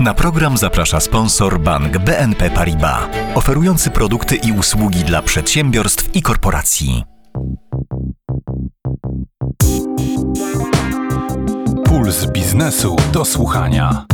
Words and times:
Na 0.00 0.14
program 0.14 0.56
zaprasza 0.56 1.00
sponsor 1.00 1.60
bank 1.60 1.98
BNP 1.98 2.50
Paribas, 2.50 3.02
oferujący 3.34 3.90
produkty 3.90 4.36
i 4.36 4.52
usługi 4.52 5.04
dla 5.04 5.22
przedsiębiorstw 5.22 6.16
i 6.16 6.22
korporacji. 6.22 7.04
Puls 11.84 12.26
biznesu 12.32 12.96
do 13.12 13.24
słuchania. 13.24 14.06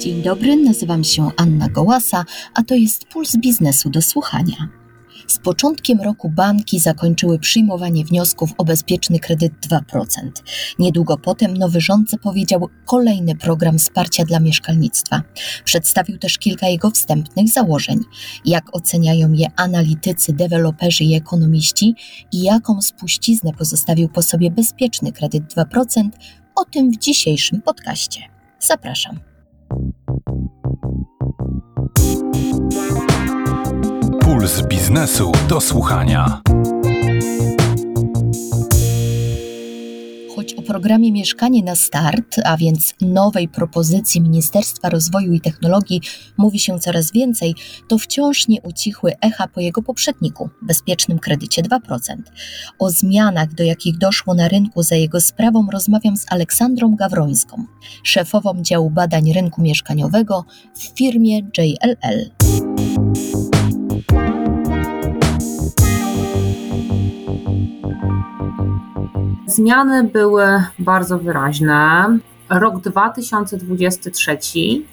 Dzień 0.00 0.22
dobry, 0.22 0.56
nazywam 0.56 1.04
się 1.04 1.30
Anna 1.36 1.68
Gołasa, 1.68 2.24
a 2.54 2.62
to 2.62 2.74
jest 2.74 3.04
Puls 3.04 3.36
Biznesu 3.36 3.90
do 3.90 4.02
słuchania. 4.02 4.79
Z 5.30 5.38
początkiem 5.38 6.00
roku 6.00 6.28
banki 6.28 6.80
zakończyły 6.80 7.38
przyjmowanie 7.38 8.04
wniosków 8.04 8.50
o 8.58 8.64
bezpieczny 8.64 9.18
kredyt 9.18 9.52
2%. 9.68 9.80
Niedługo 10.78 11.18
potem 11.18 11.56
nowy 11.56 11.80
rząd 11.80 12.10
zapowiedział 12.10 12.68
kolejny 12.86 13.36
program 13.36 13.78
wsparcia 13.78 14.24
dla 14.24 14.40
mieszkalnictwa. 14.40 15.22
Przedstawił 15.64 16.18
też 16.18 16.38
kilka 16.38 16.68
jego 16.68 16.90
wstępnych 16.90 17.48
założeń. 17.48 18.00
Jak 18.44 18.76
oceniają 18.76 19.32
je 19.32 19.46
analitycy, 19.56 20.32
deweloperzy 20.32 21.04
i 21.04 21.14
ekonomiści 21.14 21.94
i 22.32 22.42
jaką 22.42 22.82
spuściznę 22.82 23.52
pozostawił 23.58 24.08
po 24.08 24.22
sobie 24.22 24.50
bezpieczny 24.50 25.12
kredyt 25.12 25.44
2%, 25.54 26.08
o 26.54 26.64
tym 26.64 26.90
w 26.90 26.98
dzisiejszym 26.98 27.62
podcaście. 27.62 28.20
Zapraszam. 28.60 29.29
Puls 34.40 34.62
biznesu 34.62 35.32
do 35.48 35.60
słuchania. 35.60 36.40
Choć 40.36 40.54
o 40.54 40.62
programie 40.62 41.12
Mieszkanie 41.12 41.62
na 41.62 41.76
Start, 41.76 42.40
a 42.44 42.56
więc 42.56 42.94
nowej 43.00 43.48
propozycji 43.48 44.20
Ministerstwa 44.20 44.90
Rozwoju 44.90 45.32
i 45.32 45.40
Technologii 45.40 46.00
mówi 46.36 46.58
się 46.58 46.78
coraz 46.78 47.12
więcej, 47.12 47.54
to 47.88 47.98
wciąż 47.98 48.48
nie 48.48 48.62
ucichły 48.62 49.12
echa 49.20 49.48
po 49.48 49.60
jego 49.60 49.82
poprzedniku, 49.82 50.50
bezpiecznym 50.62 51.18
kredycie 51.18 51.62
2%. 51.62 51.78
O 52.78 52.90
zmianach, 52.90 53.54
do 53.54 53.64
jakich 53.64 53.98
doszło 53.98 54.34
na 54.34 54.48
rynku 54.48 54.82
za 54.82 54.96
jego 54.96 55.20
sprawą, 55.20 55.66
rozmawiam 55.72 56.16
z 56.16 56.26
Aleksandrą 56.28 56.96
Gawrońską, 56.96 57.64
szefową 58.02 58.62
działu 58.62 58.90
badań 58.90 59.32
rynku 59.32 59.62
mieszkaniowego 59.62 60.44
w 60.74 60.98
firmie 60.98 61.38
JLL. 61.58 62.30
Zmiany 69.50 70.04
były 70.04 70.64
bardzo 70.78 71.18
wyraźne. 71.18 72.18
Rok 72.50 72.80
2023 72.80 74.38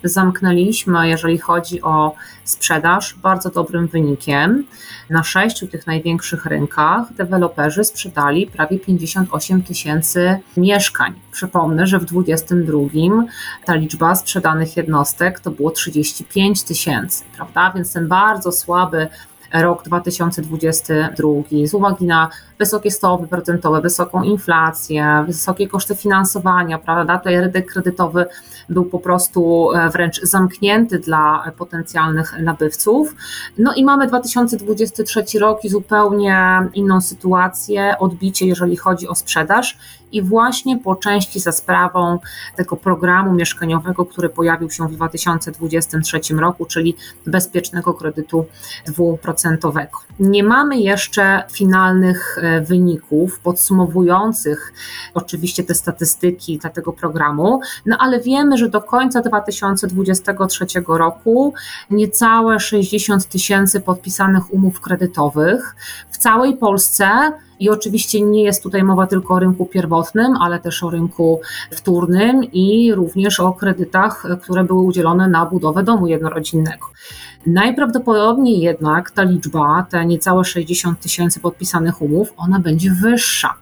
zamknęliśmy, 0.03 1.07
jeżeli 1.07 1.37
chodzi 1.37 1.81
o 1.81 2.15
sprzedaż, 2.43 3.15
bardzo 3.23 3.49
dobrym 3.49 3.87
wynikiem. 3.87 4.63
Na 5.09 5.23
sześciu 5.23 5.67
tych 5.67 5.87
największych 5.87 6.45
rynkach 6.45 7.13
deweloperzy 7.13 7.83
sprzedali 7.83 8.47
prawie 8.47 8.79
58 8.79 9.63
tysięcy 9.63 10.39
mieszkań. 10.57 11.13
Przypomnę, 11.31 11.87
że 11.87 11.99
w 11.99 12.05
2022 12.05 13.23
ta 13.65 13.75
liczba 13.75 14.15
sprzedanych 14.15 14.77
jednostek 14.77 15.39
to 15.39 15.51
było 15.51 15.71
35 15.71 16.63
tysięcy, 16.63 17.23
prawda? 17.35 17.71
Więc 17.75 17.93
ten 17.93 18.07
bardzo 18.07 18.51
słaby 18.51 19.07
rok 19.53 19.83
2022 19.83 21.29
z 21.65 21.73
uwagi 21.73 22.05
na 22.05 22.29
wysokie 22.59 22.91
stopy 22.91 23.27
procentowe, 23.27 23.81
wysoką 23.81 24.23
inflację, 24.23 25.23
wysokie 25.27 25.67
koszty 25.67 25.95
finansowania, 25.95 26.77
prawda? 26.77 27.17
Tutaj 27.17 27.39
rynek 27.39 27.71
kredytowy 27.71 28.25
był 28.69 28.85
po 28.85 28.99
prostu 28.99 29.71
e, 29.71 29.89
wręcz 29.89 30.21
zamknięty 30.21 30.99
dla 30.99 31.51
potencjalnych 31.57 32.39
nabywców. 32.39 33.15
No 33.57 33.73
i 33.73 33.83
mamy 33.83 34.07
2023 34.07 35.39
rok 35.39 35.65
i 35.65 35.69
zupełnie 35.69 36.59
inną 36.73 37.01
sytuację, 37.01 37.95
odbicie, 37.99 38.47
jeżeli 38.47 38.77
chodzi 38.77 39.07
o 39.07 39.15
sprzedaż 39.15 39.77
i 40.11 40.21
właśnie 40.21 40.77
po 40.77 40.95
części 40.95 41.39
za 41.39 41.51
sprawą 41.51 42.19
tego 42.55 42.75
programu 42.75 43.33
mieszkaniowego, 43.33 44.05
który 44.05 44.29
pojawił 44.29 44.69
się 44.69 44.87
w 44.87 44.91
2023 44.91 46.19
roku, 46.39 46.65
czyli 46.65 46.95
bezpiecznego 47.25 47.93
kredytu 47.93 48.45
dwuprocentowego. 48.85 49.97
Nie 50.19 50.43
mamy 50.43 50.77
jeszcze 50.77 51.43
finalnych 51.51 52.37
e, 52.41 52.61
wyników 52.61 53.39
podsumowujących 53.39 54.73
oczywiście 55.13 55.63
te 55.63 55.75
statystyki 55.75 56.57
dla 56.57 56.69
tego 56.69 56.93
programu, 56.93 57.61
no 57.85 57.97
ale 57.99 58.19
wiemy, 58.19 58.57
że 58.57 58.69
do 58.69 58.81
końca 58.81 59.21
2023 59.21 60.65
roku 60.87 61.53
niecałe 61.89 62.59
60 62.59 63.25
tysięcy 63.25 63.81
podpisanych 63.81 64.53
umów 64.53 64.81
kredytowych 64.81 65.75
w 66.11 66.17
całej 66.17 66.57
Polsce 66.57 67.31
i 67.59 67.69
oczywiście 67.69 68.21
nie 68.21 68.43
jest 68.43 68.63
tutaj 68.63 68.83
mowa 68.83 69.07
tylko 69.07 69.33
o 69.33 69.39
rynku 69.39 69.65
pierwotnym, 69.65 70.37
ale 70.41 70.59
też 70.59 70.83
o 70.83 70.89
rynku 70.89 71.41
wtórnym 71.71 72.43
i 72.43 72.93
również 72.93 73.39
o 73.39 73.53
kredytach, 73.53 74.25
które 74.41 74.63
były 74.63 74.81
udzielone 74.81 75.27
na 75.27 75.45
budowę 75.45 75.83
domu 75.83 76.07
jednorodzinnego. 76.07 76.87
Najprawdopodobniej 77.47 78.59
jednak 78.59 79.11
ta 79.11 79.23
liczba, 79.23 79.85
te 79.89 80.05
niecałe 80.05 80.45
60 80.45 80.99
tysięcy 80.99 81.39
podpisanych 81.39 82.01
umów, 82.01 82.33
ona 82.37 82.59
będzie 82.59 82.91
wyższa. 82.91 83.53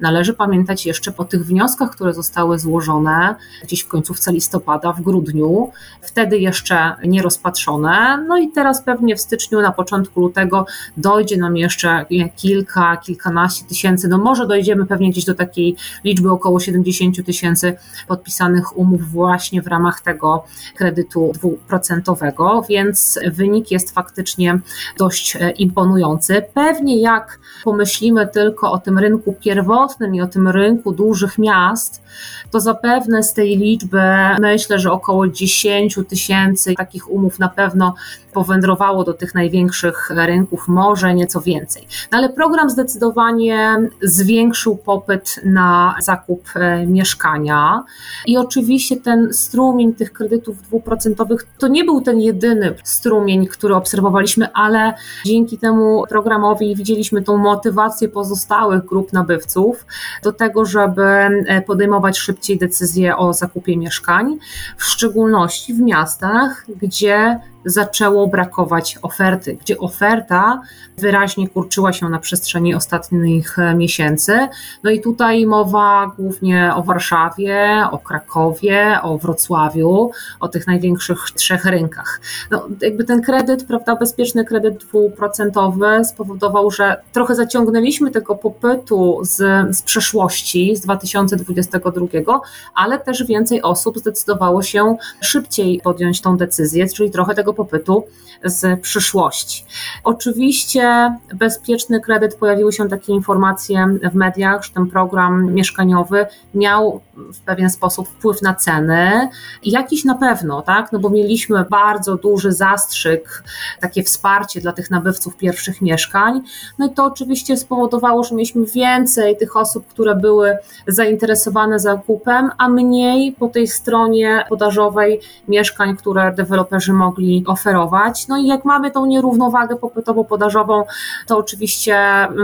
Należy 0.00 0.34
pamiętać 0.34 0.86
jeszcze 0.86 1.12
po 1.12 1.24
tych 1.24 1.46
wnioskach, 1.46 1.90
które 1.90 2.14
zostały 2.14 2.58
złożone 2.58 3.34
gdzieś 3.62 3.80
w 3.80 3.88
końcówce 3.88 4.32
listopada, 4.32 4.92
w 4.92 5.00
grudniu, 5.00 5.70
wtedy 6.02 6.38
jeszcze 6.38 6.92
nie 7.04 7.22
rozpatrzone. 7.22 8.24
No 8.28 8.38
i 8.38 8.52
teraz 8.52 8.82
pewnie 8.82 9.16
w 9.16 9.20
styczniu, 9.20 9.60
na 9.60 9.72
początku 9.72 10.20
lutego 10.20 10.66
dojdzie 10.96 11.36
nam 11.36 11.56
jeszcze 11.56 12.06
kilka, 12.36 12.96
kilkanaście 12.96 13.64
tysięcy, 13.64 14.08
no 14.08 14.18
może 14.18 14.46
dojdziemy 14.46 14.86
pewnie 14.86 15.10
gdzieś 15.10 15.24
do 15.24 15.34
takiej 15.34 15.76
liczby 16.04 16.30
około 16.30 16.60
70 16.60 17.26
tysięcy 17.26 17.76
podpisanych 18.08 18.78
umów 18.78 19.10
właśnie 19.10 19.62
w 19.62 19.66
ramach 19.66 20.00
tego 20.00 20.44
kredytu 20.76 21.32
dwuprocentowego, 21.34 22.64
więc 22.68 23.18
wynik 23.34 23.70
jest 23.70 23.94
faktycznie 23.94 24.58
dość 24.98 25.36
e, 25.36 25.50
imponujący. 25.50 26.42
Pewnie 26.54 27.00
jak 27.00 27.38
pomyślimy 27.64 28.26
tylko 28.26 28.72
o 28.72 28.78
tym 28.78 28.98
rynku 28.98 29.34
pierwotnym 29.40 30.14
i 30.14 30.20
o 30.20 30.26
tym 30.26 30.48
rynku 30.48 30.92
dużych 30.92 31.38
miast, 31.38 32.02
to 32.50 32.60
zapewne 32.60 33.22
z 33.22 33.32
tej 33.32 33.56
liczby 33.58 34.00
myślę, 34.40 34.78
że 34.78 34.92
około 34.92 35.28
10 35.28 35.98
tysięcy 36.08 36.74
takich 36.74 37.10
umów 37.10 37.38
na 37.38 37.48
pewno 37.48 37.94
powędrowało 38.32 39.04
do 39.04 39.14
tych 39.14 39.34
największych 39.34 40.10
rynków, 40.10 40.68
może 40.68 41.14
nieco 41.14 41.40
więcej. 41.40 41.86
No 42.12 42.18
ale 42.18 42.28
program 42.28 42.70
zdecydowanie 42.70 43.76
zwiększył 44.02 44.76
popyt 44.76 45.40
na 45.44 45.94
zakup 46.00 46.48
e, 46.54 46.86
mieszkania 46.86 47.84
i 48.26 48.36
oczywiście 48.36 48.96
ten 48.96 49.32
strumień 49.32 49.94
tych 49.94 50.12
kredytów 50.12 50.62
dwuprocentowych 50.62 51.46
to 51.58 51.68
nie 51.68 51.84
był 51.84 52.00
ten 52.00 52.20
jedyny 52.20 52.74
strumień, 52.84 53.13
który 53.50 53.74
obserwowaliśmy, 53.74 54.52
ale 54.52 54.94
dzięki 55.24 55.58
temu 55.58 56.04
programowi 56.08 56.76
widzieliśmy 56.76 57.22
tą 57.22 57.36
motywację 57.36 58.08
pozostałych 58.08 58.84
grup 58.84 59.12
nabywców 59.12 59.86
do 60.22 60.32
tego, 60.32 60.64
żeby 60.64 61.02
e, 61.02 61.62
podejmować 61.62 62.18
szybciej 62.18 62.58
decyzje 62.58 63.16
o 63.16 63.32
zakupie 63.32 63.76
mieszkań, 63.76 64.38
w 64.76 64.84
szczególności 64.84 65.74
w 65.74 65.80
miastach, 65.80 66.66
gdzie 66.82 67.40
zaczęło 67.64 68.26
brakować 68.26 68.98
oferty, 69.02 69.56
gdzie 69.60 69.78
oferta 69.78 70.60
wyraźnie 70.98 71.48
kurczyła 71.48 71.92
się 71.92 72.08
na 72.08 72.18
przestrzeni 72.18 72.74
ostatnich 72.74 73.58
e, 73.58 73.74
miesięcy. 73.74 74.48
No 74.82 74.90
i 74.90 75.00
tutaj 75.00 75.46
mowa 75.46 76.12
głównie 76.18 76.72
o 76.74 76.82
Warszawie, 76.82 77.84
o 77.90 77.98
Krakowie, 77.98 78.98
o 79.02 79.18
Wrocławiu, 79.18 80.10
o 80.40 80.48
tych 80.48 80.66
największych 80.66 81.18
trzech 81.34 81.64
rynkach. 81.64 82.20
No, 82.50 82.68
jakby 82.80 83.04
ten 83.04 83.22
kredyt, 83.22 83.66
prawda, 83.66 83.96
bezpieczny 83.96 84.44
kredyt 84.44 84.76
dwuprocentowy 84.76 86.04
spowodował, 86.04 86.70
że 86.70 86.96
trochę 87.12 87.34
zaciągnęliśmy 87.34 88.10
tego 88.10 88.34
popytu 88.34 89.20
z, 89.22 89.36
z 89.76 89.82
przeszłości, 89.82 90.76
z 90.76 90.80
2022, 90.80 92.40
ale 92.74 92.98
też 92.98 93.24
więcej 93.24 93.62
osób 93.62 93.98
zdecydowało 93.98 94.62
się 94.62 94.96
szybciej 95.20 95.80
podjąć 95.84 96.20
tą 96.20 96.36
decyzję, 96.36 96.88
czyli 96.88 97.10
trochę 97.10 97.34
tego 97.34 97.53
popytu 97.54 98.04
z 98.44 98.80
przyszłości. 98.80 99.64
Oczywiście 100.04 101.14
bezpieczny 101.34 102.00
kredyt, 102.00 102.36
pojawiły 102.36 102.72
się 102.72 102.88
takie 102.88 103.12
informacje 103.12 103.86
w 104.12 104.14
mediach, 104.14 104.64
że 104.64 104.72
ten 104.72 104.86
program 104.86 105.54
mieszkaniowy 105.54 106.26
miał 106.54 107.00
w 107.16 107.40
pewien 107.40 107.70
sposób 107.70 108.08
wpływ 108.08 108.42
na 108.42 108.54
ceny. 108.54 109.28
Jakiś 109.62 110.04
na 110.04 110.14
pewno, 110.14 110.62
tak? 110.62 110.92
No 110.92 110.98
bo 110.98 111.10
mieliśmy 111.10 111.64
bardzo 111.70 112.16
duży 112.16 112.52
zastrzyk, 112.52 113.44
takie 113.80 114.02
wsparcie 114.02 114.60
dla 114.60 114.72
tych 114.72 114.90
nabywców 114.90 115.36
pierwszych 115.36 115.82
mieszkań. 115.82 116.40
No 116.78 116.86
i 116.86 116.90
to 116.90 117.04
oczywiście 117.04 117.56
spowodowało, 117.56 118.24
że 118.24 118.34
mieliśmy 118.34 118.66
więcej 118.66 119.36
tych 119.36 119.56
osób, 119.56 119.86
które 119.86 120.16
były 120.16 120.58
zainteresowane 120.86 121.78
zakupem, 121.78 122.50
a 122.58 122.68
mniej 122.68 123.32
po 123.32 123.48
tej 123.48 123.68
stronie 123.68 124.44
podażowej 124.48 125.20
mieszkań, 125.48 125.96
które 125.96 126.32
deweloperzy 126.32 126.92
mogli 126.92 127.43
oferować. 127.46 128.28
No 128.28 128.38
i 128.38 128.46
jak 128.46 128.64
mamy 128.64 128.90
tą 128.90 129.06
nierównowagę 129.06 129.76
popytowo-podażową, 129.76 130.84
to 131.26 131.38
oczywiście 131.38 131.98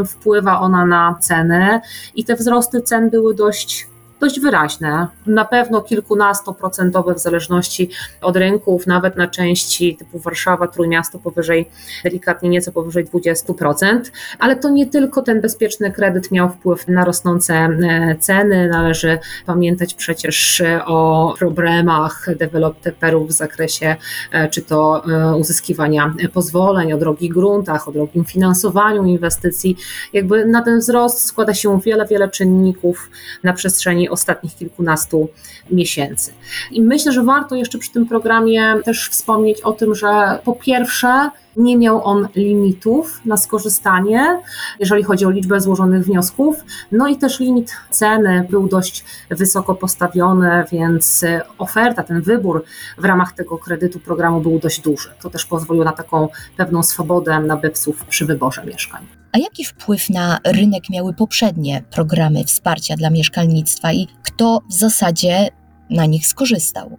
wpływa 0.07 0.61
ona 0.61 0.87
na 0.87 1.17
ceny 1.21 1.81
i 2.15 2.25
te 2.25 2.37
wzrosty 2.37 2.81
cen 2.81 3.11
były 3.11 3.35
dość 3.35 3.90
dość 4.21 4.41
wyraźne, 4.41 5.07
na 5.27 5.45
pewno 5.45 5.81
kilkunastoprocentowe 5.81 7.15
w 7.15 7.19
zależności 7.19 7.91
od 8.21 8.37
rynków, 8.37 8.87
nawet 8.87 9.17
na 9.17 9.27
części 9.27 9.97
typu 9.97 10.19
Warszawa, 10.19 10.67
Trójmiasto 10.67 11.19
powyżej, 11.19 11.69
delikatnie 12.05 12.49
nieco 12.49 12.73
powyżej 12.73 13.07
20%, 13.07 14.01
ale 14.39 14.57
to 14.57 14.71
nie 14.71 14.87
tylko 14.87 15.23
ten 15.23 15.41
bezpieczny 15.41 15.93
kredyt 15.93 16.31
miał 16.31 16.51
wpływ 16.51 16.89
na 16.89 17.05
rosnące 17.05 17.55
e, 17.55 18.17
ceny, 18.21 18.69
należy 18.69 19.19
pamiętać 19.47 19.95
przecież 19.95 20.63
o 20.87 21.35
problemach 21.39 22.27
deweloperów 22.37 23.29
w 23.29 23.33
zakresie 23.33 23.97
e, 24.33 24.49
czy 24.49 24.63
to 24.63 25.05
e, 25.05 25.37
uzyskiwania 25.37 26.15
pozwoleń, 26.33 26.93
o 26.93 26.99
drogich 26.99 27.33
gruntach, 27.33 27.89
o 27.89 27.93
drogim 27.93 28.25
finansowaniu 28.25 29.05
inwestycji. 29.05 29.77
Jakby 30.13 30.45
na 30.45 30.63
ten 30.63 30.79
wzrost 30.79 31.25
składa 31.25 31.55
się 31.55 31.81
wiele, 31.81 32.07
wiele 32.07 32.29
czynników 32.29 33.11
na 33.45 33.53
przestrzeni 33.53 34.10
ostatnich 34.11 34.57
kilkunastu 34.57 35.29
miesięcy. 35.71 36.33
I 36.71 36.83
myślę, 36.83 37.13
że 37.13 37.23
warto 37.23 37.55
jeszcze 37.55 37.79
przy 37.79 37.93
tym 37.93 38.07
programie 38.07 38.75
też 38.85 39.09
wspomnieć 39.09 39.61
o 39.61 39.73
tym, 39.73 39.95
że 39.95 40.39
po 40.45 40.53
pierwsze, 40.53 41.31
nie 41.57 41.79
miał 41.79 42.05
on 42.05 42.29
limitów 42.37 43.21
na 43.25 43.37
skorzystanie, 43.37 44.41
jeżeli 44.81 45.03
chodzi 45.03 45.25
o 45.27 45.31
liczbę 45.31 45.61
złożonych 45.61 46.05
wniosków. 46.05 46.57
No 46.93 47.09
i 47.09 47.17
też 47.17 47.41
limit 47.41 47.77
ceny 47.91 48.47
był 48.51 48.69
dość 48.69 49.05
wysoko 49.31 49.75
postawiony, 49.75 50.65
więc 50.73 51.25
oferta, 51.59 52.03
ten 52.03 52.23
wybór 52.23 52.65
w 52.99 53.05
ramach 53.05 53.33
tego 53.33 53.59
kredytu 53.59 54.01
programu 54.01 54.41
był 54.41 54.59
dość 54.59 54.81
duży. 54.81 55.11
To 55.23 55.31
też 55.31 55.47
pozwoliło 55.47 55.85
na 55.85 55.93
taką 55.93 56.29
pewną 56.57 56.83
swobodę 56.83 57.41
nabywców 57.41 58.05
przy 58.05 58.27
wyborze 58.27 58.65
mieszkań. 58.65 59.20
A 59.33 59.39
jaki 59.39 59.65
wpływ 59.65 60.11
na 60.11 60.39
rynek 60.45 60.91
miały 60.91 61.15
poprzednie 61.15 61.83
programy 61.91 62.45
wsparcia 62.45 62.97
dla 62.97 63.11
mieszkalnictwa 63.11 63.93
i 63.93 64.07
kto 64.23 64.61
w 64.69 64.73
zasadzie 64.73 65.49
na 65.91 66.07
nich 66.07 66.27
skorzystał? 66.27 66.99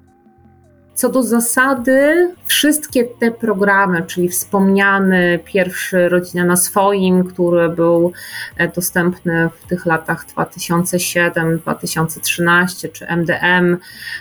Co 1.02 1.10
do 1.10 1.24
zasady, 1.24 2.30
wszystkie 2.48 3.06
te 3.06 3.32
programy, 3.32 4.04
czyli 4.08 4.30
wspomniany 4.30 5.40
pierwszy 5.46 6.10
Rodzina 6.10 6.46
na 6.46 6.58
swoim, 6.58 7.24
który 7.24 7.70
był 7.70 8.12
e, 8.58 8.68
dostępny 8.68 9.50
w 9.62 9.68
tych 9.68 9.86
latach 9.86 10.26
2007-2013, 10.38 12.92
czy 12.92 13.08
MDM, 13.08 13.78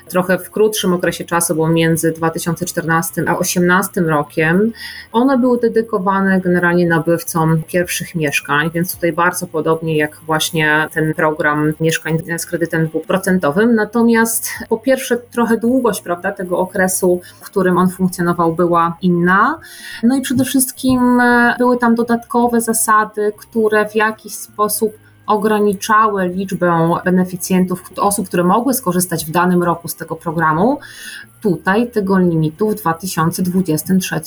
trochę 0.08 0.38
w 0.38 0.50
krótszym 0.50 0.92
okresie 0.92 1.24
czasu, 1.24 1.54
bo 1.54 1.68
między 1.68 2.12
2014 2.12 3.20
a 3.20 3.24
2018 3.24 4.00
rokiem, 4.00 4.72
one 5.12 5.38
były 5.38 5.60
dedykowane 5.60 6.40
generalnie 6.40 6.86
nabywcom 6.86 7.62
pierwszych 7.62 8.14
mieszkań, 8.14 8.70
więc 8.74 8.94
tutaj 8.94 9.12
bardzo 9.12 9.46
podobnie 9.46 9.96
jak 9.96 10.16
właśnie 10.26 10.88
ten 10.94 11.14
program 11.14 11.72
mieszkań 11.80 12.18
z 12.38 12.46
kredytem 12.46 12.86
dwuprocentowym. 12.86 13.74
Natomiast 13.74 14.48
po 14.68 14.78
pierwsze 14.78 15.16
trochę 15.16 15.56
długość 15.56 16.00
prawda, 16.00 16.32
tego 16.32 16.69
okresu, 16.70 17.20
w 17.40 17.44
którym 17.44 17.78
on 17.78 17.90
funkcjonował, 17.90 18.52
była 18.52 18.96
inna. 19.02 19.58
No 20.02 20.16
i 20.16 20.20
przede 20.20 20.44
wszystkim 20.44 21.20
e, 21.20 21.54
były 21.58 21.78
tam 21.78 21.94
dodatkowe 21.94 22.60
zasady, 22.60 23.32
które 23.36 23.88
w 23.88 23.94
jakiś 23.94 24.34
sposób 24.34 24.92
ograniczały 25.26 26.28
liczbę 26.28 26.90
beneficjentów, 27.04 27.82
osób, 27.96 28.28
które 28.28 28.44
mogły 28.44 28.74
skorzystać 28.74 29.24
w 29.24 29.30
danym 29.30 29.62
roku 29.62 29.88
z 29.88 29.94
tego 29.94 30.16
programu. 30.16 30.78
Tutaj 31.40 31.90
tego 31.90 32.18
limitu 32.18 32.70
w 32.70 32.74
2023 32.74 34.20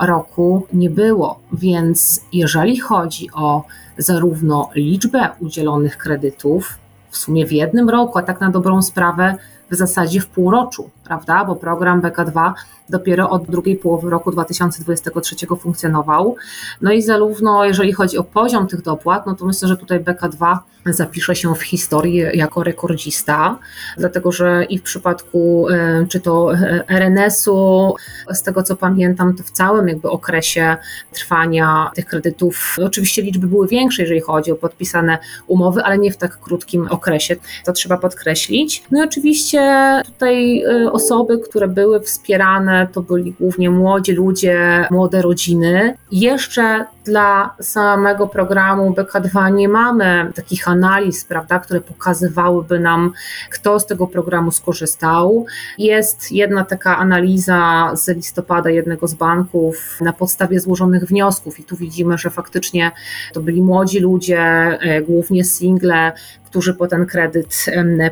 roku 0.00 0.66
nie 0.72 0.90
było, 0.90 1.40
więc 1.52 2.20
jeżeli 2.32 2.80
chodzi 2.80 3.30
o 3.34 3.64
zarówno 3.98 4.70
liczbę 4.74 5.28
udzielonych 5.40 5.98
kredytów, 5.98 6.78
w 7.10 7.16
sumie 7.16 7.46
w 7.46 7.52
jednym 7.52 7.90
roku, 7.90 8.18
a 8.18 8.22
tak 8.22 8.40
na 8.40 8.50
dobrą 8.50 8.82
sprawę 8.82 9.36
w 9.70 9.74
zasadzie 9.74 10.20
w 10.20 10.26
półroczu, 10.26 10.90
prawda? 11.04 11.44
Bo 11.44 11.56
program 11.56 12.02
BK2 12.02 12.52
dopiero 12.88 13.30
od 13.30 13.46
drugiej 13.46 13.76
połowy 13.76 14.10
roku 14.10 14.30
2023 14.30 15.36
funkcjonował. 15.60 16.36
No 16.82 16.92
i 16.92 17.02
zarówno 17.02 17.64
jeżeli 17.64 17.92
chodzi 17.92 18.18
o 18.18 18.24
poziom 18.24 18.66
tych 18.66 18.82
dopłat, 18.82 19.26
no 19.26 19.34
to 19.34 19.44
myślę, 19.44 19.68
że 19.68 19.76
tutaj 19.76 20.00
BK2 20.00 20.58
zapisze 20.86 21.36
się 21.36 21.54
w 21.54 21.62
historii 21.62 22.16
jako 22.34 22.62
rekordzista, 22.62 23.58
dlatego 23.96 24.32
że 24.32 24.64
i 24.64 24.78
w 24.78 24.82
przypadku 24.82 25.68
e, 25.68 26.06
czy 26.08 26.20
to 26.20 26.54
e, 26.54 26.84
RNS-u, 26.88 27.94
z 28.32 28.42
tego 28.42 28.62
co 28.62 28.76
pamiętam, 28.76 29.36
to 29.36 29.42
w 29.42 29.50
całym 29.50 29.88
jakby 29.88 30.10
okresie 30.10 30.76
trwania 31.12 31.90
tych 31.94 32.06
kredytów, 32.06 32.76
oczywiście 32.84 33.22
liczby 33.22 33.46
były 33.46 33.68
większe, 33.68 34.02
jeżeli 34.02 34.20
chodzi 34.20 34.52
o 34.52 34.56
podpisane 34.56 35.18
umowy, 35.46 35.84
ale 35.84 35.98
nie 35.98 36.12
w 36.12 36.16
tak 36.16 36.40
krótkim 36.40 36.88
okresie. 36.90 37.36
To 37.64 37.72
trzeba 37.72 37.96
podkreślić. 37.96 38.82
No 38.90 39.00
i 39.00 39.06
oczywiście 39.06 39.60
tutaj 40.06 40.62
e, 40.62 40.92
osoby, 40.94 41.38
które 41.38 41.68
były 41.68 42.00
wspierane, 42.00 42.88
to 42.92 43.02
byli 43.02 43.32
głównie 43.32 43.70
młodzi 43.70 44.12
ludzie, 44.12 44.86
młode 44.90 45.22
rodziny. 45.22 45.94
Jeszcze 46.12 46.84
dla 47.04 47.54
samego 47.60 48.26
programu 48.26 48.90
BK2 48.90 49.54
nie 49.54 49.68
mamy 49.68 50.32
takich 50.34 50.68
analiz, 50.68 51.24
prawda, 51.24 51.58
które 51.58 51.80
pokazywałyby 51.80 52.80
nam, 52.80 53.12
kto 53.50 53.80
z 53.80 53.86
tego 53.86 54.06
programu 54.06 54.50
skorzystał. 54.50 55.46
Jest 55.78 56.32
jedna 56.32 56.64
taka 56.64 56.98
analiza 56.98 57.90
z 57.94 58.08
listopada 58.08 58.70
jednego 58.70 59.08
z 59.08 59.14
banków 59.14 60.00
na 60.00 60.12
podstawie 60.12 60.60
złożonych 60.60 61.04
wniosków, 61.04 61.60
i 61.60 61.64
tu 61.64 61.76
widzimy, 61.76 62.18
że 62.18 62.30
faktycznie 62.30 62.92
to 63.32 63.40
byli 63.40 63.62
młodzi 63.62 64.00
ludzie, 64.00 64.40
e, 64.40 65.02
głównie 65.02 65.44
single, 65.44 66.12
którzy 66.54 66.74
po 66.74 66.86
ten 66.86 67.06
kredyt 67.06 67.66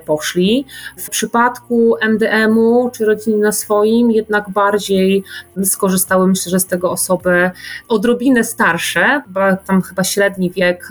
poszli. 0.04 0.66
W 0.96 1.10
przypadku 1.10 1.96
MDM-u 2.00 2.90
czy 2.90 3.04
rodziny 3.04 3.36
na 3.36 3.52
swoim, 3.52 4.10
jednak 4.10 4.50
bardziej 4.50 5.24
skorzystały, 5.64 6.28
myślę, 6.28 6.50
że 6.50 6.60
z 6.60 6.66
tego 6.66 6.90
osoby 6.90 7.50
odrobinę 7.88 8.44
starsze, 8.44 9.22
bo 9.28 9.40
tam 9.66 9.82
chyba 9.82 10.04
średni 10.04 10.50
wiek, 10.50 10.88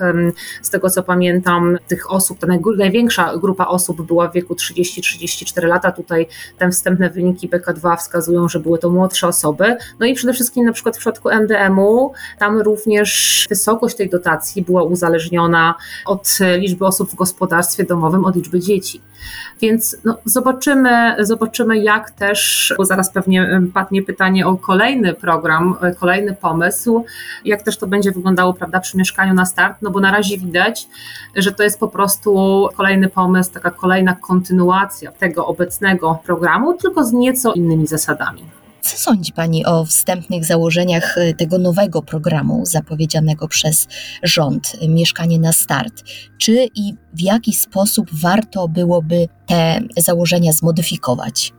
z 0.62 0.70
tego 0.70 0.90
co 0.90 1.02
pamiętam, 1.02 1.78
tych 1.88 2.12
osób, 2.12 2.38
ta 2.38 2.46
największa 2.76 3.36
grupa 3.36 3.66
osób 3.66 4.02
była 4.02 4.28
w 4.28 4.32
wieku 4.32 4.54
30-34 4.54 5.66
lata. 5.66 5.92
Tutaj 5.92 6.26
te 6.58 6.70
wstępne 6.70 7.10
wyniki 7.10 7.48
BK2 7.48 7.96
wskazują, 7.96 8.48
że 8.48 8.60
były 8.60 8.78
to 8.78 8.90
młodsze 8.90 9.28
osoby. 9.28 9.76
No 10.00 10.06
i 10.06 10.14
przede 10.14 10.32
wszystkim 10.32 10.64
na 10.64 10.72
przykład 10.72 10.96
w 10.96 10.98
przypadku 10.98 11.30
MDM-u, 11.30 12.12
tam 12.38 12.60
również 12.60 13.46
wysokość 13.48 13.96
tej 13.96 14.10
dotacji 14.10 14.62
była 14.62 14.82
uzależniona 14.82 15.74
od 16.06 16.38
liczby 16.58 16.86
osób 16.86 17.10
w 17.10 17.14
gospodarce 17.14 17.41
gospodarstwie 17.42 17.84
domowym 17.84 18.24
od 18.24 18.36
liczby 18.36 18.60
dzieci. 18.60 19.00
Więc 19.60 19.96
no, 20.04 20.18
zobaczymy, 20.24 21.16
zobaczymy, 21.18 21.78
jak 21.78 22.10
też, 22.10 22.74
bo 22.78 22.84
zaraz 22.84 23.10
pewnie 23.10 23.60
padnie 23.74 24.02
pytanie 24.02 24.46
o 24.46 24.56
kolejny 24.56 25.14
program, 25.14 25.74
kolejny 26.00 26.34
pomysł, 26.34 27.04
jak 27.44 27.62
też 27.62 27.78
to 27.78 27.86
będzie 27.86 28.12
wyglądało 28.12 28.54
prawda, 28.54 28.80
przy 28.80 28.96
mieszkaniu 28.96 29.34
na 29.34 29.46
start, 29.46 29.76
no 29.82 29.90
bo 29.90 30.00
na 30.00 30.10
razie 30.10 30.38
widać, 30.38 30.88
że 31.36 31.52
to 31.52 31.62
jest 31.62 31.80
po 31.80 31.88
prostu 31.88 32.68
kolejny 32.76 33.08
pomysł, 33.08 33.52
taka 33.52 33.70
kolejna 33.70 34.14
kontynuacja 34.14 35.12
tego 35.12 35.46
obecnego 35.46 36.18
programu, 36.24 36.74
tylko 36.74 37.04
z 37.04 37.12
nieco 37.12 37.52
innymi 37.52 37.86
zasadami. 37.86 38.61
Co 38.82 38.96
sądzi 38.96 39.32
Pani 39.32 39.66
o 39.66 39.84
wstępnych 39.84 40.44
założeniach 40.44 41.18
y, 41.18 41.34
tego 41.38 41.58
nowego 41.58 42.02
programu 42.02 42.66
zapowiedzianego 42.66 43.48
przez 43.48 43.88
rząd 44.22 44.72
y, 44.82 44.88
Mieszkanie 44.88 45.38
na 45.38 45.52
Start? 45.52 46.02
Czy 46.38 46.68
i 46.74 46.94
w 47.14 47.20
jaki 47.20 47.52
sposób 47.52 48.06
warto 48.12 48.68
byłoby 48.68 49.28
te 49.46 49.80
założenia 49.96 50.52
zmodyfikować? 50.52 51.52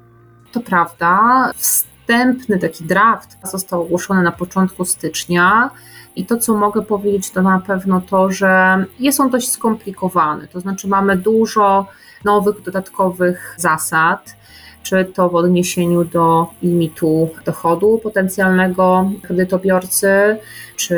To 0.51 0.59
prawda. 0.59 1.51
Wstępny 1.55 2.59
taki 2.59 2.83
draft 2.83 3.37
został 3.51 3.81
ogłoszony 3.81 4.23
na 4.23 4.31
początku 4.31 4.85
stycznia. 4.85 5.69
I 6.15 6.25
to, 6.25 6.37
co 6.37 6.57
mogę 6.57 6.81
powiedzieć, 6.81 7.31
to 7.31 7.41
na 7.41 7.59
pewno 7.59 8.01
to, 8.01 8.31
że 8.31 8.85
jest 8.99 9.19
on 9.19 9.29
dość 9.29 9.51
skomplikowany. 9.51 10.47
To 10.47 10.59
znaczy, 10.59 10.87
mamy 10.87 11.17
dużo 11.17 11.87
nowych, 12.25 12.61
dodatkowych 12.61 13.55
zasad 13.57 14.35
czy 14.83 15.05
to 15.05 15.29
w 15.29 15.35
odniesieniu 15.35 16.03
do 16.03 16.47
limitu 16.63 17.29
dochodu 17.45 17.99
potencjalnego 18.03 19.11
kredytobiorcy, 19.21 20.37
czy 20.75 20.97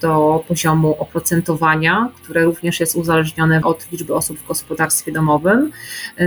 do 0.00 0.44
poziomu 0.48 0.96
oprocentowania, 0.98 2.08
które 2.22 2.44
również 2.44 2.80
jest 2.80 2.96
uzależnione 2.96 3.60
od 3.64 3.92
liczby 3.92 4.14
osób 4.14 4.38
w 4.38 4.48
gospodarstwie 4.48 5.12
domowym. 5.12 5.72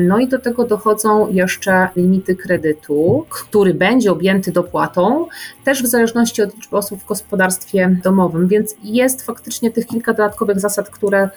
No 0.01 0.19
i 0.19 0.27
do 0.27 0.39
tego 0.39 0.65
dochodzą 0.65 1.31
jeszcze 1.31 1.89
limity 1.95 2.35
kredytu, 2.35 3.25
który 3.29 3.73
będzie 3.73 4.11
objęty 4.11 4.51
dopłatą, 4.51 5.27
też 5.63 5.83
w 5.83 5.87
zależności 5.87 6.41
od 6.41 6.55
liczby 6.55 6.77
osób 6.77 6.99
w 6.99 7.07
gospodarstwie 7.07 7.97
domowym, 8.03 8.47
więc 8.47 8.75
jest 8.83 9.21
faktycznie 9.21 9.71
tych 9.71 9.87
kilka 9.87 10.13
dodatkowych 10.13 10.59
zasad, 10.59 10.89
które 10.89 11.29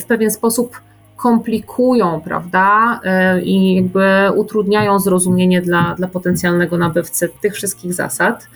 w 0.00 0.04
pewien 0.04 0.30
sposób 0.30 0.80
komplikują, 1.16 2.20
prawda, 2.20 3.00
e, 3.04 3.42
i 3.42 3.74
jakby 3.74 4.30
utrudniają 4.36 5.00
zrozumienie 5.00 5.62
dla, 5.62 5.94
dla 5.98 6.08
potencjalnego 6.08 6.78
nabywcy 6.78 7.30
tych 7.40 7.54
wszystkich 7.54 7.94
zasad. 7.94 8.46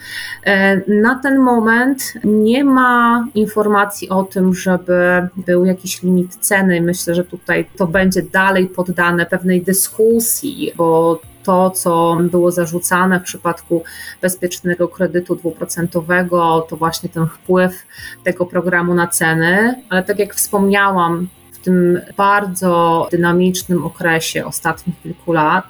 E, 0.45 0.76
na 0.90 1.14
ten 1.23 1.38
moment 1.38 2.14
nie 2.25 2.64
ma 2.64 3.26
informacji 3.35 4.09
o 4.09 4.23
tym, 4.23 4.55
żeby 4.55 5.29
był 5.37 5.64
jakiś 5.64 6.02
limit 6.02 6.37
ceny. 6.37 6.81
Myślę, 6.81 7.14
że 7.14 7.25
tutaj 7.25 7.67
to 7.76 7.87
będzie 7.87 8.23
dalej 8.23 8.67
poddane 8.67 9.26
pewnej 9.26 9.62
dyskusji, 9.62 10.73
bo 10.76 11.21
to, 11.43 11.71
co 11.71 12.19
było 12.21 12.50
zarzucane 12.50 13.21
w 13.21 13.23
przypadku 13.23 13.83
bezpiecznego 14.23 14.88
kredytu 14.88 15.37
dwuprocentowego, 15.37 16.67
to 16.69 16.76
właśnie 16.76 17.09
ten 17.09 17.26
wpływ 17.26 17.87
tego 18.25 18.47
programu 18.47 18.95
na 18.95 19.07
ceny, 19.07 19.83
ale 19.88 20.02
tak 20.02 20.19
jak 20.19 20.35
wspomniałam, 20.35 21.29
w 21.61 21.64
tym 21.64 22.00
bardzo 22.17 23.09
dynamicznym 23.11 23.85
okresie 23.85 24.47
ostatnich 24.47 25.02
kilku 25.02 25.33
lat, 25.33 25.64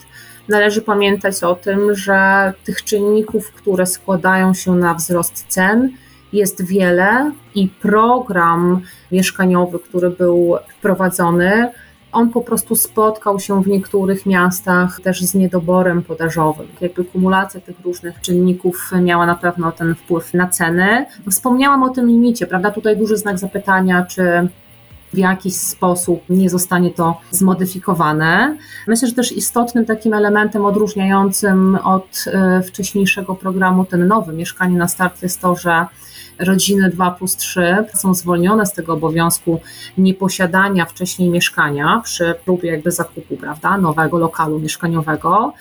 należy 0.49 0.83
pamiętać 0.83 1.43
o 1.43 1.55
tym, 1.55 1.95
że 1.95 2.53
tych 2.65 2.85
czynników, 2.85 3.53
które 3.53 3.87
składają 3.87 4.55
się 4.55 4.75
na 4.75 4.95
wzrost 4.95 5.45
cen, 5.49 5.91
jest 6.33 6.67
wiele 6.67 7.33
i 7.55 7.69
program 7.69 8.81
mieszkaniowy, 9.13 9.79
który 9.79 10.11
był 10.11 10.57
wprowadzony, 10.79 11.71
on 12.13 12.31
po 12.31 12.41
prostu 12.41 12.77
spotkał 12.77 13.41
się 13.41 13.63
w 13.63 13.69
niektórych 13.69 14.27
miastach 14.27 15.01
też 15.01 15.23
z 15.23 15.35
niedoborem 15.35 16.03
podażowym. 16.03 16.67
Jakby 16.81 17.05
kumulacja 17.05 17.61
tych 17.61 17.81
różnych 17.81 18.21
czynników 18.21 18.91
miała 19.03 19.27
na 19.27 19.35
pewno 19.35 19.73
ten 19.73 19.95
wpływ 19.95 20.35
na 20.35 20.49
ceny. 20.49 21.07
Wspomniałam 21.31 21.83
o 21.83 21.89
tym 21.89 22.09
limicie, 22.09 22.47
prawda? 22.47 22.71
Tutaj 22.71 22.97
duży 22.97 23.17
znak 23.17 23.39
zapytania, 23.39 24.07
czy 24.07 24.49
w 25.13 25.19
jakiś 25.19 25.55
sposób 25.55 26.23
nie 26.29 26.51
zostanie 26.51 26.91
to 26.91 27.21
zmodyfikowane. 27.31 28.57
Myślę, 28.87 29.09
że 29.09 29.15
też 29.15 29.33
istotnym 29.33 29.85
takim 29.85 30.15
elementem 30.15 30.65
odróżniającym 30.65 31.79
od 31.85 32.25
e, 32.27 32.63
wcześniejszego 32.63 33.35
programu 33.35 33.85
ten 33.85 34.07
nowy 34.07 34.33
Mieszkanie 34.33 34.79
na 34.79 34.89
start 34.89 35.23
jest 35.23 35.41
to, 35.41 35.57
że 35.57 35.87
rodziny 36.39 36.91
2 36.91 37.11
plus 37.11 37.37
3 37.37 37.77
są 37.95 38.15
zwolnione 38.15 38.67
z 38.67 38.73
tego 38.73 38.93
obowiązku 38.93 39.61
nieposiadania 39.99 40.87
wcześniej 40.87 41.31
mieszkania 41.31 42.01
przy 42.05 42.35
próbie 42.45 42.71
jakby 42.71 42.91
zakupu, 42.91 43.37
prawda, 43.37 43.79
nowego 43.79 44.19
lokalu 44.19 44.59
mieszkaniowego. 44.59 45.53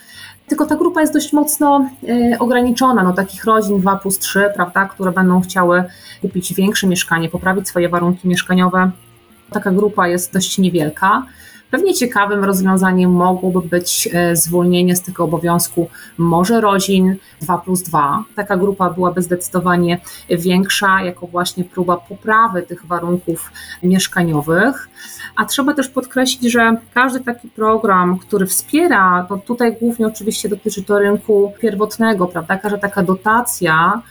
Tylko 0.46 0.66
ta 0.66 0.76
grupa 0.76 1.00
jest 1.00 1.12
dość 1.12 1.32
mocno 1.32 1.90
y, 2.08 2.38
ograniczona, 2.38 3.02
no 3.02 3.12
takich 3.12 3.44
rodzin 3.44 3.80
2 3.80 3.96
plus 3.96 4.18
3, 4.18 4.50
prawda, 4.54 4.84
które 4.84 5.12
będą 5.12 5.40
chciały 5.40 5.84
kupić 6.20 6.54
większe 6.54 6.86
mieszkanie, 6.86 7.28
poprawić 7.28 7.68
swoje 7.68 7.88
warunki 7.88 8.28
mieszkaniowe. 8.28 8.90
Taka 9.52 9.70
grupa 9.70 10.08
jest 10.08 10.32
dość 10.32 10.58
niewielka. 10.58 11.22
Pewnie 11.70 11.94
ciekawym 11.94 12.44
rozwiązaniem 12.44 13.12
mogłoby 13.12 13.68
być 13.68 14.08
e, 14.12 14.36
zwolnienie 14.36 14.96
z 14.96 15.02
tego 15.02 15.24
obowiązku 15.24 15.88
może 16.18 16.60
rodzin 16.60 17.16
2 17.40 17.58
plus 17.58 17.82
2. 17.82 18.24
Taka 18.36 18.56
grupa 18.56 18.90
byłaby 18.90 19.22
zdecydowanie 19.22 20.00
większa, 20.30 21.02
jako 21.02 21.26
właśnie 21.26 21.64
próba 21.64 21.96
poprawy 21.96 22.62
tych 22.62 22.86
warunków 22.86 23.52
mieszkaniowych. 23.82 24.88
A 25.36 25.44
trzeba 25.44 25.74
też 25.74 25.88
podkreślić, 25.88 26.52
że 26.52 26.76
każdy 26.94 27.20
taki 27.20 27.48
program, 27.48 28.18
który 28.18 28.46
wspiera, 28.46 29.26
no 29.30 29.38
tutaj 29.38 29.76
głównie 29.80 30.06
oczywiście 30.06 30.48
dotyczy 30.48 30.82
to 30.82 30.98
rynku 30.98 31.52
pierwotnego, 31.60 32.26
prawda? 32.26 32.58
Każda 32.58 32.78
taka 32.78 33.02
dotacja 33.02 34.02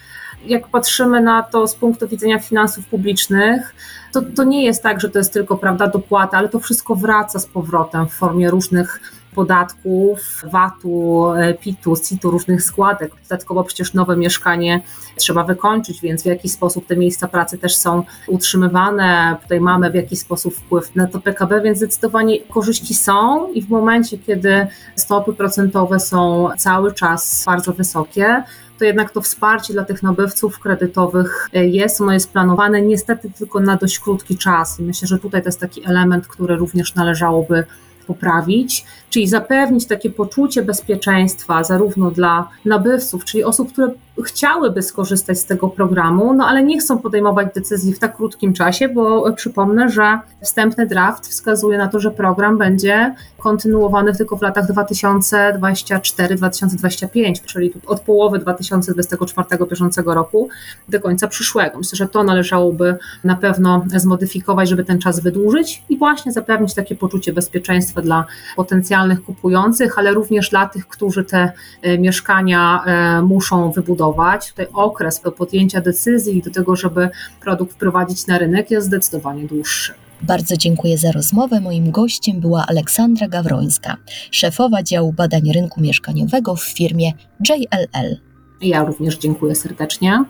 jak 0.46 0.68
patrzymy 0.68 1.22
na 1.22 1.44
to 1.44 1.68
z 1.68 1.76
punktu 1.76 2.08
widzenia 2.08 2.40
finansów 2.40 2.86
publicznych, 2.86 3.76
to, 4.14 4.22
to 4.36 4.44
nie 4.44 4.66
jest 4.66 4.84
tak, 4.84 5.02
że 5.02 5.10
to 5.10 5.20
jest 5.20 5.34
tylko 5.34 5.58
prawda 5.58 5.88
dopłata, 5.88 6.38
ale 6.38 6.50
to 6.50 6.60
wszystko 6.60 6.96
wraca 6.96 7.40
z 7.40 7.46
powrotem 7.46 8.08
w 8.08 8.14
formie 8.14 8.50
różnych 8.50 9.00
podatków, 9.36 10.20
VAT-u, 10.44 11.28
PIT-u, 11.62 11.98
CIT-u, 11.98 12.32
różnych 12.32 12.64
składek. 12.64 13.12
Dodatkowo 13.24 13.64
przecież 13.64 13.94
nowe 13.94 14.18
mieszkanie 14.18 14.82
trzeba 15.16 15.44
wykończyć, 15.44 16.02
więc 16.02 16.24
w 16.24 16.26
jaki 16.26 16.50
sposób 16.50 16.88
te 16.88 16.98
miejsca 16.98 17.28
pracy 17.28 17.58
też 17.58 17.76
są 17.76 18.04
utrzymywane. 18.28 19.38
Tutaj 19.42 19.62
mamy 19.62 19.92
w 19.92 19.96
jakiś 19.96 20.20
sposób 20.20 20.56
wpływ 20.56 20.96
na 20.96 21.08
to 21.08 21.20
PKB, 21.20 21.62
więc 21.62 21.78
zdecydowanie 21.78 22.40
korzyści 22.40 22.94
są 22.94 23.48
i 23.52 23.62
w 23.62 23.70
momencie, 23.70 24.18
kiedy 24.18 24.68
stopy 24.96 25.34
procentowe 25.34 26.00
są 26.00 26.50
cały 26.58 26.94
czas 26.94 27.44
bardzo 27.46 27.74
wysokie, 27.74 28.44
to 28.80 28.86
jednak 28.86 29.12
to 29.12 29.22
wsparcie 29.22 29.74
dla 29.74 29.86
tych 29.86 30.04
nabywców 30.04 30.60
kredytowych 30.60 31.50
e, 31.54 31.68
jest, 31.68 32.02
ono 32.02 32.14
jest 32.14 32.32
planowane 32.32 32.82
niestety 32.82 33.32
tylko 33.38 33.60
na 33.60 33.76
dość 33.76 34.00
krótki 34.00 34.38
czas. 34.38 34.80
I 34.80 34.84
myślę, 34.84 35.08
że 35.08 35.20
tutaj 35.20 35.42
to 35.42 35.48
jest 35.48 35.60
taki 35.60 35.86
element, 35.86 36.28
który 36.28 36.56
również 36.56 36.96
należałoby 36.96 37.64
poprawić, 38.08 38.86
czyli 39.10 39.28
zapewnić 39.28 39.88
takie 39.88 40.10
poczucie 40.10 40.62
bezpieczeństwa 40.62 41.64
zarówno 41.64 42.12
dla 42.12 42.50
nabywców, 42.66 43.26
czyli 43.26 43.44
osób, 43.44 43.74
które 43.74 43.92
chciałyby 44.26 44.82
skorzystać 44.82 45.40
z 45.40 45.46
tego 45.46 45.68
programu, 45.68 46.34
no 46.34 46.48
ale 46.48 46.64
nie 46.64 46.80
chcą 46.80 46.98
podejmować 46.98 47.48
decyzji 47.56 47.94
w 47.94 48.00
tak 48.00 48.16
krótkim 48.16 48.54
czasie, 48.54 48.90
bo 48.90 49.34
przypomnę, 49.34 49.90
że 49.90 50.20
wstępny 50.42 50.88
draft 50.88 51.28
wskazuje 51.28 51.78
na 51.78 51.88
to, 51.88 52.00
że 52.00 52.12
program 52.12 52.58
będzie 52.58 53.16
kontynuowany 53.38 54.16
tylko 54.16 54.38
w 54.38 54.42
latach 54.42 54.68
2024-2025, 54.68 57.42
czyli 57.46 57.74
od 57.88 58.02
połowy 58.02 58.40
2024 58.40 59.66
bieżącego 59.70 60.14
roku 60.14 60.50
do 60.90 61.00
końca 61.00 61.28
przyszłego. 61.28 61.78
Myślę, 61.78 61.96
że 61.96 62.08
to 62.08 62.24
należałoby 62.24 62.96
na 63.24 63.36
pewno 63.36 63.86
zmodyfikować, 63.96 64.70
żeby 64.70 64.84
ten 64.84 65.00
czas 65.00 65.20
wydłużyć 65.20 65.84
i 65.90 65.98
właśnie 65.98 66.32
zapewnić 66.32 66.74
takie 66.74 66.96
poczucie 66.96 67.34
bezpieczeństwa 67.34 68.02
dla 68.02 68.26
potencjalnych 68.56 68.99
kupujących, 69.26 70.00
ale 70.00 70.14
również 70.14 70.50
dla 70.50 70.68
tych, 70.68 70.88
którzy 70.88 71.24
te 71.24 71.52
e, 71.82 71.98
mieszkania 71.98 72.84
e, 72.86 73.22
muszą 73.22 73.72
wybudować. 73.72 74.50
Tutaj 74.50 74.68
okres 74.74 75.22
do 75.22 75.32
podjęcia 75.32 75.82
decyzji 75.82 76.38
i 76.38 76.42
do 76.42 76.52
tego, 76.52 76.76
żeby 76.76 77.10
produkt 77.42 77.74
wprowadzić 77.74 78.28
na 78.28 78.38
rynek 78.38 78.72
jest 78.72 78.88
zdecydowanie 78.88 79.48
dłuższy. 79.48 79.94
Bardzo 80.22 80.58
dziękuję 80.58 80.98
za 80.98 81.12
rozmowę. 81.12 81.60
Moim 81.60 81.92
gościem 81.92 82.40
była 82.40 82.66
Aleksandra 82.68 83.28
Gawrońska, 83.28 83.96
szefowa 84.32 84.84
działu 84.84 85.14
badań 85.14 85.52
rynku 85.54 85.82
mieszkaniowego 85.82 86.56
w 86.56 86.64
firmie 86.64 87.12
JLL. 87.50 88.18
Ja 88.62 88.84
również 88.84 89.18
dziękuję 89.18 89.56
serdecznie. 89.56 90.24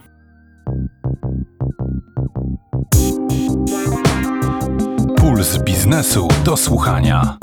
Puls 5.17 5.57
biznesu 5.63 6.27
do 6.45 6.57
słuchania. 6.57 7.37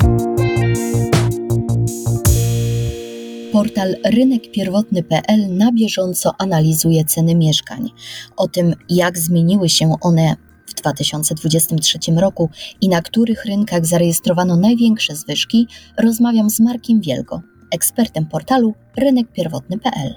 Portal 3.57 3.95
rynekpierwotny.pl 4.05 5.57
na 5.57 5.71
bieżąco 5.71 6.31
analizuje 6.37 7.05
ceny 7.05 7.35
mieszkań. 7.35 7.89
O 8.35 8.47
tym, 8.47 8.75
jak 8.89 9.17
zmieniły 9.17 9.69
się 9.69 9.95
one 10.01 10.35
w 10.65 10.73
2023 10.73 11.99
roku 12.17 12.49
i 12.81 12.89
na 12.89 13.01
których 13.01 13.45
rynkach 13.45 13.85
zarejestrowano 13.85 14.55
największe 14.55 15.15
zwyżki, 15.15 15.67
rozmawiam 15.97 16.49
z 16.49 16.59
Markiem 16.59 17.01
Wielgo, 17.01 17.41
ekspertem 17.71 18.25
portalu 18.25 18.73
rynekpierwotny.pl. 18.97 20.15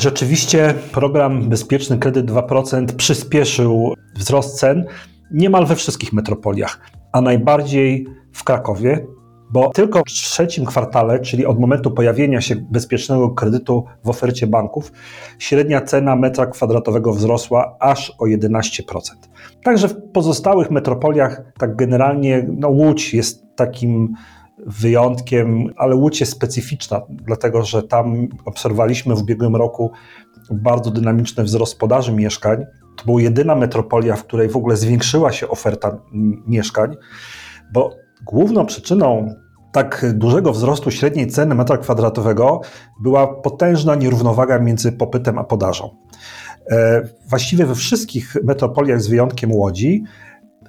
Rzeczywiście 0.00 0.74
program 0.92 1.48
Bezpieczny 1.48 1.98
Kredyt 1.98 2.26
2% 2.26 2.86
przyspieszył 2.86 3.94
wzrost 4.14 4.58
cen 4.58 4.84
niemal 5.30 5.66
we 5.66 5.76
wszystkich 5.76 6.12
metropoliach, 6.12 6.80
a 7.12 7.20
najbardziej 7.20 8.06
w 8.32 8.44
Krakowie, 8.44 9.06
bo 9.50 9.70
tylko 9.70 10.00
w 10.00 10.04
trzecim 10.04 10.64
kwartale, 10.64 11.20
czyli 11.20 11.46
od 11.46 11.60
momentu 11.60 11.90
pojawienia 11.90 12.40
się 12.40 12.56
bezpiecznego 12.56 13.30
kredytu 13.30 13.84
w 14.04 14.08
ofercie 14.08 14.46
banków, 14.46 14.92
średnia 15.38 15.80
cena 15.80 16.16
metra 16.16 16.46
kwadratowego 16.46 17.12
wzrosła 17.12 17.76
aż 17.80 18.12
o 18.18 18.24
11%. 18.24 18.60
Także 19.64 19.88
w 19.88 19.94
pozostałych 20.12 20.70
metropoliach, 20.70 21.42
tak 21.58 21.76
generalnie, 21.76 22.46
no 22.48 22.68
Łódź 22.68 23.14
jest 23.14 23.44
takim 23.56 24.14
wyjątkiem, 24.66 25.70
ale 25.76 25.96
Łódź 25.96 26.20
jest 26.20 26.32
specyficzna, 26.32 27.02
dlatego 27.08 27.62
że 27.62 27.82
tam 27.82 28.28
obserwowaliśmy 28.44 29.14
w 29.14 29.22
ubiegłym 29.22 29.56
roku 29.56 29.90
bardzo 30.50 30.90
dynamiczny 30.90 31.44
wzrost 31.44 31.78
podaży 31.78 32.12
mieszkań, 32.12 32.64
to 32.96 33.04
była 33.04 33.20
jedyna 33.20 33.54
metropolia, 33.54 34.16
w 34.16 34.24
której 34.24 34.48
w 34.48 34.56
ogóle 34.56 34.76
zwiększyła 34.76 35.32
się 35.32 35.48
oferta 35.48 35.98
mieszkań, 36.46 36.96
bo 37.72 37.90
główną 38.24 38.66
przyczyną 38.66 39.34
tak 39.72 40.06
dużego 40.14 40.52
wzrostu 40.52 40.90
średniej 40.90 41.26
ceny 41.26 41.54
metra 41.54 41.76
kwadratowego 41.76 42.60
była 43.00 43.26
potężna 43.26 43.94
nierównowaga 43.94 44.58
między 44.58 44.92
popytem 44.92 45.38
a 45.38 45.44
podażą. 45.44 45.96
E, 46.70 47.02
właściwie 47.28 47.66
we 47.66 47.74
wszystkich 47.74 48.36
metropoliach, 48.44 49.00
z 49.00 49.08
wyjątkiem 49.08 49.52
Łodzi, 49.52 50.04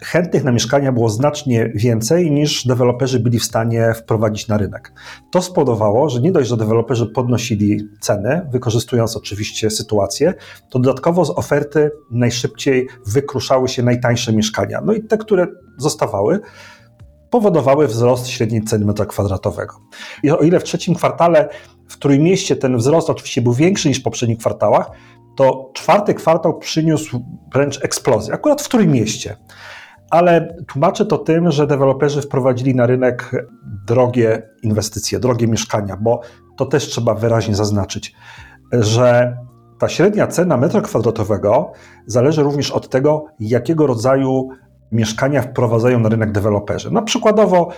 chętnych 0.03 0.43
na 0.43 0.51
mieszkania 0.51 0.91
było 0.91 1.09
znacznie 1.09 1.71
więcej 1.75 2.31
niż 2.31 2.67
deweloperzy 2.67 3.19
byli 3.19 3.39
w 3.39 3.43
stanie 3.43 3.93
wprowadzić 3.93 4.47
na 4.47 4.57
rynek. 4.57 4.93
To 5.31 5.41
spowodowało, 5.41 6.09
że 6.09 6.21
nie 6.21 6.31
dość, 6.31 6.49
że 6.49 6.57
deweloperzy 6.57 7.05
podnosili 7.05 7.89
ceny, 8.01 8.41
wykorzystując 8.51 9.17
oczywiście 9.17 9.69
sytuację, 9.69 10.33
to 10.69 10.79
dodatkowo 10.79 11.25
z 11.25 11.29
oferty 11.29 11.91
najszybciej 12.11 12.87
wykruszały 13.05 13.67
się 13.67 13.83
najtańsze 13.83 14.33
mieszkania. 14.33 14.81
No 14.85 14.93
i 14.93 15.03
te, 15.03 15.17
które 15.17 15.47
zostawały, 15.77 16.39
powodowały 17.29 17.87
wzrost 17.87 18.27
średniej 18.27 18.63
ceny 18.63 18.85
metra 18.85 19.05
kwadratowego. 19.05 19.79
I 20.23 20.31
o 20.31 20.37
ile 20.37 20.59
w 20.59 20.63
trzecim 20.63 20.95
kwartale 20.95 21.49
w 21.87 21.99
Trójmieście 21.99 22.55
ten 22.55 22.77
wzrost 22.77 23.09
oczywiście 23.09 23.41
był 23.41 23.53
większy 23.53 23.89
niż 23.89 23.99
w 23.99 24.03
poprzednich 24.03 24.37
kwartałach, 24.37 24.91
to 25.37 25.71
czwarty 25.73 26.13
kwartał 26.13 26.59
przyniósł 26.59 27.23
wręcz 27.53 27.83
eksplozję, 27.83 28.33
akurat 28.33 28.61
w 28.61 28.69
Trójmieście. 28.69 29.35
Ale 30.09 30.55
tłumaczę 30.67 31.05
to 31.05 31.17
tym, 31.17 31.51
że 31.51 31.67
deweloperzy 31.67 32.21
wprowadzili 32.21 32.75
na 32.75 32.85
rynek 32.85 33.47
drogie 33.87 34.49
inwestycje, 34.63 35.19
drogie 35.19 35.47
mieszkania, 35.47 35.97
bo 36.01 36.21
to 36.57 36.65
też 36.65 36.87
trzeba 36.87 37.13
wyraźnie 37.13 37.55
zaznaczyć, 37.55 38.15
że 38.71 39.37
ta 39.79 39.89
średnia 39.89 40.27
cena 40.27 40.57
metra 40.57 40.81
kwadratowego 40.81 41.71
zależy 42.05 42.43
również 42.43 42.71
od 42.71 42.89
tego, 42.89 43.25
jakiego 43.39 43.87
rodzaju 43.87 44.49
mieszkania 44.91 45.41
wprowadzają 45.41 45.99
na 45.99 46.09
rynek 46.09 46.31
deweloperzy. 46.31 46.91
Na 46.91 47.01
przykładowo 47.01 47.69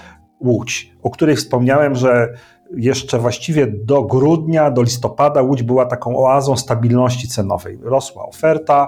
Łódź, 0.42 0.96
o 1.04 1.10
której 1.10 1.36
wspomniałem, 1.36 1.96
że 1.96 2.34
jeszcze 2.78 3.20
właściwie 3.20 3.68
do 3.68 4.04
grudnia, 4.04 4.72
do 4.72 4.82
listopada 4.82 5.42
Łódź 5.42 5.64
była 5.64 5.86
taką 5.86 6.18
oazą 6.18 6.58
stabilności 6.58 7.28
cenowej. 7.28 7.80
Rosła 7.84 8.26
oferta, 8.26 8.88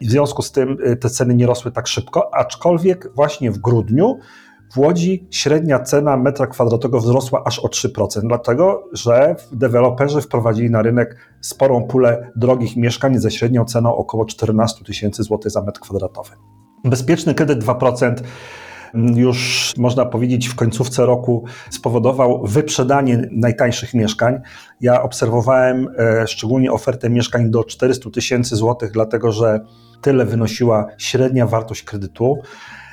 w 0.00 0.10
związku 0.10 0.42
z 0.42 0.52
tym 0.52 0.76
y, 0.86 0.96
te 0.96 1.10
ceny 1.10 1.34
nie 1.34 1.46
rosły 1.46 1.72
tak 1.72 1.86
szybko, 1.86 2.34
aczkolwiek 2.34 3.14
właśnie 3.14 3.50
w 3.50 3.58
grudniu 3.58 4.18
w 4.72 4.78
Łodzi 4.78 5.28
średnia 5.30 5.80
cena 5.80 6.16
metra 6.16 6.46
kwadratowego 6.46 7.00
wzrosła 7.00 7.42
aż 7.44 7.58
o 7.58 7.68
3%, 7.68 8.20
dlatego 8.20 8.88
że 8.92 9.36
deweloperzy 9.52 10.20
wprowadzili 10.20 10.70
na 10.70 10.82
rynek 10.82 11.16
sporą 11.40 11.84
pulę 11.84 12.30
drogich 12.36 12.76
mieszkań 12.76 13.18
ze 13.18 13.30
średnią 13.30 13.64
ceną 13.64 13.96
około 13.96 14.24
14 14.24 14.84
tysięcy 14.84 15.22
złotych 15.22 15.52
za 15.52 15.62
metr 15.62 15.80
kwadratowy. 15.80 16.30
Bezpieczny 16.84 17.34
kredyt 17.34 17.64
2% 17.64 18.14
już 19.14 19.72
można 19.76 20.06
powiedzieć 20.06 20.48
w 20.48 20.54
końcówce 20.54 21.06
roku 21.06 21.44
spowodował 21.70 22.46
wyprzedanie 22.46 23.28
najtańszych 23.32 23.94
mieszkań. 23.94 24.40
Ja 24.80 25.02
obserwowałem 25.02 25.88
e, 25.98 26.26
szczególnie 26.26 26.72
ofertę 26.72 27.10
mieszkań 27.10 27.50
do 27.50 27.64
400 27.64 28.10
tysięcy 28.10 28.56
złotych, 28.56 28.92
dlatego 28.92 29.32
że 29.32 29.60
tyle 30.00 30.24
wynosiła 30.24 30.86
średnia 30.98 31.46
wartość 31.46 31.82
kredytu. 31.82 32.38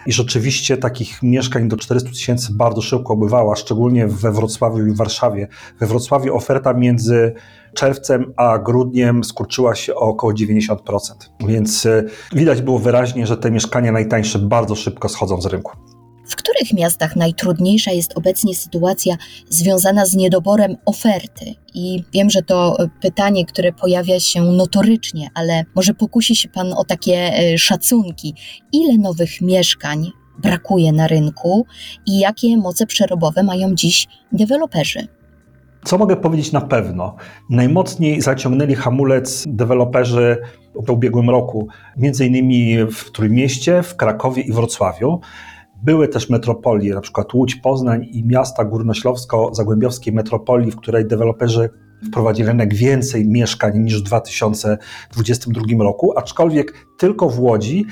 I 0.05 0.13
rzeczywiście 0.13 0.77
takich 0.77 1.23
mieszkań 1.23 1.67
do 1.67 1.77
400 1.77 2.09
tysięcy 2.09 2.53
bardzo 2.53 2.81
szybko 2.81 3.13
obywała, 3.13 3.55
szczególnie 3.55 4.07
we 4.07 4.31
Wrocławiu 4.31 4.87
i 4.87 4.95
Warszawie. 4.95 5.47
We 5.79 5.87
Wrocławiu 5.87 6.35
oferta 6.35 6.73
między 6.73 7.33
czerwcem 7.75 8.33
a 8.37 8.59
grudniem 8.59 9.23
skurczyła 9.23 9.75
się 9.75 9.95
o 9.95 9.99
około 9.99 10.33
90%. 10.33 10.77
Więc 11.47 11.85
e, 11.85 12.03
widać 12.33 12.61
było 12.61 12.79
wyraźnie, 12.79 13.27
że 13.27 13.37
te 13.37 13.51
mieszkania 13.51 13.91
najtańsze 13.91 14.39
bardzo 14.39 14.75
szybko 14.75 15.09
schodzą 15.09 15.41
z 15.41 15.45
rynku. 15.45 15.92
W 16.25 16.35
których 16.35 16.73
miastach 16.73 17.15
najtrudniejsza 17.15 17.91
jest 17.91 18.17
obecnie 18.17 18.55
sytuacja 18.55 19.15
związana 19.49 20.05
z 20.05 20.15
niedoborem 20.15 20.77
oferty? 20.85 21.45
I 21.73 22.03
wiem, 22.13 22.29
że 22.29 22.41
to 22.41 22.77
pytanie, 23.01 23.45
które 23.45 23.73
pojawia 23.73 24.19
się 24.19 24.41
notorycznie, 24.41 25.29
ale 25.33 25.63
może 25.75 25.93
pokusi 25.93 26.35
się 26.35 26.49
Pan 26.49 26.73
o 26.73 26.83
takie 26.83 27.13
e, 27.13 27.57
szacunki. 27.57 28.35
Ile 28.71 28.97
nowych 28.97 29.41
mieszkań 29.41 30.11
brakuje 30.39 30.91
na 30.91 31.07
rynku 31.07 31.65
i 32.05 32.19
jakie 32.19 32.57
moce 32.57 32.85
przerobowe 32.85 33.43
mają 33.43 33.75
dziś 33.75 34.07
deweloperzy? 34.31 35.07
Co 35.83 35.97
mogę 35.97 36.15
powiedzieć 36.15 36.51
na 36.51 36.61
pewno? 36.61 37.15
Najmocniej 37.49 38.21
zaciągnęli 38.21 38.75
hamulec 38.75 39.43
deweloperzy 39.47 40.37
w 40.75 40.89
ubiegłym 40.89 41.29
roku, 41.29 41.67
między 41.97 42.25
innymi 42.25 42.77
w 42.91 43.11
Trójmieście, 43.11 43.83
w 43.83 43.95
Krakowie 43.95 44.41
i 44.41 44.51
Wrocławiu. 44.51 45.21
Były 45.83 46.07
też 46.07 46.29
metropolie, 46.29 46.93
na 46.93 47.01
przykład 47.01 47.33
Łódź, 47.33 47.55
Poznań 47.55 48.07
i 48.11 48.23
miasta 48.25 48.65
górnośląsko-zagłębiowskiej 48.65 50.13
metropolii, 50.13 50.71
w 50.71 50.75
której 50.75 51.07
deweloperzy 51.07 51.69
wprowadzili 52.07 52.47
rynek 52.47 52.73
więcej 52.73 53.27
mieszkań 53.27 53.79
niż 53.79 53.99
w 53.99 54.03
2022 54.03 55.83
roku, 55.83 56.17
aczkolwiek 56.17 56.73
tylko 56.97 57.29
w 57.29 57.39
Łodzi 57.39 57.85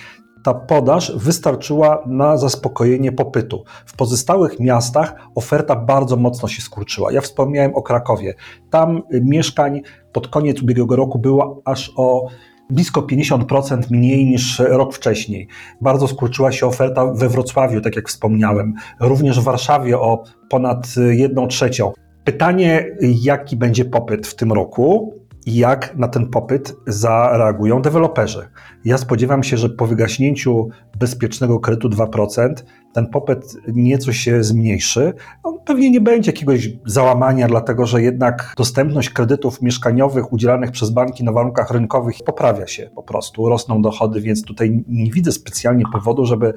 ta 0.44 0.54
podaż 0.54 1.18
wystarczyła 1.18 2.04
na 2.08 2.38
zaspokojenie 2.38 3.12
popytu. 3.12 3.64
W 3.86 3.96
pozostałych 3.96 4.60
miastach 4.60 5.16
oferta 5.36 5.76
bardzo 5.76 6.18
mocno 6.18 6.48
się 6.48 6.62
skurczyła. 6.62 7.12
Ja 7.12 7.22
wspomniałem 7.22 7.76
o 7.76 7.82
Krakowie. 7.82 8.34
Tam 8.70 9.02
mieszkań 9.22 9.82
pod 10.14 10.28
koniec 10.28 10.62
ubiegłego 10.62 10.96
roku 10.96 11.20
było 11.20 11.62
aż 11.66 11.94
o 11.98 12.28
blisko 12.72 13.02
50% 13.02 13.82
mniej 13.92 14.26
niż 14.26 14.60
rok 14.60 14.94
wcześniej. 14.94 15.48
Bardzo 15.82 16.08
skurczyła 16.08 16.52
się 16.52 16.68
oferta 16.68 17.06
we 17.06 17.30
Wrocławiu, 17.30 17.82
tak 17.82 17.96
jak 17.96 18.10
wspomniałem, 18.10 18.74
również 19.00 19.40
w 19.40 19.44
Warszawie 19.44 20.00
o 20.00 20.24
ponad 20.50 20.88
1 21.12 21.48
trzecią. 21.48 21.92
Pytanie, 22.24 22.86
jaki 23.02 23.58
będzie 23.58 23.86
popyt 23.86 24.28
w 24.28 24.36
tym 24.36 24.52
roku 24.52 25.14
i 25.46 25.56
jak 25.56 25.96
na 25.96 26.08
ten 26.08 26.30
popyt 26.30 26.76
zareagują 26.88 27.82
deweloperzy. 27.82 28.48
Ja 28.86 28.98
spodziewam 28.98 29.44
się, 29.44 29.58
że 29.58 29.70
po 29.70 29.88
wygaśnięciu 29.88 30.70
bezpiecznego 31.00 31.60
kredytu 31.60 31.90
2% 31.90 32.54
ten 32.94 33.08
popyt 33.08 33.58
nieco 33.68 34.14
się 34.14 34.44
zmniejszy. 34.44 35.14
On 35.44 35.60
pewnie 35.66 35.92
nie 35.92 36.02
będzie 36.02 36.32
jakiegoś 36.32 36.70
załamania, 36.86 37.48
dlatego 37.48 37.86
że 37.86 38.02
jednak 38.02 38.54
dostępność 38.58 39.10
kredytów 39.10 39.62
mieszkaniowych 39.62 40.34
udzielanych 40.34 40.72
przez 40.72 40.90
banki 40.90 41.24
na 41.24 41.32
warunkach 41.32 41.72
rynkowych 41.72 42.16
poprawia 42.26 42.68
się 42.68 42.90
po 42.96 43.04
prostu, 43.04 43.50
rosną 43.50 43.82
dochody, 43.82 44.22
więc 44.22 44.44
tutaj 44.44 44.84
nie 44.88 45.12
widzę 45.12 45.32
specjalnie 45.32 45.84
powodu, 45.94 46.26
żeby 46.26 46.54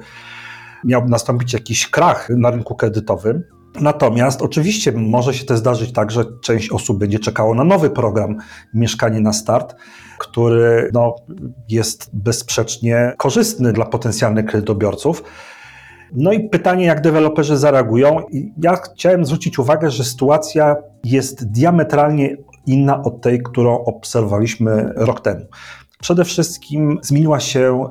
miałby 0.83 1.09
nastąpić 1.09 1.53
jakiś 1.53 1.87
krach 1.87 2.29
na 2.29 2.51
rynku 2.51 2.75
kredytowym. 2.75 3.43
Natomiast 3.79 4.41
oczywiście 4.41 4.91
może 4.91 5.33
się 5.33 5.45
też 5.45 5.57
zdarzyć 5.59 5.93
tak, 5.93 6.11
że 6.11 6.25
część 6.41 6.71
osób 6.71 6.99
będzie 6.99 7.19
czekało 7.19 7.55
na 7.55 7.63
nowy 7.63 7.89
program 7.89 8.37
Mieszkanie 8.73 9.19
na 9.19 9.33
Start, 9.33 9.75
który 10.19 10.89
no, 10.93 11.15
jest 11.69 12.09
bezsprzecznie 12.13 13.13
korzystny 13.17 13.73
dla 13.73 13.85
potencjalnych 13.85 14.45
kredytobiorców. 14.45 15.23
No 16.13 16.31
i 16.31 16.49
pytanie, 16.49 16.85
jak 16.85 17.01
deweloperzy 17.01 17.57
zareagują. 17.57 18.21
Ja 18.63 18.75
chciałem 18.75 19.25
zwrócić 19.25 19.59
uwagę, 19.59 19.91
że 19.91 20.03
sytuacja 20.03 20.75
jest 21.03 21.51
diametralnie 21.51 22.37
inna 22.65 23.03
od 23.03 23.21
tej, 23.21 23.43
którą 23.43 23.83
obserwowaliśmy 23.83 24.93
rok 24.95 25.21
temu. 25.21 25.45
Przede 26.01 26.25
wszystkim 26.25 26.99
zmieniła 27.01 27.39
się 27.39 27.89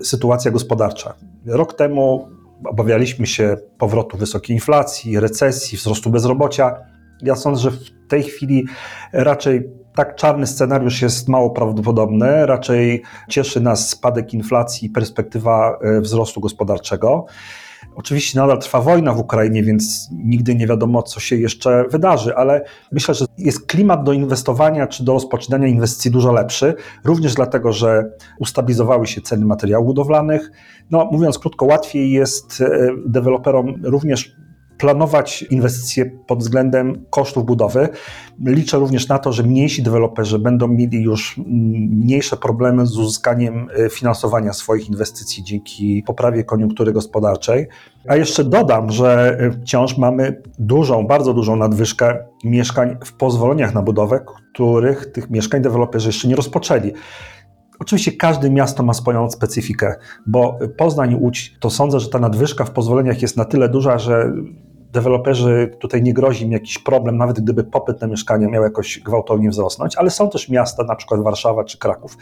y, 0.00 0.04
sytuacja 0.04 0.50
gospodarcza. 0.50 1.14
Rok 1.46 1.74
temu 1.74 2.28
obawialiśmy 2.64 3.26
się 3.26 3.56
powrotu 3.78 4.18
wysokiej 4.18 4.56
inflacji, 4.56 5.20
recesji, 5.20 5.78
wzrostu 5.78 6.10
bezrobocia. 6.10 6.76
Ja 7.22 7.36
sądzę, 7.36 7.62
że 7.62 7.70
w 7.70 8.08
tej 8.08 8.22
chwili 8.22 8.64
raczej 9.12 9.70
tak 9.94 10.16
czarny 10.16 10.46
scenariusz 10.46 11.02
jest 11.02 11.28
mało 11.28 11.50
prawdopodobny. 11.50 12.46
Raczej 12.46 13.02
cieszy 13.28 13.60
nas 13.60 13.88
spadek 13.88 14.34
inflacji 14.34 14.88
i 14.88 14.90
perspektywa 14.90 15.78
e, 15.82 16.00
wzrostu 16.00 16.40
gospodarczego. 16.40 17.26
Oczywiście 17.94 18.38
nadal 18.38 18.58
trwa 18.58 18.80
wojna 18.80 19.12
w 19.12 19.18
Ukrainie, 19.18 19.62
więc 19.62 20.08
nigdy 20.12 20.54
nie 20.54 20.66
wiadomo, 20.66 21.02
co 21.02 21.20
się 21.20 21.36
jeszcze 21.36 21.84
wydarzy, 21.90 22.36
ale 22.36 22.64
myślę, 22.92 23.14
że 23.14 23.24
jest 23.38 23.66
klimat 23.66 24.04
do 24.04 24.12
inwestowania 24.12 24.86
czy 24.86 25.04
do 25.04 25.12
rozpoczynania 25.12 25.66
inwestycji 25.66 26.10
dużo 26.10 26.32
lepszy, 26.32 26.74
również 27.04 27.34
dlatego, 27.34 27.72
że 27.72 28.10
ustabilizowały 28.38 29.06
się 29.06 29.20
ceny 29.20 29.46
materiałów 29.46 29.86
budowlanych. 29.86 30.50
No, 30.92 31.08
mówiąc 31.12 31.38
krótko, 31.38 31.66
łatwiej 31.66 32.12
jest 32.12 32.60
e, 32.60 32.88
deweloperom 33.06 33.74
również 33.82 34.36
planować 34.78 35.42
inwestycje 35.42 36.10
pod 36.26 36.38
względem 36.38 37.04
kosztów 37.10 37.46
budowy. 37.46 37.88
Liczę 38.46 38.78
również 38.78 39.08
na 39.08 39.18
to, 39.18 39.32
że 39.32 39.42
mniejsi 39.42 39.82
deweloperzy 39.82 40.38
będą 40.38 40.68
mieli 40.68 41.02
już 41.02 41.36
mniejsze 41.90 42.36
problemy 42.36 42.86
z 42.86 42.98
uzyskaniem 42.98 43.68
e, 43.76 43.90
finansowania 43.90 44.52
swoich 44.52 44.88
inwestycji 44.88 45.44
dzięki 45.44 46.02
poprawie 46.06 46.44
koniunktury 46.44 46.92
gospodarczej. 46.92 47.66
A 48.08 48.16
jeszcze 48.16 48.44
dodam, 48.44 48.90
że 48.90 49.38
e, 49.40 49.50
wciąż 49.50 49.98
mamy 49.98 50.42
dużą, 50.58 51.06
bardzo 51.06 51.34
dużą 51.34 51.56
nadwyżkę 51.56 52.18
mieszkań 52.44 52.96
w 53.04 53.12
pozwoleniach 53.12 53.74
na 53.74 53.82
budowę, 53.82 54.20
których 54.54 55.12
tych 55.12 55.30
mieszkań 55.30 55.62
deweloperzy 55.62 56.08
jeszcze 56.08 56.28
nie 56.28 56.36
rozpoczęli. 56.36 56.92
Oczywiście 57.82 58.12
każde 58.12 58.50
miasto 58.50 58.82
ma 58.82 58.94
swoją 58.94 59.30
specyfikę, 59.30 59.94
bo 60.26 60.58
Poznań, 60.76 61.14
Łódź, 61.14 61.56
to 61.60 61.70
sądzę, 61.70 62.00
że 62.00 62.08
ta 62.08 62.18
nadwyżka 62.18 62.64
w 62.64 62.70
pozwoleniach 62.70 63.22
jest 63.22 63.36
na 63.36 63.44
tyle 63.44 63.68
duża, 63.68 63.98
że 63.98 64.32
deweloperzy 64.92 65.76
tutaj 65.80 66.02
nie 66.02 66.14
grozi 66.14 66.44
im 66.44 66.52
jakiś 66.52 66.78
problem, 66.78 67.16
nawet 67.16 67.40
gdyby 67.40 67.64
popyt 67.64 68.00
na 68.00 68.06
mieszkania 68.06 68.48
miał 68.48 68.62
jakoś 68.62 69.00
gwałtownie 69.00 69.50
wzrosnąć, 69.50 69.96
ale 69.96 70.10
są 70.10 70.30
też 70.30 70.48
miasta, 70.48 70.84
na 70.84 70.96
przykład 70.96 71.22
Warszawa 71.22 71.64
czy 71.64 71.78
Kraków, 71.78 72.16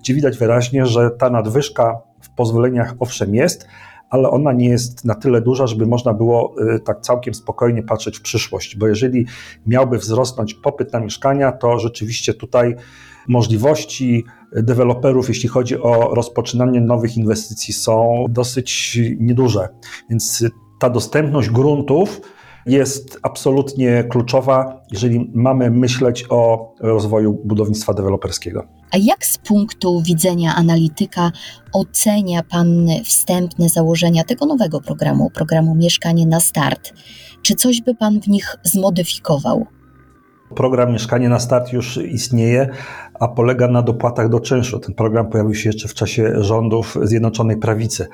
gdzie 0.00 0.14
widać 0.14 0.38
wyraźnie, 0.38 0.86
że 0.86 1.10
ta 1.10 1.30
nadwyżka 1.30 1.98
w 2.20 2.30
pozwoleniach 2.30 2.94
owszem 2.98 3.34
jest, 3.34 3.66
ale 4.10 4.30
ona 4.30 4.52
nie 4.52 4.68
jest 4.68 5.04
na 5.04 5.14
tyle 5.14 5.40
duża, 5.40 5.66
żeby 5.66 5.86
można 5.86 6.14
było 6.14 6.54
y, 6.74 6.80
tak 6.80 7.00
całkiem 7.00 7.34
spokojnie 7.34 7.82
patrzeć 7.82 8.18
w 8.18 8.22
przyszłość, 8.22 8.76
bo 8.76 8.88
jeżeli 8.88 9.26
miałby 9.66 9.98
wzrosnąć 9.98 10.54
popyt 10.54 10.92
na 10.92 11.00
mieszkania, 11.00 11.52
to 11.52 11.78
rzeczywiście 11.78 12.34
tutaj 12.34 12.76
możliwości 13.28 14.24
deweloperów, 14.54 15.28
jeśli 15.28 15.48
chodzi 15.48 15.82
o 15.82 16.14
rozpoczynanie 16.14 16.80
nowych 16.80 17.16
inwestycji, 17.16 17.74
są 17.74 18.24
dosyć 18.28 18.98
nieduże. 19.20 19.68
Więc 20.10 20.44
ta 20.80 20.90
dostępność 20.90 21.50
gruntów 21.50 22.20
jest 22.66 23.18
absolutnie 23.22 24.04
kluczowa, 24.04 24.82
jeżeli 24.92 25.30
mamy 25.34 25.70
myśleć 25.70 26.24
o 26.30 26.72
rozwoju 26.80 27.40
budownictwa 27.44 27.94
deweloperskiego. 27.94 28.66
A 28.90 28.96
jak 28.96 29.26
z 29.26 29.38
punktu 29.38 30.02
widzenia 30.02 30.54
analityka 30.54 31.32
ocenia 31.72 32.42
Pan 32.42 32.86
wstępne 33.04 33.68
założenia 33.68 34.24
tego 34.24 34.46
nowego 34.46 34.80
programu, 34.80 35.30
programu 35.30 35.74
Mieszkanie 35.74 36.26
na 36.26 36.40
Start? 36.40 36.92
Czy 37.42 37.54
coś 37.54 37.80
by 37.80 37.94
Pan 37.94 38.20
w 38.20 38.28
nich 38.28 38.56
zmodyfikował? 38.62 39.66
Program 40.54 40.92
Mieszkanie 40.92 41.28
na 41.28 41.38
Start 41.38 41.72
już 41.72 41.96
istnieje, 41.96 42.68
a 43.20 43.28
polega 43.28 43.68
na 43.68 43.82
dopłatach 43.82 44.28
do 44.28 44.40
czynszu. 44.40 44.80
Ten 44.80 44.94
program 44.94 45.30
pojawił 45.30 45.54
się 45.54 45.68
jeszcze 45.68 45.88
w 45.88 45.94
czasie 45.94 46.32
rządów 46.36 46.98
Zjednoczonej 47.02 47.56
Prawicy. 47.56 48.08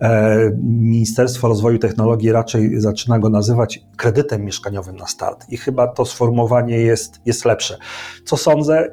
E, 0.00 0.36
Ministerstwo 0.62 1.48
Rozwoju 1.48 1.78
Technologii 1.78 2.32
raczej 2.32 2.80
zaczyna 2.80 3.18
go 3.18 3.28
nazywać 3.30 3.80
kredytem 3.96 4.44
mieszkaniowym 4.44 4.96
na 4.96 5.06
start 5.06 5.46
i 5.48 5.56
chyba 5.56 5.88
to 5.88 6.04
sformułowanie 6.04 6.76
jest, 6.76 7.20
jest 7.26 7.44
lepsze. 7.44 7.78
Co 8.24 8.36
sądzę? 8.36 8.90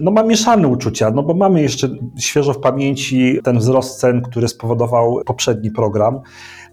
no 0.00 0.10
mam 0.10 0.28
mieszane 0.28 0.68
uczucia, 0.68 1.10
no 1.10 1.22
bo 1.22 1.34
mamy 1.34 1.62
jeszcze 1.62 1.88
świeżo 2.18 2.52
w 2.52 2.60
pamięci 2.60 3.38
ten 3.44 3.58
wzrost 3.58 4.00
cen, 4.00 4.22
który 4.22 4.48
spowodował 4.48 5.20
poprzedni 5.26 5.70
program, 5.70 6.20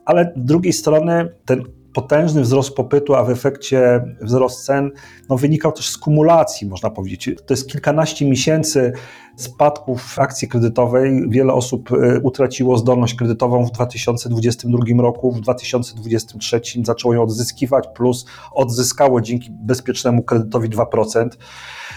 ale 0.06 0.34
z 0.36 0.46
drugiej 0.46 0.74
strony 0.74 1.30
ten 1.46 1.64
potężny 1.96 2.42
wzrost 2.42 2.76
popytu, 2.76 3.16
a 3.16 3.24
w 3.24 3.30
efekcie 3.30 4.06
wzrost 4.22 4.66
cen 4.66 4.92
no, 5.30 5.38
wynikał 5.38 5.72
też 5.72 5.90
z 5.90 5.98
kumulacji, 5.98 6.68
można 6.68 6.90
powiedzieć. 6.90 7.30
To 7.46 7.54
jest 7.54 7.70
kilkanaście 7.70 8.30
miesięcy 8.30 8.94
spadków 9.36 10.20
akcji 10.20 10.48
kredytowej. 10.48 11.30
Wiele 11.30 11.54
osób 11.54 11.92
e, 11.92 12.20
utraciło 12.20 12.78
zdolność 12.78 13.16
kredytową 13.16 13.66
w 13.66 13.72
2022 13.72 15.02
roku, 15.02 15.32
w 15.32 15.42
2023 15.42 16.62
zaczęło 16.84 17.14
ją 17.14 17.24
odzyskiwać, 17.24 17.88
plus 17.96 18.26
odzyskało 18.54 19.22
dzięki 19.22 19.50
bezpiecznemu 19.52 20.24
kredytowi 20.24 20.70
2%. 20.70 21.30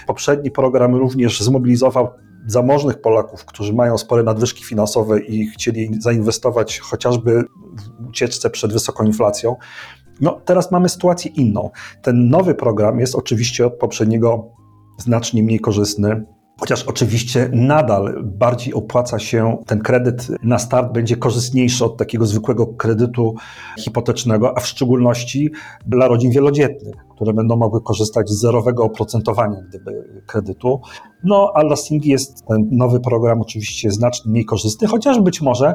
Poprzedni 0.07 0.51
program 0.51 0.95
również 0.95 1.41
zmobilizował 1.41 2.09
zamożnych 2.49 3.01
Polaków, 3.01 3.45
którzy 3.45 3.73
mają 3.73 3.99
spore 3.99 4.23
nadwyżki 4.23 4.65
finansowe 4.65 5.21
i 5.21 5.47
chcieli 5.47 5.91
zainwestować 6.01 6.79
chociażby 6.79 7.45
w 8.03 8.09
ucieczce 8.09 8.51
przed 8.51 8.73
wysoką 8.73 9.05
inflacją. 9.05 9.57
No, 10.21 10.41
teraz 10.45 10.71
mamy 10.71 10.89
sytuację 10.89 11.31
inną. 11.31 11.71
Ten 12.03 12.29
nowy 12.29 12.55
program 12.55 13.01
jest 13.01 13.15
oczywiście 13.15 13.67
od 13.67 13.75
poprzedniego 13.75 14.49
znacznie 14.99 15.43
mniej 15.43 15.61
korzystny. 15.61 16.25
Chociaż 16.61 16.85
oczywiście 16.85 17.51
nadal 17.53 18.23
bardziej 18.25 18.75
opłaca 18.75 19.19
się 19.19 19.57
ten 19.67 19.81
kredyt 19.81 20.29
na 20.43 20.59
start, 20.59 20.93
będzie 20.93 21.17
korzystniejszy 21.17 21.85
od 21.85 21.97
takiego 21.97 22.27
zwykłego 22.27 22.67
kredytu 22.67 23.35
hipotecznego, 23.79 24.59
a 24.59 24.61
w 24.61 24.67
szczególności 24.67 25.51
dla 25.87 26.09
rodzin 26.09 26.31
wielodzietnych, 26.31 26.95
które 27.15 27.35
będą 27.35 27.57
mogły 27.57 27.83
korzystać 27.83 28.31
z 28.31 28.41
zerowego 28.41 28.85
oprocentowania 28.85 29.63
gdyby 29.69 30.23
kredytu. 30.27 30.81
No 31.25 31.53
a 31.55 31.65
dla 31.65 31.77
jest 32.05 32.47
ten 32.47 32.69
nowy 32.71 33.01
program 33.01 33.41
oczywiście 33.41 33.91
znacznie 33.91 34.31
mniej 34.31 34.45
korzystny, 34.45 34.89
chociaż 34.89 35.21
być 35.21 35.41
może 35.41 35.75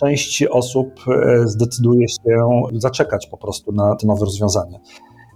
część 0.00 0.42
osób 0.42 0.88
e, 1.08 1.48
zdecyduje 1.48 2.08
się 2.08 2.62
zaczekać 2.72 3.26
po 3.26 3.36
prostu 3.36 3.72
na 3.72 3.96
te 3.96 4.06
nowe 4.06 4.24
rozwiązania. 4.24 4.78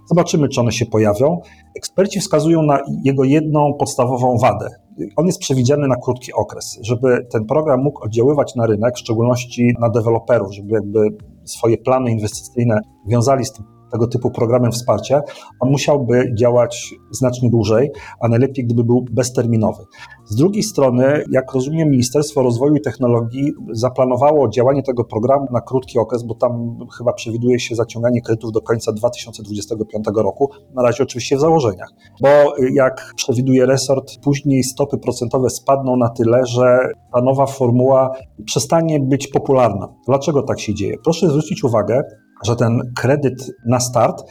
Zobaczymy, 0.09 0.49
czy 0.49 0.61
one 0.61 0.71
się 0.71 0.85
pojawią. 0.85 1.41
Eksperci 1.77 2.19
wskazują 2.19 2.61
na 2.61 2.79
jego 3.03 3.23
jedną 3.23 3.73
podstawową 3.73 4.37
wadę. 4.37 4.86
On 5.15 5.25
jest 5.25 5.39
przewidziany 5.39 5.87
na 5.87 5.95
krótki 5.95 6.33
okres, 6.33 6.79
żeby 6.81 7.27
ten 7.31 7.45
program 7.45 7.81
mógł 7.81 8.03
oddziaływać 8.03 8.55
na 8.55 8.65
rynek, 8.65 8.95
w 8.95 8.99
szczególności 8.99 9.73
na 9.79 9.89
deweloperów, 9.89 10.53
żeby 10.53 10.73
jakby 10.73 10.99
swoje 11.43 11.77
plany 11.77 12.11
inwestycyjne 12.11 12.79
wiązali 13.07 13.45
z 13.45 13.51
tym 13.51 13.76
tego 13.91 14.07
typu 14.07 14.31
programem 14.31 14.71
wsparcia, 14.71 15.21
on 15.59 15.71
musiałby 15.71 16.33
działać 16.37 16.95
znacznie 17.11 17.49
dłużej, 17.49 17.91
a 18.21 18.27
najlepiej 18.27 18.65
gdyby 18.65 18.83
był 18.83 19.05
bezterminowy. 19.11 19.83
Z 20.25 20.35
drugiej 20.35 20.63
strony, 20.63 21.23
jak 21.31 21.53
rozumiem, 21.53 21.89
Ministerstwo 21.89 22.43
Rozwoju 22.43 22.75
i 22.75 22.81
Technologii 22.81 23.53
zaplanowało 23.71 24.49
działanie 24.49 24.83
tego 24.83 25.03
programu 25.03 25.47
na 25.51 25.61
krótki 25.61 25.99
okres, 25.99 26.23
bo 26.23 26.35
tam 26.35 26.77
chyba 26.97 27.13
przewiduje 27.13 27.59
się 27.59 27.75
zaciąganie 27.75 28.21
kredytów 28.21 28.51
do 28.51 28.61
końca 28.61 28.91
2025 28.91 30.05
roku, 30.15 30.49
na 30.75 30.83
razie 30.83 31.03
oczywiście 31.03 31.37
w 31.37 31.39
założeniach. 31.39 31.89
Bo 32.21 32.27
jak 32.73 33.13
przewiduje 33.15 33.65
resort, 33.65 34.13
później 34.23 34.63
stopy 34.63 34.97
procentowe 34.97 35.49
spadną 35.49 35.95
na 35.95 36.09
tyle, 36.09 36.45
że 36.45 36.77
ta 37.13 37.21
nowa 37.21 37.45
formuła 37.45 38.11
przestanie 38.45 38.99
być 38.99 39.27
popularna. 39.27 39.87
Dlaczego 40.07 40.43
tak 40.43 40.59
się 40.59 40.73
dzieje? 40.73 40.95
Proszę 41.03 41.29
zwrócić 41.29 41.63
uwagę, 41.63 42.03
że 42.43 42.55
ten 42.55 42.79
kredyt 42.95 43.51
na 43.67 43.79
start 43.79 44.23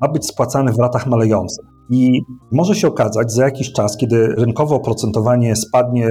ma 0.00 0.08
być 0.08 0.26
spłacany 0.26 0.72
w 0.72 0.78
latach 0.78 1.06
malejących. 1.06 1.64
I 1.90 2.20
może 2.52 2.74
się 2.74 2.88
okazać 2.88 3.32
za 3.32 3.44
jakiś 3.44 3.72
czas, 3.72 3.96
kiedy 3.96 4.26
rynkowe 4.26 4.74
oprocentowanie 4.74 5.56
spadnie, 5.56 6.08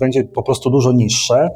będzie 0.00 0.24
po 0.24 0.42
prostu 0.42 0.70
dużo 0.70 0.92
niższe, 0.92 1.48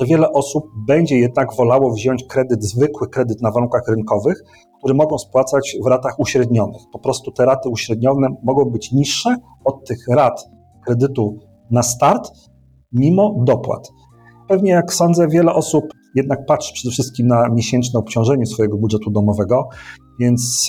że 0.00 0.06
wiele 0.06 0.32
osób 0.32 0.64
będzie 0.86 1.18
jednak 1.18 1.54
wolało 1.56 1.92
wziąć 1.92 2.24
kredyt, 2.24 2.64
zwykły 2.64 3.08
kredyt 3.08 3.42
na 3.42 3.50
warunkach 3.50 3.88
rynkowych, 3.88 4.42
który 4.78 4.94
mogą 4.94 5.18
spłacać 5.18 5.76
w 5.84 5.86
ratach 5.86 6.18
uśrednionych. 6.18 6.82
Po 6.92 6.98
prostu 6.98 7.32
te 7.32 7.44
raty 7.44 7.68
uśrednione 7.68 8.28
mogą 8.42 8.64
być 8.64 8.92
niższe 8.92 9.36
od 9.64 9.88
tych 9.88 9.98
rat 10.08 10.44
kredytu 10.86 11.38
na 11.70 11.82
start, 11.82 12.30
mimo 12.92 13.34
dopłat. 13.44 13.88
Pewnie, 14.48 14.70
jak 14.70 14.92
sądzę, 14.92 15.28
wiele 15.28 15.54
osób 15.54 15.84
jednak 16.14 16.46
patrzy 16.46 16.74
przede 16.74 16.92
wszystkim 16.92 17.26
na 17.26 17.48
miesięczne 17.48 18.00
obciążenie 18.00 18.46
swojego 18.46 18.78
budżetu 18.78 19.10
domowego, 19.10 19.68
więc 20.20 20.68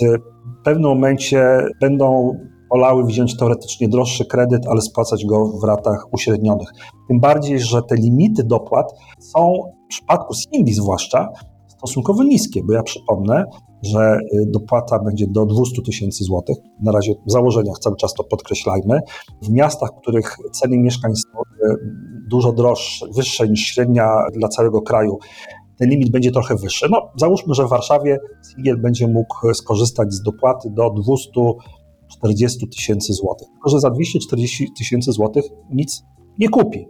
w 0.62 0.64
pewnym 0.64 0.90
momencie 0.90 1.58
będą 1.82 2.38
wolały 2.72 3.06
wziąć 3.06 3.38
teoretycznie 3.38 3.90
droższy 3.90 4.26
kredyt, 4.26 4.68
ale 4.68 4.82
spłacać 4.82 5.26
go 5.26 5.60
w 5.62 5.64
ratach 5.64 6.14
uśrednionych. 6.14 6.68
Tym 7.08 7.20
bardziej, 7.20 7.60
że 7.60 7.82
te 7.82 7.96
limity 7.96 8.44
dopłat 8.44 8.94
są 9.20 9.54
w 9.86 9.88
przypadku 9.90 10.34
singli 10.34 10.74
zwłaszcza 10.74 11.30
stosunkowo 11.68 12.24
niskie, 12.24 12.62
bo 12.68 12.74
ja 12.74 12.84
przypomnę, 12.84 13.46
że 13.84 14.20
y, 14.34 14.46
dopłata 14.52 15.00
będzie 15.00 15.26
do 15.28 15.46
200 15.46 15.82
tysięcy 15.82 16.24
złotych. 16.24 16.56
Na 16.82 16.92
razie 16.92 17.14
w 17.28 17.32
założeniach 17.32 17.80
cały 17.80 17.96
czas 17.96 18.14
to 18.14 18.24
podkreślajmy. 18.24 19.00
W 19.42 19.50
miastach, 19.50 19.90
w 19.98 20.02
których 20.02 20.36
ceny 20.52 20.78
mieszkań 20.78 21.12
są 21.16 21.42
y, 21.42 21.76
dużo 22.30 22.52
droższe, 22.52 23.06
wyższe 23.16 23.48
niż 23.48 23.60
średnia 23.60 24.08
dla 24.34 24.48
całego 24.48 24.82
kraju, 24.82 25.18
ten 25.78 25.90
limit 25.90 26.12
będzie 26.12 26.32
trochę 26.32 26.56
wyższy. 26.56 26.88
No, 26.92 27.12
załóżmy, 27.18 27.54
że 27.54 27.66
w 27.66 27.70
Warszawie 27.70 28.18
singiel 28.52 28.82
będzie 28.82 29.08
mógł 29.08 29.54
skorzystać 29.54 30.14
z 30.14 30.22
dopłaty 30.22 30.70
do 30.72 30.90
240 30.90 32.68
tysięcy 32.68 33.14
złotych. 33.14 33.48
Tylko, 33.48 33.70
że 33.70 33.80
za 33.80 33.90
240 33.90 34.68
tysięcy 34.78 35.12
złotych 35.12 35.44
nic 35.70 36.04
nie 36.40 36.50
kupi. 36.50 36.88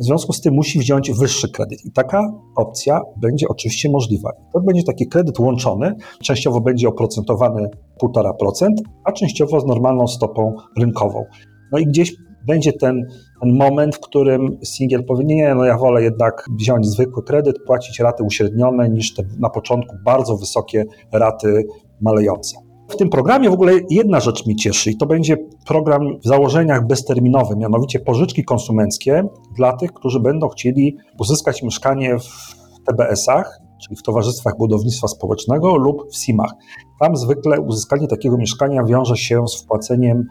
W 0.00 0.04
związku 0.04 0.32
z 0.32 0.40
tym 0.40 0.54
musi 0.54 0.78
wziąć 0.78 1.12
wyższy 1.12 1.48
kredyt 1.48 1.84
i 1.84 1.92
taka 1.92 2.32
opcja 2.56 3.00
będzie 3.16 3.48
oczywiście 3.48 3.90
możliwa. 3.90 4.30
To 4.52 4.60
będzie 4.60 4.82
taki 4.82 5.06
kredyt 5.06 5.38
łączony, 5.38 5.94
częściowo 6.22 6.60
będzie 6.60 6.88
oprocentowany 6.88 7.68
1,5%, 8.02 8.68
a 9.04 9.12
częściowo 9.12 9.60
z 9.60 9.66
normalną 9.66 10.06
stopą 10.06 10.54
rynkową. 10.78 11.24
No 11.72 11.78
i 11.78 11.86
gdzieś 11.86 12.14
będzie 12.46 12.72
ten, 12.72 13.06
ten 13.40 13.56
moment, 13.56 13.96
w 13.96 14.00
którym 14.00 14.58
singiel 14.64 15.04
powie, 15.04 15.24
nie, 15.24 15.54
no 15.54 15.64
ja 15.64 15.78
wolę 15.78 16.02
jednak 16.02 16.44
wziąć 16.58 16.86
zwykły 16.86 17.22
kredyt, 17.22 17.56
płacić 17.66 18.00
raty 18.00 18.22
uśrednione, 18.22 18.90
niż 18.90 19.14
te 19.14 19.22
na 19.38 19.50
początku 19.50 19.96
bardzo 20.04 20.36
wysokie 20.36 20.84
raty 21.12 21.64
malejące. 22.00 22.56
W 22.88 22.96
tym 22.96 23.10
programie 23.10 23.50
w 23.50 23.52
ogóle 23.52 23.72
jedna 23.90 24.20
rzecz 24.20 24.46
mi 24.46 24.56
cieszy 24.56 24.90
i 24.90 24.96
to 24.96 25.06
będzie 25.06 25.36
program 25.66 26.18
w 26.24 26.28
założeniach 26.28 26.86
bezterminowy, 26.86 27.56
mianowicie 27.56 28.00
pożyczki 28.00 28.44
konsumenckie 28.44 29.24
dla 29.56 29.72
tych, 29.72 29.92
którzy 29.92 30.20
będą 30.20 30.48
chcieli 30.48 30.96
uzyskać 31.18 31.62
mieszkanie 31.62 32.18
w 32.18 32.54
TBS-ach, 32.86 33.60
czyli 33.82 33.96
w 33.96 34.02
Towarzystwach 34.02 34.56
Budownictwa 34.58 35.08
Społecznego 35.08 35.76
lub 35.76 36.10
w 36.12 36.16
SIM-ach. 36.16 36.52
Tam 37.00 37.16
zwykle 37.16 37.60
uzyskanie 37.60 38.08
takiego 38.08 38.36
mieszkania 38.36 38.84
wiąże 38.84 39.16
się 39.16 39.48
z 39.48 39.62
wpłaceniem 39.62 40.24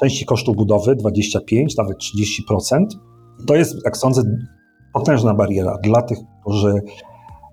części 0.00 0.24
kosztów 0.24 0.56
budowy 0.56 0.96
25, 0.96 1.76
nawet 1.76 1.96
30%. 1.98 2.86
To 3.46 3.56
jest, 3.56 3.76
jak 3.84 3.96
sądzę, 3.96 4.22
potężna 4.92 5.34
bariera 5.34 5.78
dla 5.82 6.02
tych, 6.02 6.18
którzy 6.40 6.74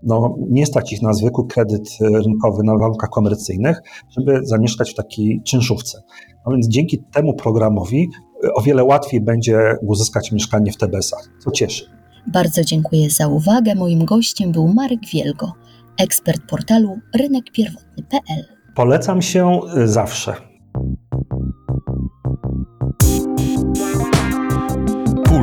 no, 0.03 0.35
nie 0.49 0.65
stać 0.65 0.93
ich 0.93 1.01
na 1.01 1.13
zwykły 1.13 1.47
kredyt 1.47 1.97
rynkowy 2.01 2.63
na 2.63 2.77
warunkach 2.77 3.09
komercyjnych, 3.09 3.81
żeby 4.17 4.39
zamieszkać 4.43 4.91
w 4.91 4.95
takiej 4.95 5.41
czynszówce. 5.43 6.01
No 6.45 6.51
więc 6.51 6.67
dzięki 6.67 7.03
temu 7.13 7.33
programowi 7.33 8.09
o 8.55 8.61
wiele 8.61 8.83
łatwiej 8.83 9.21
będzie 9.21 9.75
uzyskać 9.87 10.31
mieszkanie 10.31 10.71
w 10.71 10.77
TBS-ach, 10.77 11.29
co 11.39 11.51
cieszy. 11.51 11.85
Bardzo 12.27 12.63
dziękuję 12.63 13.09
za 13.09 13.27
uwagę. 13.27 13.75
Moim 13.75 14.05
gościem 14.05 14.51
był 14.51 14.67
Marek 14.67 14.99
Wielgo, 15.13 15.51
ekspert 15.99 16.41
portalu 16.49 16.97
rynekpierwotny.pl. 17.15 18.45
Polecam 18.75 19.21
się 19.21 19.59
y, 19.77 19.87
zawsze. 19.87 20.35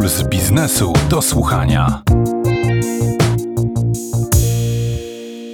Puls 0.01 0.23
biznesu 0.23 0.93
do 1.11 1.23
słuchania. 1.23 2.03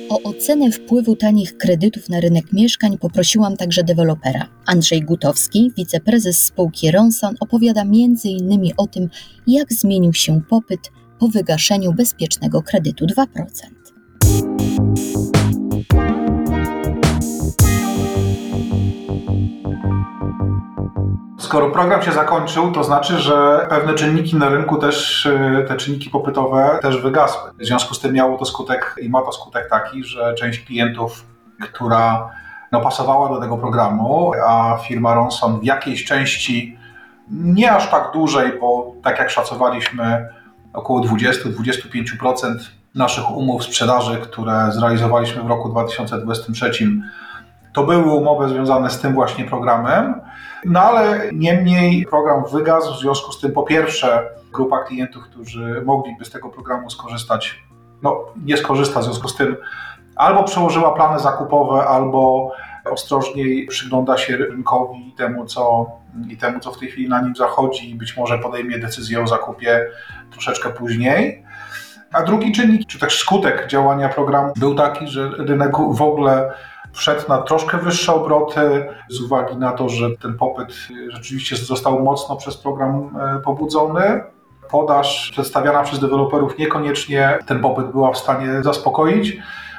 O 0.09 0.23
ocenę 0.23 0.73
wpływu 0.73 1.17
tanich 1.17 1.57
kredytów 1.57 2.09
na 2.09 2.21
rynek 2.21 2.53
mieszkań 2.53 2.99
poprosiłam 2.99 3.57
także 3.57 3.85
dewelopera. 3.85 4.49
Andrzej 4.67 5.03
Gutowski, 5.03 5.73
wiceprezes 5.77 6.43
spółki 6.43 6.91
Ronsan, 6.91 7.35
opowiada 7.41 7.83
m.in. 7.83 8.73
o 8.77 8.87
tym, 8.87 9.09
jak 9.47 9.73
zmienił 9.73 10.13
się 10.13 10.41
popyt 10.49 10.91
po 11.19 11.29
wygaszeniu 11.29 11.93
bezpiecznego 11.93 12.63
kredytu 12.63 13.07
2%. 13.07 13.27
Skoro 21.47 21.71
program 21.71 22.03
się 22.03 22.13
zakończył, 22.13 22.73
to 22.73 22.85
znaczy, 22.85 23.19
że 23.19 23.67
pewne 23.71 23.95
czynniki 23.95 24.37
na 24.37 24.49
rynku 24.49 24.77
też, 24.77 25.27
y, 25.27 25.65
te 25.69 25.77
czynniki 25.77 26.11
popytowe 26.11 26.79
też 26.83 27.03
wygasły. 27.03 27.51
W 27.59 27.65
związku 27.67 27.95
z 27.95 28.01
tym 28.01 28.13
miało 28.13 28.39
to 28.39 28.45
skutek 28.45 28.97
i 29.03 29.09
ma 29.09 29.23
to 29.23 29.33
skutek 29.33 29.71
taki, 29.71 30.05
że 30.05 30.35
część 30.35 30.65
klientów, 30.65 31.25
która 31.63 32.31
no, 32.73 32.81
pasowała 32.81 33.29
do 33.29 33.41
tego 33.41 33.59
programu, 33.59 34.33
a 34.47 34.79
firma 34.89 35.15
Ronson 35.15 35.61
w 35.61 35.65
jakiejś 35.65 36.05
części, 36.05 36.79
nie 37.31 37.73
aż 37.73 37.91
tak 37.91 38.13
dużej, 38.13 38.53
bo 38.61 38.93
tak 39.03 39.19
jak 39.19 39.31
szacowaliśmy, 39.31 40.29
około 40.73 41.01
20-25% 41.01 42.55
naszych 42.95 43.31
umów 43.31 43.65
sprzedaży, 43.65 44.17
które 44.17 44.69
zrealizowaliśmy 44.73 45.43
w 45.43 45.47
roku 45.47 45.69
2023, 45.69 46.71
to 47.73 47.85
były 47.85 48.13
umowy 48.13 48.49
związane 48.49 48.91
z 48.91 49.01
tym 49.01 49.15
właśnie 49.15 49.45
programem. 49.45 50.26
No 50.67 50.81
ale 50.81 51.21
niemniej 51.33 52.07
program 52.07 52.45
wygasł, 52.53 52.95
w 52.95 53.01
związku 53.01 53.33
z 53.33 53.41
tym 53.41 53.53
po 53.53 53.63
pierwsze 53.63 54.29
grupa 54.53 54.85
klientów, 54.85 55.25
którzy 55.25 55.83
mogliby 55.85 56.25
z 56.25 56.31
tego 56.31 56.49
programu 56.49 56.91
skorzystać, 56.91 57.63
no 58.03 58.25
nie 58.45 58.57
skorzysta, 58.57 59.01
w 59.01 59.05
związku 59.05 59.29
z 59.29 59.37
tym 59.37 59.57
albo 60.17 60.45
przełożyła 60.45 60.95
plany 60.95 61.19
zakupowe, 61.19 61.85
albo 61.87 62.53
ostrożniej 62.85 63.67
przygląda 63.67 64.19
się 64.19 64.37
rynkowi 64.37 65.09
i 65.09 65.13
temu, 65.13 65.45
co, 65.45 65.91
i 66.29 66.37
temu, 66.37 66.61
co 66.61 66.73
w 66.73 66.79
tej 66.79 66.89
chwili 66.89 67.09
na 67.09 67.21
nim 67.21 67.37
zachodzi 67.37 67.91
i 67.91 67.95
być 67.95 68.17
może 68.17 68.39
podejmie 68.39 68.79
decyzję 68.79 69.23
o 69.23 69.27
zakupie 69.27 69.87
troszeczkę 70.31 70.71
później. 70.71 71.45
A 72.13 72.23
drugi 72.23 72.53
czynnik, 72.53 72.87
czy 72.87 72.99
też 72.99 73.19
skutek 73.19 73.67
działania 73.67 74.09
programu 74.09 74.53
był 74.57 74.75
taki, 74.75 75.07
że 75.07 75.31
rynek 75.39 75.73
w 75.91 76.03
ogóle 76.03 76.53
wszedł 76.97 77.29
na 77.29 77.39
troszkę 77.39 77.79
wyższe 77.79 78.15
obroty 78.15 78.87
z 79.09 79.21
uwagi 79.21 79.57
na 79.57 79.73
to, 79.73 79.89
że 79.89 80.11
ten 80.11 80.39
popyt 80.39 80.69
rzeczywiście 81.09 81.57
został 81.57 82.03
mocno 82.03 82.37
przez 82.37 82.57
program 82.57 83.19
pobudzony. 83.45 84.23
Podaż 84.71 85.31
przedstawiana 85.33 85.83
przez 85.83 85.99
deweloperów 85.99 86.59
niekoniecznie 86.59 87.39
ten 87.47 87.61
popyt 87.61 87.87
była 87.87 88.13
w 88.13 88.19
stanie 88.19 88.63
zaspokoić. 88.63 89.37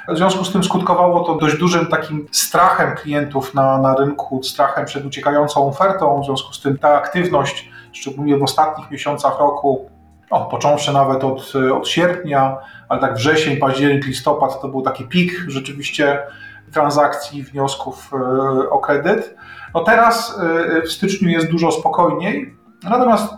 W 0.07 0.17
związku 0.17 0.45
z 0.45 0.51
tym 0.51 0.63
skutkowało 0.63 1.23
to 1.23 1.35
dość 1.35 1.57
dużym 1.57 1.85
takim 1.85 2.27
strachem 2.31 2.95
klientów 2.95 3.53
na, 3.53 3.77
na 3.77 3.95
rynku, 3.95 4.43
strachem 4.43 4.85
przed 4.85 5.05
uciekającą 5.05 5.67
ofertą. 5.67 6.21
W 6.21 6.25
związku 6.25 6.53
z 6.53 6.61
tym 6.61 6.77
ta 6.77 6.93
aktywność, 6.95 7.69
szczególnie 7.91 8.37
w 8.37 8.43
ostatnich 8.43 8.91
miesiącach 8.91 9.39
roku, 9.39 9.89
o, 10.29 10.45
począwszy 10.45 10.93
nawet 10.93 11.23
od, 11.23 11.53
od 11.73 11.87
sierpnia, 11.87 12.57
ale 12.89 13.01
tak 13.01 13.15
wrzesień, 13.15 13.57
październik, 13.57 14.05
listopad 14.05 14.61
to 14.61 14.67
był 14.67 14.81
taki 14.81 15.03
pik 15.03 15.31
rzeczywiście 15.47 16.19
transakcji, 16.73 17.43
wniosków 17.43 18.11
o 18.69 18.79
kredyt. 18.79 19.35
No 19.73 19.83
teraz 19.83 20.39
w 20.85 20.91
styczniu 20.91 21.29
jest 21.29 21.51
dużo 21.51 21.71
spokojniej, 21.71 22.55
natomiast 22.83 23.33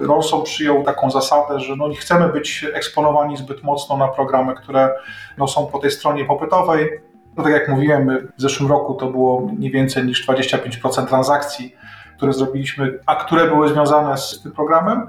Ronson 0.00 0.42
przyjął 0.42 0.82
taką 0.82 1.10
zasadę, 1.10 1.60
że 1.60 1.76
no 1.76 1.88
nie 1.88 1.96
chcemy 1.96 2.28
być 2.28 2.66
eksponowani 2.74 3.36
zbyt 3.36 3.62
mocno 3.62 3.96
na 3.96 4.08
programy, 4.08 4.54
które 4.54 4.94
no 5.38 5.48
są 5.48 5.66
po 5.66 5.78
tej 5.78 5.90
stronie 5.90 6.24
popytowej. 6.24 7.00
No 7.36 7.44
tak 7.44 7.52
jak 7.52 7.68
mówiłem, 7.68 8.28
w 8.38 8.42
zeszłym 8.42 8.68
roku 8.68 8.94
to 8.94 9.06
było 9.06 9.50
nie 9.58 9.70
więcej 9.70 10.04
niż 10.04 10.28
25% 10.28 11.06
transakcji, 11.06 11.76
które 12.16 12.32
zrobiliśmy, 12.32 12.98
a 13.06 13.14
które 13.16 13.48
były 13.48 13.68
związane 13.68 14.18
z 14.18 14.42
tym 14.42 14.52
programem. 14.52 15.06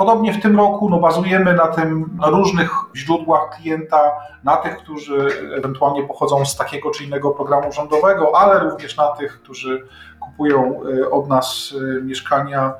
Podobnie 0.00 0.32
w 0.32 0.42
tym 0.42 0.56
roku 0.56 0.90
no, 0.90 0.98
bazujemy 0.98 1.54
na 1.54 1.66
tym 1.66 2.10
na 2.20 2.28
różnych 2.28 2.70
źródłach 2.96 3.50
klienta, 3.56 4.12
na 4.44 4.56
tych, 4.56 4.76
którzy 4.76 5.28
ewentualnie 5.56 6.02
pochodzą 6.02 6.44
z 6.44 6.56
takiego 6.56 6.90
czy 6.90 7.04
innego 7.04 7.30
programu 7.30 7.72
rządowego, 7.72 8.36
ale 8.36 8.58
również 8.60 8.96
na 8.96 9.08
tych, 9.08 9.42
którzy 9.42 9.86
kupują 10.20 10.80
od 11.10 11.28
nas 11.28 11.74
mieszkania, 12.02 12.72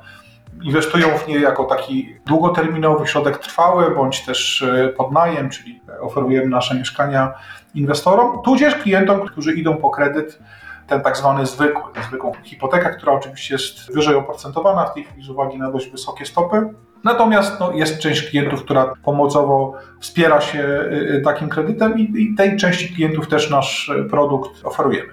inwestują 0.63 1.07
w 1.17 1.27
nie 1.27 1.39
jako 1.39 1.63
taki 1.63 2.15
długoterminowy 2.25 3.07
środek 3.07 3.37
trwały, 3.37 3.95
bądź 3.95 4.25
też 4.25 4.65
podnajem, 4.97 5.49
czyli 5.49 5.81
oferujemy 6.01 6.49
nasze 6.49 6.75
mieszkania 6.75 7.33
inwestorom, 7.75 8.41
tudzież 8.43 8.75
klientom, 8.75 9.21
którzy 9.21 9.53
idą 9.53 9.77
po 9.77 9.89
kredyt 9.89 10.39
ten 10.87 11.01
tak 11.01 11.17
zwany 11.17 11.45
zwykły, 11.45 11.83
zwykłą 12.07 12.31
hipotekę, 12.43 12.89
która 12.89 13.13
oczywiście 13.13 13.53
jest 13.53 13.93
wyżej 13.93 14.15
oprocentowana 14.15 14.85
w 14.85 14.93
tej 14.93 15.03
chwili 15.03 15.23
z 15.23 15.29
uwagi 15.29 15.57
na 15.57 15.71
dość 15.71 15.89
wysokie 15.89 16.25
stopy. 16.25 16.73
Natomiast 17.03 17.59
no, 17.59 17.71
jest 17.71 17.99
część 17.99 18.29
klientów, 18.29 18.63
która 18.63 18.93
pomocowo 19.03 19.73
wspiera 19.99 20.41
się 20.41 20.89
takim 21.23 21.49
kredytem 21.49 21.99
i, 21.99 22.21
i 22.21 22.35
tej 22.35 22.57
części 22.57 22.93
klientów 22.93 23.27
też 23.27 23.49
nasz 23.49 23.91
produkt 24.09 24.65
oferujemy. 24.65 25.09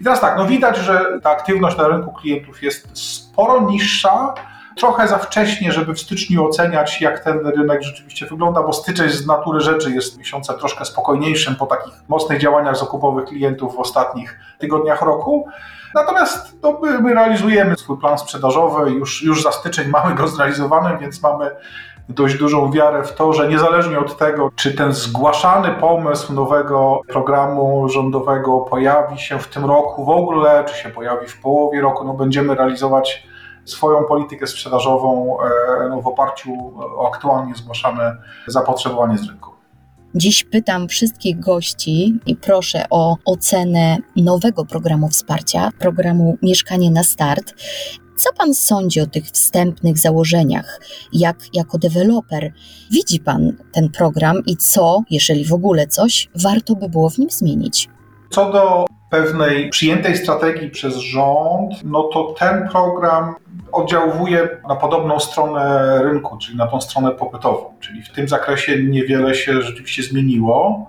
I 0.00 0.04
teraz 0.04 0.20
tak, 0.20 0.38
no 0.38 0.46
widać, 0.46 0.76
że 0.76 1.20
ta 1.22 1.30
aktywność 1.30 1.76
na 1.76 1.88
rynku 1.88 2.12
klientów 2.12 2.62
jest 2.62 2.98
sporo 2.98 3.60
niższa, 3.60 4.34
trochę 4.76 5.08
za 5.08 5.18
wcześnie, 5.18 5.72
żeby 5.72 5.94
w 5.94 6.00
styczniu 6.00 6.46
oceniać, 6.46 7.00
jak 7.00 7.24
ten 7.24 7.46
rynek 7.46 7.82
rzeczywiście 7.82 8.26
wygląda, 8.26 8.62
bo 8.62 8.72
styczeń 8.72 9.10
z 9.10 9.26
natury 9.26 9.60
rzeczy 9.60 9.90
jest 9.90 10.18
miesiącem 10.18 10.58
troszkę 10.58 10.84
spokojniejszym 10.84 11.56
po 11.56 11.66
takich 11.66 11.94
mocnych 12.08 12.40
działaniach 12.40 12.76
zakupowych 12.76 13.24
klientów 13.24 13.76
w 13.76 13.78
ostatnich 13.78 14.40
tygodniach 14.58 15.02
roku. 15.02 15.48
Natomiast 15.96 16.62
no, 16.62 16.78
my, 16.82 16.98
my 17.00 17.14
realizujemy 17.14 17.76
swój 17.76 17.98
plan 17.98 18.18
sprzedażowy, 18.18 18.90
już, 18.90 19.22
już 19.22 19.42
za 19.42 19.52
styczeń 19.52 19.88
mamy 19.88 20.14
go 20.14 20.28
zrealizowany, 20.28 20.98
więc 20.98 21.22
mamy 21.22 21.50
dość 22.08 22.38
dużą 22.38 22.70
wiarę 22.72 23.04
w 23.04 23.14
to, 23.14 23.32
że 23.32 23.48
niezależnie 23.48 23.98
od 23.98 24.16
tego, 24.16 24.50
czy 24.56 24.74
ten 24.74 24.92
zgłaszany 24.92 25.70
pomysł 25.70 26.32
nowego 26.32 27.00
programu 27.08 27.88
rządowego 27.88 28.60
pojawi 28.60 29.18
się 29.18 29.38
w 29.38 29.48
tym 29.48 29.64
roku 29.64 30.04
w 30.04 30.08
ogóle, 30.08 30.64
czy 30.64 30.74
się 30.74 30.88
pojawi 30.88 31.26
w 31.26 31.40
połowie 31.40 31.80
roku, 31.80 32.04
no 32.04 32.14
będziemy 32.14 32.54
realizować 32.54 33.26
swoją 33.64 34.04
politykę 34.04 34.46
sprzedażową 34.46 35.36
no, 35.90 36.00
w 36.00 36.06
oparciu 36.06 36.50
o 36.96 37.10
aktualnie 37.14 37.54
zgłaszane 37.54 38.16
zapotrzebowanie 38.46 39.18
z 39.18 39.28
rynku. 39.28 39.55
Dziś 40.18 40.44
pytam 40.44 40.88
wszystkich 40.88 41.40
gości 41.40 42.14
i 42.26 42.36
proszę 42.36 42.84
o 42.90 43.16
ocenę 43.24 43.96
nowego 44.16 44.64
programu 44.64 45.08
wsparcia, 45.08 45.70
programu 45.78 46.38
Mieszkanie 46.42 46.90
na 46.90 47.02
Start. 47.02 47.54
Co 48.16 48.32
Pan 48.32 48.54
sądzi 48.54 49.00
o 49.00 49.06
tych 49.06 49.24
wstępnych 49.24 49.98
założeniach? 49.98 50.80
Jak 51.12 51.36
jako 51.54 51.78
deweloper 51.78 52.52
widzi 52.90 53.20
Pan 53.20 53.52
ten 53.72 53.88
program 53.90 54.36
i 54.46 54.56
co, 54.56 55.02
jeżeli 55.10 55.44
w 55.44 55.52
ogóle 55.52 55.86
coś, 55.86 56.28
warto 56.34 56.74
by 56.74 56.88
było 56.88 57.10
w 57.10 57.18
nim 57.18 57.30
zmienić? 57.30 57.88
Co 58.30 58.52
do 58.52 58.86
pewnej 59.10 59.70
przyjętej 59.70 60.16
strategii 60.16 60.70
przez 60.70 60.96
rząd, 60.96 61.84
no 61.84 62.02
to 62.02 62.34
ten 62.38 62.68
program 62.68 63.34
oddziałuje 63.76 64.48
na 64.68 64.76
podobną 64.76 65.20
stronę 65.20 65.98
rynku, 66.02 66.38
czyli 66.38 66.58
na 66.58 66.66
tą 66.66 66.80
stronę 66.80 67.10
popytową. 67.10 67.74
Czyli 67.80 68.02
w 68.02 68.12
tym 68.12 68.28
zakresie 68.28 68.82
niewiele 68.82 69.34
się 69.34 69.62
rzeczywiście 69.62 70.02
zmieniło. 70.02 70.86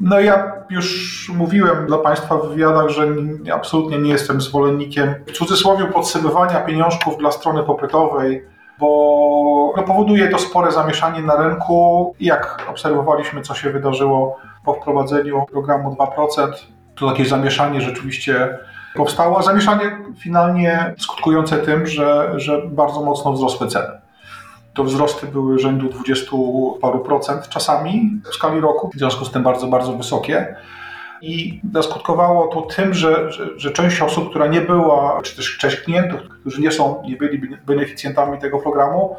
No 0.00 0.20
ja 0.20 0.52
już 0.70 1.28
mówiłem 1.36 1.86
dla 1.86 1.98
Państwa 1.98 2.36
w 2.36 2.48
wywiadach, 2.48 2.88
że 2.88 3.08
absolutnie 3.54 3.98
nie 3.98 4.10
jestem 4.10 4.40
zwolennikiem 4.40 5.14
w 5.26 5.32
cudzysłowie 5.32 5.84
podsyływania 5.84 6.60
pieniążków 6.60 7.18
dla 7.18 7.30
strony 7.30 7.62
popytowej, 7.62 8.44
bo 8.78 9.72
no, 9.76 9.82
powoduje 9.82 10.28
to 10.28 10.38
spore 10.38 10.72
zamieszanie 10.72 11.22
na 11.22 11.36
rynku. 11.36 12.14
Jak 12.20 12.66
obserwowaliśmy, 12.70 13.42
co 13.42 13.54
się 13.54 13.70
wydarzyło 13.70 14.36
po 14.64 14.74
wprowadzeniu 14.74 15.46
programu 15.52 15.96
2%, 16.00 16.52
to 16.94 17.10
takie 17.10 17.24
zamieszanie 17.24 17.80
rzeczywiście 17.80 18.58
powstało, 18.94 19.42
zamieszanie 19.42 19.98
finalnie 20.18 20.94
skutkujące 20.98 21.58
tym, 21.58 21.86
że, 21.86 22.32
że 22.36 22.62
bardzo 22.68 23.00
mocno 23.04 23.32
wzrosły 23.32 23.68
ceny. 23.68 24.00
to 24.74 24.84
wzrosty 24.84 25.26
były 25.26 25.58
rzędu 25.58 25.88
20 25.88 26.30
paru 26.80 26.98
procent 26.98 27.48
czasami 27.48 28.20
w 28.30 28.34
skali 28.34 28.60
roku, 28.60 28.90
w 28.94 28.98
związku 28.98 29.24
z 29.24 29.30
tym 29.30 29.42
bardzo, 29.42 29.66
bardzo 29.66 29.92
wysokie. 29.92 30.56
I 31.22 31.60
zaskutkowało 31.74 32.48
to 32.48 32.62
tym, 32.62 32.94
że, 32.94 33.32
że, 33.32 33.58
że, 33.58 33.70
część 33.70 34.02
osób, 34.02 34.30
która 34.30 34.46
nie 34.46 34.60
była, 34.60 35.22
czy 35.22 35.36
też 35.36 35.58
część 35.58 35.76
klientów, 35.76 36.20
którzy 36.40 36.60
nie 36.60 36.72
są, 36.72 37.02
nie 37.08 37.16
byli 37.16 37.56
beneficjentami 37.66 38.38
tego 38.38 38.58
programu, 38.58 39.16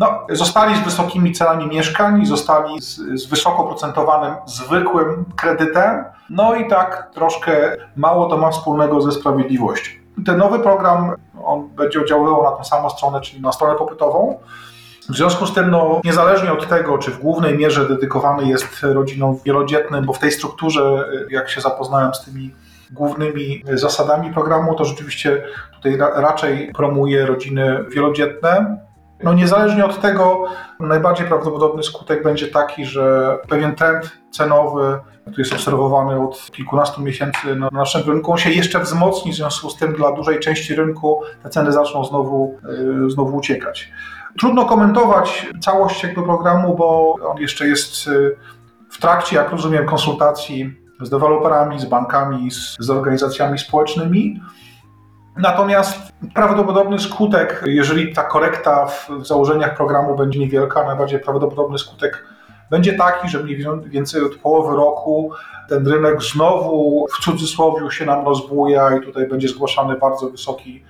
no, 0.00 0.26
zostali 0.30 0.76
z 0.76 0.80
wysokimi 0.80 1.32
cenami 1.32 1.66
mieszkań, 1.66 2.26
zostali 2.26 2.80
z, 2.80 2.96
z 2.96 3.26
wysoko 3.26 3.76
zwykłym 4.46 5.24
kredytem. 5.36 6.04
No 6.30 6.54
i 6.54 6.68
tak 6.68 7.10
troszkę 7.14 7.76
mało 7.96 8.26
to 8.26 8.36
ma 8.36 8.50
wspólnego 8.50 9.00
ze 9.00 9.12
sprawiedliwością. 9.12 9.90
Ten 10.26 10.38
nowy 10.38 10.58
program, 10.58 11.12
on 11.44 11.68
będzie 11.68 12.00
oddziaływał 12.00 12.42
na 12.42 12.50
tę 12.50 12.64
samą 12.64 12.90
stronę, 12.90 13.20
czyli 13.20 13.42
na 13.42 13.52
stronę 13.52 13.78
popytową. 13.78 14.38
W 15.08 15.16
związku 15.16 15.46
z 15.46 15.54
tym, 15.54 15.70
no, 15.70 16.00
niezależnie 16.04 16.52
od 16.52 16.68
tego, 16.68 16.98
czy 16.98 17.10
w 17.10 17.18
głównej 17.18 17.58
mierze 17.58 17.88
dedykowany 17.88 18.48
jest 18.48 18.82
rodzinom 18.82 19.36
wielodzietnym, 19.44 20.04
bo 20.04 20.12
w 20.12 20.18
tej 20.18 20.32
strukturze, 20.32 21.08
jak 21.30 21.50
się 21.50 21.60
zapoznałem 21.60 22.14
z 22.14 22.24
tymi 22.24 22.54
głównymi 22.90 23.64
zasadami 23.74 24.32
programu, 24.32 24.74
to 24.74 24.84
rzeczywiście 24.84 25.42
tutaj 25.74 25.98
raczej 25.98 26.72
promuje 26.72 27.26
rodziny 27.26 27.84
wielodzietne. 27.90 28.80
No 29.22 29.34
niezależnie 29.34 29.84
od 29.84 30.00
tego, 30.00 30.44
najbardziej 30.80 31.26
prawdopodobny 31.26 31.82
skutek 31.82 32.22
będzie 32.22 32.46
taki, 32.46 32.84
że 32.84 33.38
pewien 33.48 33.74
trend 33.74 34.10
cenowy, 34.30 34.98
który 35.20 35.42
jest 35.42 35.52
obserwowany 35.52 36.28
od 36.28 36.50
kilkunastu 36.52 37.02
miesięcy 37.02 37.56
na 37.56 37.68
naszym 37.72 38.10
rynku, 38.10 38.32
on 38.32 38.38
się 38.38 38.50
jeszcze 38.50 38.80
wzmocni, 38.80 39.32
w 39.32 39.34
związku 39.34 39.70
z 39.70 39.76
tym 39.76 39.92
dla 39.92 40.12
dużej 40.12 40.40
części 40.40 40.74
rynku 40.74 41.22
te 41.42 41.50
ceny 41.50 41.72
zaczną 41.72 42.04
znowu, 42.04 42.58
yy, 43.02 43.10
znowu 43.10 43.36
uciekać. 43.36 43.92
Trudno 44.38 44.64
komentować 44.64 45.48
całość 45.60 46.02
jakby 46.02 46.22
programu, 46.22 46.76
bo 46.76 47.14
on 47.24 47.38
jeszcze 47.38 47.68
jest 47.68 48.06
yy, 48.06 48.36
w 48.90 48.98
trakcie, 48.98 49.36
jak 49.36 49.50
rozumiem, 49.50 49.86
konsultacji 49.86 50.74
z 51.00 51.10
deweloperami, 51.10 51.80
z 51.80 51.84
bankami, 51.84 52.50
z, 52.50 52.76
z 52.78 52.90
organizacjami 52.90 53.58
społecznymi. 53.58 54.40
Natomiast 55.36 56.12
prawdopodobny 56.34 56.98
skutek, 56.98 57.62
jeżeli 57.66 58.12
ta 58.12 58.22
korekta 58.22 58.86
w 58.86 59.26
założeniach 59.26 59.76
programu 59.76 60.16
będzie 60.16 60.38
niewielka, 60.38 60.84
najbardziej 60.84 61.20
prawdopodobny 61.20 61.78
skutek 61.78 62.24
będzie 62.70 62.92
taki, 62.92 63.28
że 63.28 63.38
mniej 63.38 63.64
więcej 63.86 64.24
od 64.24 64.34
połowy 64.34 64.76
roku 64.76 65.30
ten 65.68 65.88
rynek 65.88 66.22
znowu 66.22 67.06
w 67.12 67.24
cudzysłowie 67.24 67.90
się 67.90 68.06
nam 68.06 68.24
rozbuja 68.24 68.96
i 68.96 69.00
tutaj 69.00 69.28
będzie 69.28 69.48
zgłaszany 69.48 69.96
bardzo 69.96 70.30
wysoki 70.30 70.84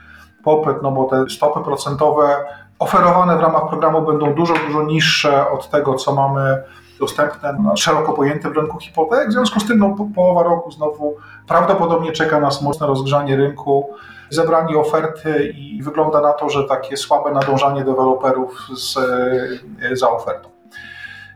popyt, 0.45 0.83
no 0.83 0.91
bo 0.91 1.05
te 1.05 1.31
stopy 1.31 1.65
procentowe 1.65 2.37
oferowane 2.79 3.37
w 3.37 3.41
ramach 3.41 3.69
programu 3.69 4.03
będą 4.03 4.35
dużo, 4.35 4.55
dużo 4.67 4.83
niższe 4.83 5.51
od 5.51 5.71
tego, 5.71 5.95
co 5.95 6.15
mamy 6.15 6.63
dostępne 7.01 7.53
na 7.53 7.77
szeroko 7.77 8.13
pojętym 8.13 8.53
rynku 8.53 8.79
hipotek. 8.79 9.29
W 9.29 9.33
związku 9.33 9.61
z 9.61 9.67
tym 9.67 9.79
no, 9.79 9.97
połowa 10.15 10.43
roku 10.43 10.71
znowu 10.71 11.17
prawdopodobnie 11.49 12.13
czeka 12.13 12.41
nas 12.41 12.63
mocne 12.63 12.87
rozgrzanie 12.87 13.37
rynku 13.37 13.91
zebrali 14.31 14.77
oferty 14.77 15.53
i 15.57 15.83
wygląda 15.83 16.21
na 16.21 16.33
to, 16.33 16.49
że 16.49 16.65
takie 16.65 16.97
słabe 16.97 17.33
nadążanie 17.33 17.85
deweloperów 17.85 18.69
z, 18.77 18.97
e, 19.83 19.97
za 19.97 20.11
ofertą. 20.11 20.49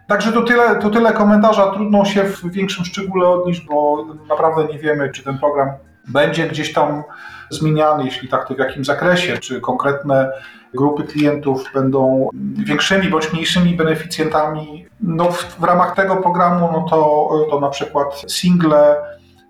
Także 0.06 0.32
to 0.32 0.42
tyle, 0.42 0.76
to 0.76 0.90
tyle 0.90 1.12
komentarza. 1.12 1.70
Trudno 1.70 2.04
się 2.04 2.24
w 2.24 2.50
większym 2.50 2.84
szczególe 2.84 3.28
odnieść, 3.28 3.60
bo 3.60 4.06
naprawdę 4.28 4.64
nie 4.64 4.78
wiemy, 4.78 5.10
czy 5.10 5.22
ten 5.22 5.38
program 5.38 5.68
będzie 6.08 6.48
gdzieś 6.48 6.72
tam 6.72 7.02
zmieniany, 7.50 8.04
jeśli 8.04 8.28
tak, 8.28 8.48
to 8.48 8.54
w 8.54 8.58
jakim 8.58 8.84
zakresie, 8.84 9.38
czy 9.38 9.60
konkretne 9.60 10.32
grupy 10.74 11.04
klientów 11.04 11.64
będą 11.74 12.28
większymi 12.66 13.08
bądź 13.08 13.32
mniejszymi 13.32 13.74
beneficjentami. 13.74 14.86
No 15.00 15.32
w, 15.32 15.56
w 15.60 15.64
ramach 15.64 15.94
tego 15.94 16.16
programu, 16.16 16.68
no 16.72 16.86
to, 16.90 17.28
to 17.50 17.60
na 17.60 17.68
przykład 17.68 18.24
single 18.28 18.96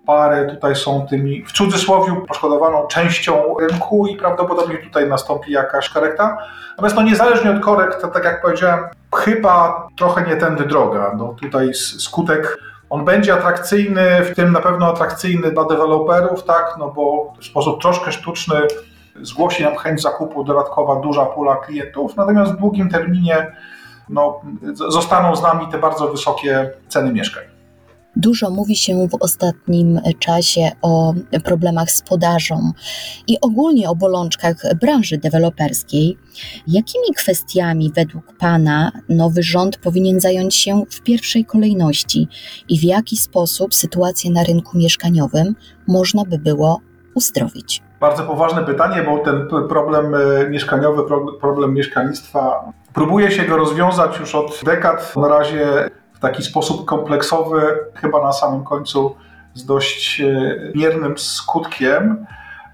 pary 0.07 0.47
tutaj 0.51 0.77
są 0.77 1.07
tymi 1.07 1.45
w 1.45 1.53
cudzysłowie 1.53 2.12
poszkodowaną 2.29 2.87
częścią 2.87 3.55
rynku 3.61 4.07
i 4.07 4.17
prawdopodobnie 4.17 4.79
tutaj 4.79 5.09
nastąpi 5.09 5.53
jakaś 5.53 5.88
korekta. 5.88 6.38
Natomiast 6.71 6.97
no 6.97 7.03
niezależnie 7.03 7.51
od 7.51 7.61
korekt, 7.61 8.12
tak 8.12 8.25
jak 8.25 8.43
powiedziałem, 8.43 8.81
chyba 9.17 9.88
trochę 9.97 10.27
nie 10.27 10.37
tędy 10.37 10.64
droga. 10.64 11.14
No 11.19 11.37
tutaj 11.40 11.75
skutek 11.75 12.59
on 12.90 13.05
będzie 13.05 13.35
atrakcyjny, 13.35 14.25
w 14.25 14.35
tym 14.35 14.53
na 14.53 14.61
pewno 14.61 14.87
atrakcyjny 14.87 15.51
dla 15.51 15.64
deweloperów, 15.64 16.45
tak, 16.45 16.75
no 16.79 16.90
bo 16.90 17.33
w 17.40 17.45
sposób 17.45 17.83
troszkę 17.83 18.12
sztuczny 18.12 18.57
zgłosi 19.23 19.62
nam 19.62 19.77
chęć 19.77 20.03
zakupu 20.03 20.45
dodatkowa 20.45 20.97
duża 20.97 21.27
pula 21.27 21.57
klientów, 21.57 22.17
natomiast 22.17 22.53
w 22.53 22.57
długim 22.57 22.90
terminie 22.90 23.57
no, 24.09 24.40
zostaną 24.73 25.37
z 25.37 25.43
nami 25.43 25.69
te 25.69 25.79
bardzo 25.79 26.09
wysokie 26.09 26.71
ceny 26.88 27.12
mieszkań. 27.12 27.54
Dużo 28.16 28.50
mówi 28.50 28.77
się 28.77 29.09
w 29.09 29.14
ostatnim 29.20 30.00
czasie 30.18 30.70
o 30.83 31.14
problemach 31.44 31.90
z 31.90 32.03
podażą 32.03 32.72
i 33.27 33.40
ogólnie 33.40 33.90
o 33.90 33.94
bolączkach 33.94 34.57
branży 34.81 35.18
deweloperskiej. 35.18 36.18
Jakimi 36.66 37.14
kwestiami 37.16 37.92
według 37.94 38.37
Pana 38.38 38.92
nowy 39.09 39.42
rząd 39.42 39.77
powinien 39.77 40.20
zająć 40.20 40.55
się 40.55 40.83
w 40.90 41.00
pierwszej 41.00 41.44
kolejności 41.44 42.29
i 42.68 42.79
w 42.79 42.85
jaki 42.85 43.16
sposób 43.16 43.74
sytuację 43.74 44.31
na 44.31 44.44
rynku 44.44 44.79
mieszkaniowym 44.79 45.55
można 45.87 46.24
by 46.24 46.38
było 46.38 46.81
uzdrowić? 47.14 47.83
Bardzo 48.00 48.22
poważne 48.22 48.64
pytanie, 48.64 49.03
bo 49.03 49.18
ten 49.18 49.48
problem 49.68 50.14
e, 50.14 50.50
mieszkaniowy, 50.50 51.03
problem 51.40 51.74
mieszkalnictwa, 51.74 52.72
próbuje 52.94 53.31
się 53.31 53.44
go 53.44 53.57
rozwiązać 53.57 54.18
już 54.18 54.35
od 54.35 54.61
dekad. 54.64 55.16
Na 55.16 55.29
razie 55.29 55.90
taki 56.25 56.43
sposób 56.43 56.85
kompleksowy, 56.85 57.79
chyba 57.95 58.23
na 58.23 58.33
samym 58.33 58.65
końcu 58.65 59.17
z 59.55 59.65
dość 59.65 60.21
e, 60.21 60.57
miernym 60.75 61.19
skutkiem. 61.19 62.27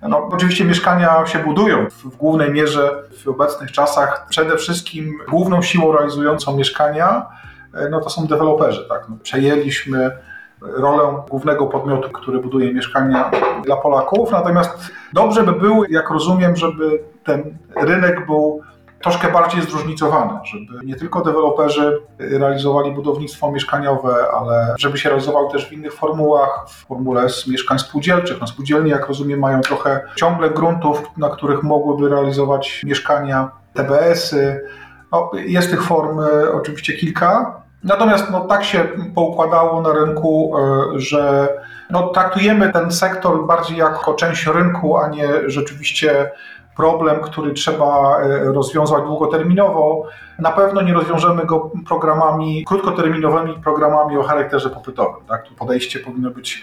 No, 0.09 0.29
oczywiście 0.33 0.65
mieszkania 0.65 1.27
się 1.27 1.39
budują 1.39 1.87
w 1.91 2.17
głównej 2.17 2.51
mierze 2.51 3.03
w 3.25 3.29
obecnych 3.29 3.73
czasach. 3.73 4.27
Przede 4.29 4.57
wszystkim 4.57 5.19
główną 5.29 5.63
siłą 5.63 5.93
realizującą 5.93 6.57
mieszkania 6.57 7.27
e, 7.75 7.89
no, 7.89 8.01
to 8.01 8.11
są 8.11 8.27
deweloperzy. 8.27 8.87
Tak? 8.89 9.07
No, 9.09 9.17
przejęliśmy 9.23 10.11
rolę 10.61 11.23
głównego 11.31 11.67
podmiotu, 11.67 12.11
który 12.11 12.39
buduje 12.39 12.75
mieszkania 12.75 13.31
dla 13.65 13.77
Polaków. 13.77 14.31
Natomiast 14.31 14.93
dobrze 15.13 15.43
by 15.43 15.53
było, 15.53 15.85
jak 15.91 16.11
rozumiem, 16.11 16.57
żeby 16.57 17.03
ten 17.25 17.59
rynek 17.77 18.27
był 18.27 18.63
troszkę 19.03 19.33
bardziej 19.33 19.63
zróżnicowane, 19.63 20.41
żeby 20.45 20.87
nie 20.87 20.97
tylko 20.97 21.21
deweloperzy 21.21 22.03
realizowali 22.19 22.93
budownictwo 22.93 23.53
mieszkaniowe, 23.53 24.15
ale 24.41 24.75
żeby 24.79 24.99
się 24.99 25.09
realizował 25.09 25.51
też 25.51 25.69
w 25.69 25.73
innych 25.73 25.95
formułach, 25.95 26.67
w 26.69 26.87
formule 26.87 27.29
z 27.29 27.47
mieszkań 27.47 27.79
spółdzielczych. 27.79 28.41
No 28.41 28.47
spółdzielnie, 28.47 28.91
jak 28.91 29.09
rozumiem, 29.09 29.41
mają 29.41 29.61
trochę 29.61 30.01
ciągle 30.17 30.51
gruntów, 30.51 31.03
na 31.17 31.29
których 31.29 31.63
mogłyby 31.63 32.09
realizować 32.09 32.83
mieszkania, 32.85 33.51
TBS-y. 33.75 34.61
No, 35.13 35.31
jest 35.35 35.71
tych 35.71 35.83
form 35.83 36.21
e, 36.21 36.53
oczywiście 36.53 36.93
kilka, 36.93 37.61
Natomiast 37.85 38.31
no, 38.31 38.41
tak 38.41 38.65
się 38.65 38.89
poukładało 39.15 39.83
na 39.83 39.93
rynku, 39.93 40.57
e, 40.59 41.01
że 41.01 41.49
no, 41.91 42.09
traktujemy 42.09 42.73
ten 42.73 42.93
sektor 42.93 43.47
bardziej 43.47 43.77
jako 43.77 44.15
część 44.15 44.47
rynku, 44.47 44.97
a 44.97 45.09
nie 45.09 45.29
rzeczywiście 45.47 46.31
problem, 46.81 47.21
który 47.21 47.53
trzeba 47.53 48.21
e, 48.21 48.45
rozwiązać 48.53 49.05
długoterminowo. 49.05 50.07
Na 50.39 50.51
pewno 50.51 50.83
nie 50.83 50.95
rozwiążemy 50.95 51.47
go 51.47 51.71
programami, 51.89 52.65
krótkoterminowymi 52.65 53.55
programami 53.65 54.17
o 54.17 54.23
charakterze 54.23 54.71
popytowym. 54.71 55.27
Tak? 55.29 55.43
Tu 55.49 55.55
podejście 55.55 55.99
powinno 55.99 56.31
być 56.31 56.63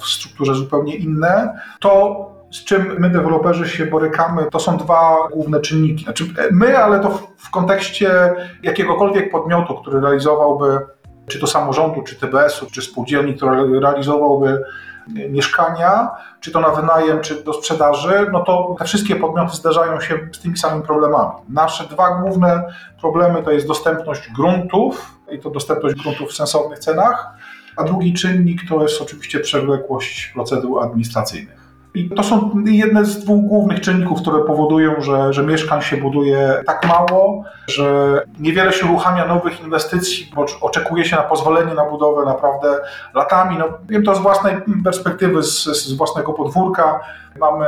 w 0.00 0.06
strukturze 0.06 0.54
zupełnie 0.54 0.96
inne. 0.96 1.60
To 1.80 2.16
z 2.50 2.64
czym 2.64 2.96
my, 2.98 3.10
deweloperzy, 3.10 3.68
się 3.68 3.86
borykamy, 3.86 4.46
to 4.50 4.60
są 4.60 4.76
dwa 4.76 5.16
główne 5.32 5.60
czynniki. 5.60 6.04
Znaczy 6.04 6.24
my, 6.52 6.78
ale 6.78 7.00
to 7.00 7.18
w 7.36 7.50
kontekście 7.50 8.34
jakiegokolwiek 8.62 9.30
podmiotu, 9.30 9.74
który 9.74 10.00
realizowałby, 10.00 10.80
czy 11.26 11.40
to 11.40 11.46
samorządu, 11.46 12.02
czy 12.02 12.16
TBS-u, 12.16 12.66
czy 12.70 12.82
spółdzielni, 12.82 13.34
który 13.34 13.80
realizowałby 13.80 14.62
mieszkania, 15.06 16.10
czy 16.40 16.50
to 16.52 16.60
na 16.60 16.70
wynajem, 16.70 17.20
czy 17.20 17.44
do 17.44 17.52
sprzedaży, 17.52 18.26
no 18.32 18.40
to 18.40 18.74
te 18.78 18.84
wszystkie 18.84 19.16
podmioty 19.16 19.56
zderzają 19.56 20.00
się 20.00 20.18
z 20.32 20.40
tymi 20.40 20.58
samymi 20.58 20.82
problemami. 20.82 21.32
Nasze 21.48 21.84
dwa 21.84 22.10
główne 22.10 22.64
problemy 23.00 23.42
to 23.42 23.50
jest 23.50 23.66
dostępność 23.66 24.30
gruntów 24.32 25.18
i 25.30 25.38
to 25.38 25.50
dostępność 25.50 26.02
gruntów 26.02 26.30
w 26.30 26.36
sensownych 26.36 26.78
cenach, 26.78 27.28
a 27.76 27.84
drugi 27.84 28.14
czynnik 28.14 28.60
to 28.68 28.82
jest 28.82 29.02
oczywiście 29.02 29.40
przewlekłość 29.40 30.30
procedur 30.34 30.82
administracyjnych. 30.82 31.55
I 31.96 32.10
to 32.10 32.22
są 32.22 32.50
jedne 32.66 33.04
z 33.04 33.24
dwóch 33.24 33.44
głównych 33.44 33.80
czynników, 33.80 34.20
które 34.22 34.44
powodują, 34.44 35.00
że, 35.00 35.32
że 35.32 35.42
mieszkań 35.42 35.82
się 35.82 35.96
buduje 35.96 36.62
tak 36.66 36.88
mało, 36.88 37.44
że 37.66 38.22
niewiele 38.38 38.72
się 38.72 38.86
uruchamia 38.86 39.26
nowych 39.26 39.60
inwestycji, 39.60 40.32
bo 40.34 40.46
oczekuje 40.60 41.04
się 41.04 41.16
na 41.16 41.22
pozwolenie 41.22 41.74
na 41.74 41.84
budowę 41.84 42.24
naprawdę 42.24 42.78
latami. 43.14 43.58
No, 43.58 43.68
wiem 43.88 44.02
to 44.02 44.14
z 44.14 44.18
własnej 44.18 44.56
perspektywy, 44.84 45.42
z, 45.42 45.64
z 45.64 45.92
własnego 45.92 46.32
podwórka. 46.32 47.00
Mamy 47.40 47.66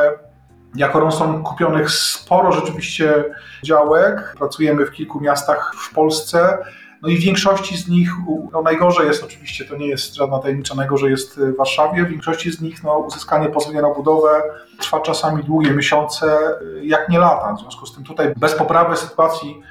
Jako 0.75 1.01
Ronson 1.01 1.43
kupionych 1.43 1.91
sporo 1.91 2.53
rzeczywiście 2.53 3.25
działek. 3.63 4.35
Pracujemy 4.39 4.87
w 4.87 4.93
kilku 4.93 5.21
miastach 5.21 5.75
w 5.77 5.95
Polsce. 5.95 6.59
No 7.03 7.09
i 7.09 7.17
w 7.17 7.21
większości 7.21 7.77
z 7.77 7.89
nich, 7.89 8.11
no 8.53 8.63
najgorzej 8.63 9.07
jest 9.07 9.25
oczywiście, 9.25 9.65
to 9.65 9.77
nie 9.77 9.87
jest 9.87 10.15
żadna 10.15 10.39
tajemnica, 10.39 10.75
najgorzej 10.75 11.11
jest 11.11 11.41
w 11.41 11.57
Warszawie. 11.57 12.05
W 12.05 12.09
większości 12.09 12.53
z 12.53 12.61
nich 12.61 12.85
no, 12.85 12.99
uzyskanie 12.99 13.49
pozwolenia 13.49 13.83
na 13.83 13.95
budowę 13.95 14.43
trwa 14.81 15.01
czasami 15.01 15.45
długie 15.45 15.71
miesiące, 15.71 16.39
jak 16.83 17.09
nie 17.09 17.19
lata. 17.19 17.55
W 17.55 17.61
związku 17.61 17.87
z 17.87 17.95
tym 17.95 18.05
tutaj 18.05 18.33
bez 18.37 18.55
poprawy 18.55 18.97
sytuacji 18.97 19.63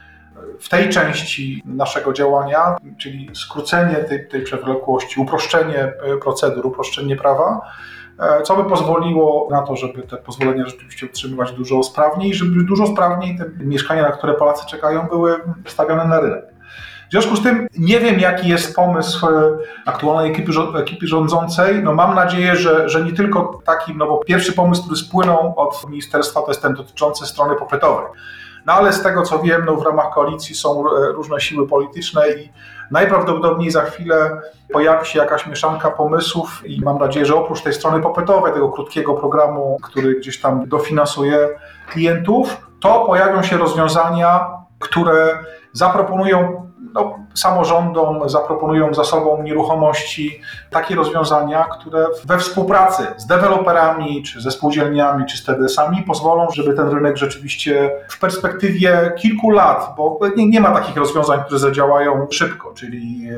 w 0.59 0.69
tej 0.69 0.89
części 0.89 1.63
naszego 1.65 2.13
działania, 2.13 2.78
czyli 2.97 3.30
skrócenie 3.34 3.95
tej, 3.95 4.28
tej 4.28 4.41
przewlekłości, 4.41 5.19
uproszczenie 5.19 5.93
procedur, 6.21 6.65
uproszczenie 6.65 7.15
prawa, 7.15 7.61
co 8.43 8.55
by 8.55 8.69
pozwoliło 8.69 9.47
na 9.51 9.61
to, 9.61 9.75
żeby 9.75 10.01
te 10.01 10.17
pozwolenia 10.17 10.65
rzeczywiście 10.65 11.05
utrzymywać 11.05 11.51
dużo 11.51 11.84
sprawniej, 11.84 12.34
żeby 12.34 12.63
dużo 12.63 12.88
sprawniej 12.88 13.38
te 13.38 13.45
mieszkania, 13.59 14.01
na 14.01 14.11
które 14.11 14.34
Polacy 14.34 14.65
czekają, 14.67 15.07
były 15.07 15.36
stawiane 15.65 16.05
na 16.05 16.19
rynek. 16.19 16.57
W 17.08 17.12
związku 17.12 17.36
z 17.36 17.43
tym 17.43 17.68
nie 17.78 17.99
wiem, 17.99 18.20
jaki 18.20 18.49
jest 18.49 18.76
pomysł 18.76 19.28
aktualnej 19.86 20.32
ekipy, 20.32 20.51
ekipy 20.80 21.08
rządzącej. 21.08 21.84
No 21.84 21.93
mam 21.93 22.16
nadzieję, 22.16 22.55
że, 22.55 22.89
że 22.89 23.03
nie 23.03 23.14
tylko 23.14 23.60
taki, 23.66 23.95
no 23.95 24.08
bo 24.08 24.18
pierwszy 24.18 24.53
pomysł, 24.53 24.82
który 24.82 24.97
spłynął 24.97 25.53
od 25.55 25.89
ministerstwa, 25.89 26.41
to 26.41 26.47
jest 26.47 26.62
ten 26.62 26.74
dotyczący 26.74 27.26
strony 27.26 27.55
popytowej. 27.55 28.05
No 28.66 28.74
ale 28.74 28.93
z 28.93 29.03
tego 29.03 29.22
co 29.22 29.39
wiem, 29.39 29.66
no 29.66 29.76
w 29.76 29.86
ramach 29.86 30.14
koalicji 30.14 30.55
są 30.55 30.84
różne 31.14 31.39
siły 31.39 31.68
polityczne 31.68 32.30
i 32.30 32.49
najprawdopodobniej 32.91 33.72
za 33.72 33.82
chwilę 33.82 34.41
pojawi 34.74 35.05
się 35.05 35.20
jakaś 35.20 35.47
mieszanka 35.47 35.91
pomysłów 35.91 36.62
i 36.66 36.82
mam 36.82 36.97
nadzieję, 36.97 37.26
że 37.26 37.36
oprócz 37.36 37.62
tej 37.62 37.74
strony 37.74 38.01
popytowej, 38.03 38.53
tego 38.53 38.70
krótkiego 38.70 39.14
programu, 39.14 39.78
który 39.84 40.16
gdzieś 40.16 40.41
tam 40.41 40.70
dofinansuje 40.70 41.49
klientów, 41.89 42.68
to 42.80 43.05
pojawią 43.05 43.43
się 43.43 43.58
rozwiązania, 43.58 44.47
które 44.80 45.39
zaproponują 45.74 46.66
no, 46.93 47.19
samorządom, 47.34 48.30
zaproponują 48.30 48.93
zasobom 48.93 49.43
nieruchomości 49.43 50.41
takie 50.69 50.95
rozwiązania, 50.95 51.63
które 51.63 52.05
we 52.25 52.38
współpracy 52.38 53.03
z 53.17 53.28
deweloperami, 53.28 54.23
czy 54.23 54.41
ze 54.41 54.51
spółdzielniami, 54.51 55.25
czy 55.25 55.38
z 55.38 55.43
TDS-ami 55.43 56.03
pozwolą, 56.03 56.47
żeby 56.55 56.73
ten 56.73 56.89
rynek 56.89 57.17
rzeczywiście 57.17 57.91
w 58.09 58.19
perspektywie 58.19 59.11
kilku 59.17 59.49
lat, 59.49 59.93
bo 59.97 60.19
nie, 60.36 60.49
nie 60.49 60.59
ma 60.59 60.71
takich 60.71 60.97
rozwiązań, 60.97 61.39
które 61.45 61.59
zadziałają 61.59 62.28
szybko, 62.32 62.73
czyli 62.73 63.30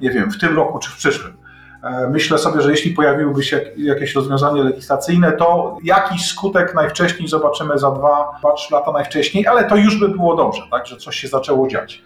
nie 0.00 0.10
wiem, 0.10 0.30
w 0.30 0.38
tym 0.38 0.56
roku 0.56 0.78
czy 0.78 0.90
w 0.90 0.96
przyszłym. 0.96 1.42
Myślę 2.10 2.38
sobie, 2.38 2.62
że 2.62 2.70
jeśli 2.70 2.90
pojawiłyby 2.90 3.42
się 3.42 3.60
jakieś 3.76 4.14
rozwiązanie 4.14 4.62
legislacyjne, 4.62 5.32
to 5.32 5.78
jakiś 5.84 6.26
skutek 6.26 6.74
najwcześniej 6.74 7.28
zobaczymy 7.28 7.78
za 7.78 7.88
2-3 7.88 8.72
lata 8.72 8.92
najwcześniej, 8.92 9.46
ale 9.46 9.64
to 9.64 9.76
już 9.76 10.00
by 10.00 10.08
było 10.08 10.36
dobrze, 10.36 10.62
tak, 10.70 10.86
że 10.86 10.96
coś 10.96 11.16
się 11.16 11.28
zaczęło 11.28 11.68
dziać. 11.68 12.02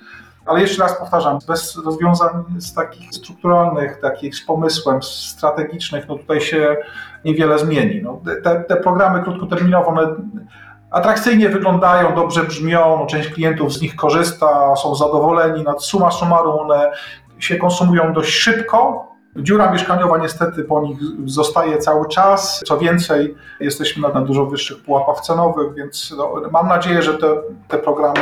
Ale 0.46 0.60
jeszcze 0.60 0.82
raz 0.82 0.98
powtarzam, 0.98 1.38
bez 1.48 1.76
rozwiązań 1.84 2.30
z 2.58 2.74
takich 2.74 3.14
strukturalnych, 3.14 4.00
takich 4.00 4.36
z 4.36 4.46
pomysłem, 4.46 5.02
strategicznych, 5.02 6.08
no 6.08 6.18
tutaj 6.18 6.40
się 6.40 6.76
niewiele 7.24 7.58
zmieni. 7.58 8.02
No 8.02 8.20
te, 8.44 8.64
te 8.64 8.76
programy 8.76 9.22
krótkoterminowe, 9.22 9.86
one 9.86 10.14
atrakcyjnie 10.90 11.48
wyglądają, 11.48 12.14
dobrze 12.14 12.42
brzmią, 12.42 12.98
no 12.98 13.06
część 13.06 13.28
klientów 13.28 13.72
z 13.72 13.80
nich 13.82 13.96
korzysta, 13.96 14.76
są 14.76 14.94
zadowoleni, 14.94 15.62
nad 15.62 15.84
suma 15.84 16.10
summarum 16.10 16.58
one 16.58 16.92
się 17.38 17.56
konsumują 17.56 18.12
dość 18.12 18.32
szybko, 18.32 19.06
Dziura 19.38 19.72
mieszkaniowa 19.72 20.18
niestety 20.18 20.64
po 20.64 20.82
nich 20.82 20.98
zostaje 21.24 21.78
cały 21.78 22.08
czas. 22.08 22.62
Co 22.66 22.78
więcej, 22.78 23.34
jesteśmy 23.60 24.08
na, 24.08 24.20
dużo 24.20 24.46
wyższych 24.46 24.82
pułapach 24.82 25.20
cenowych, 25.20 25.74
więc 25.74 26.14
no, 26.16 26.34
mam 26.52 26.68
nadzieję, 26.68 27.02
że 27.02 27.18
te, 27.18 27.26
te 27.68 27.78
programy 27.78 28.20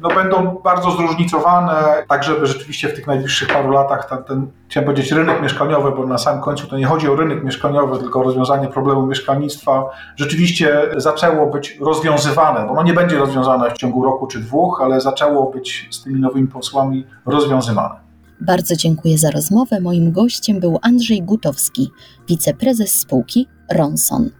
no, 0.00 0.08
będą 0.08 0.60
bardzo 0.64 0.90
zróżnicowane, 0.90 2.04
tak 2.08 2.24
żeby 2.24 2.46
rzeczywiście 2.46 2.88
w 2.88 2.94
tych 2.94 3.06
najbliższych 3.06 3.48
paru 3.48 3.70
latach 3.70 4.08
ten, 4.08 4.24
ten, 4.24 4.46
chciałem 4.68 4.86
powiedzieć, 4.86 5.12
rynek 5.12 5.42
mieszkaniowy, 5.42 5.90
bo 5.90 6.06
na 6.06 6.18
samym 6.18 6.42
końcu 6.42 6.66
to 6.66 6.78
nie 6.78 6.86
chodzi 6.86 7.08
o 7.08 7.16
rynek 7.16 7.44
mieszkaniowy, 7.44 7.98
tylko 7.98 8.20
o 8.20 8.22
rozwiązanie 8.22 8.68
problemu 8.68 9.06
mieszkalnictwa, 9.06 9.90
rzeczywiście 10.16 10.82
zaczęło 10.96 11.46
być 11.46 11.78
rozwiązywane, 11.80 12.66
bo 12.66 12.72
ono 12.72 12.82
nie 12.82 12.92
będzie 12.92 13.18
rozwiązane 13.18 13.70
w 13.70 13.78
ciągu 13.78 14.04
roku 14.04 14.26
czy 14.26 14.40
dwóch, 14.40 14.80
ale 14.82 15.00
zaczęło 15.00 15.50
być 15.50 15.88
z 15.90 16.02
tymi 16.02 16.20
nowymi 16.20 16.48
pomysłami 16.48 17.06
rozwiązywane. 17.26 18.04
Bardzo 18.40 18.76
dziękuję 18.76 19.18
za 19.18 19.30
rozmowę. 19.30 19.80
Moim 19.80 20.12
gościem 20.12 20.60
był 20.60 20.78
Andrzej 20.82 21.22
Gutowski, 21.22 21.90
wiceprezes 22.28 23.00
spółki 23.00 23.48
Ronson. 23.72 24.30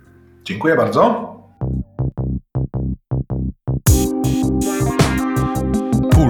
Dziękuję 0.44 0.76
bardzo. 0.76 1.33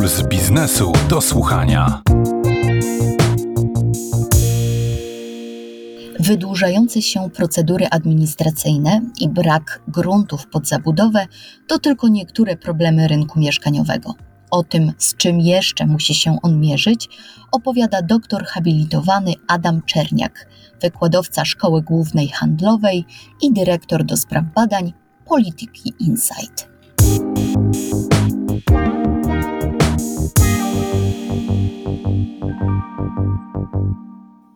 Puls 0.04 0.22
biznesu 0.22 0.92
do 1.08 1.20
słuchania. 1.20 2.02
Wydłużające 6.20 7.02
się 7.02 7.30
procedury 7.30 7.86
administracyjne 7.90 9.00
i 9.20 9.28
brak 9.28 9.82
gruntów 9.88 10.46
pod 10.46 10.68
zabudowę 10.68 11.26
to 11.66 11.78
tylko 11.78 12.08
niektóre 12.08 12.56
problemy 12.56 13.08
rynku 13.08 13.40
mieszkaniowego. 13.40 14.14
O 14.50 14.62
tym, 14.62 14.92
z 14.98 15.16
czym 15.16 15.40
jeszcze 15.40 15.86
musi 15.86 16.14
się 16.14 16.38
on 16.42 16.60
mierzyć, 16.60 17.08
opowiada 17.52 18.02
doktor 18.02 18.44
habilitowany 18.44 19.32
Adam 19.48 19.82
Czerniak, 19.82 20.48
wykładowca 20.82 21.44
Szkoły 21.44 21.82
Głównej 21.82 22.28
Handlowej 22.28 23.04
i 23.42 23.52
dyrektor 23.52 24.04
do 24.04 24.16
spraw 24.16 24.44
badań 24.54 24.92
Polityki 25.24 25.92
Insight. 25.98 26.73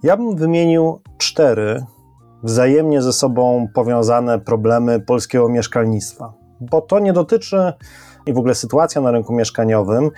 Ja 0.03 0.17
bym 0.17 0.37
wymienił 0.37 1.01
cztery 1.19 1.85
wzajemnie 2.43 3.03
ze 3.03 3.13
sobą 3.13 3.69
powiązane 3.75 4.39
problemy 4.39 5.01
polskiego 5.01 5.49
mieszkalnictwa, 5.49 6.33
bo 6.61 6.81
to 6.81 6.99
nie 6.99 7.13
dotyczy 7.13 7.73
i 8.27 8.33
w 8.33 8.39
ogóle 8.39 8.55
sytuacja 8.55 9.01
na 9.01 9.11
rynku 9.11 9.33
mieszkaniowym 9.33 10.11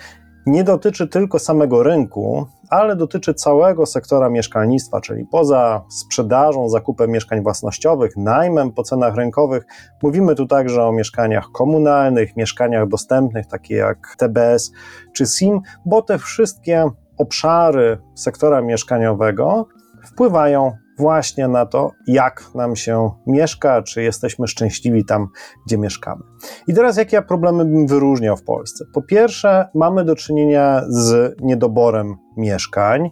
nie 0.45 0.63
dotyczy 0.63 1.07
tylko 1.07 1.39
samego 1.39 1.83
rynku, 1.83 2.45
ale 2.69 2.95
dotyczy 2.95 3.33
całego 3.33 3.85
sektora 3.85 4.29
mieszkalnictwa, 4.29 5.01
czyli 5.01 5.25
poza 5.31 5.83
sprzedażą, 5.89 6.69
zakupem 6.69 7.11
mieszkań 7.11 7.43
własnościowych, 7.43 8.17
najmem 8.17 8.71
po 8.71 8.83
cenach 8.83 9.15
rynkowych, 9.15 9.65
mówimy 10.03 10.35
tu 10.35 10.45
także 10.45 10.83
o 10.83 10.91
mieszkaniach 10.91 11.45
komunalnych, 11.53 12.37
mieszkaniach 12.37 12.87
dostępnych, 12.87 13.47
takie 13.47 13.75
jak 13.75 14.15
TBS 14.17 14.71
czy 15.13 15.25
SIM, 15.25 15.61
bo 15.85 16.01
te 16.01 16.17
wszystkie 16.17 16.89
obszary 17.17 17.97
sektora 18.15 18.61
mieszkaniowego 18.61 19.67
wpływają 20.03 20.71
właśnie 20.97 21.47
na 21.47 21.65
to, 21.65 21.91
jak 22.07 22.43
nam 22.55 22.75
się 22.75 23.09
mieszka, 23.27 23.81
czy 23.81 24.03
jesteśmy 24.03 24.47
szczęśliwi 24.47 25.05
tam, 25.05 25.27
gdzie 25.67 25.77
mieszkamy. 25.77 26.23
I 26.67 26.73
teraz 26.73 26.97
jakie 26.97 27.15
ja 27.15 27.21
problemy 27.21 27.65
bym 27.65 27.87
wyróżniał 27.87 28.37
w 28.37 28.43
Polsce? 28.43 28.85
Po 28.93 29.01
pierwsze, 29.01 29.67
mamy 29.75 30.05
do 30.05 30.15
czynienia 30.15 30.81
z 30.89 31.35
niedoborem 31.41 32.15
mieszkań, 32.37 33.09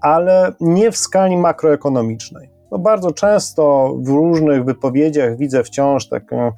ale 0.00 0.52
nie 0.60 0.90
w 0.90 0.96
skali 0.96 1.36
makroekonomicznej. 1.36 2.50
No 2.72 2.78
bardzo 2.78 3.12
często 3.12 3.94
w 4.02 4.08
różnych 4.08 4.64
wypowiedziach 4.64 5.36
widzę 5.38 5.64
wciąż 5.64 6.08
taką 6.08 6.52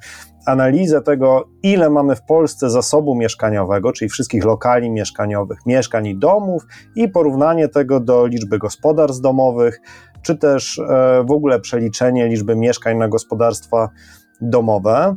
analizę 0.45 1.01
tego, 1.01 1.49
ile 1.63 1.89
mamy 1.89 2.15
w 2.15 2.23
Polsce 2.23 2.69
zasobu 2.69 3.15
mieszkaniowego, 3.15 3.91
czyli 3.91 4.09
wszystkich 4.09 4.45
lokali 4.45 4.91
mieszkaniowych, 4.91 5.59
mieszkań 5.65 6.07
i 6.07 6.17
domów, 6.17 6.63
i 6.95 7.09
porównanie 7.09 7.67
tego 7.67 7.99
do 7.99 8.25
liczby 8.25 8.59
gospodarstw 8.59 9.21
domowych, 9.21 9.81
czy 10.25 10.35
też 10.35 10.79
e, 10.79 11.23
w 11.27 11.31
ogóle 11.31 11.59
przeliczenie 11.59 12.27
liczby 12.27 12.55
mieszkań 12.55 12.97
na 12.97 13.07
gospodarstwa 13.07 13.89
domowe. 14.41 15.15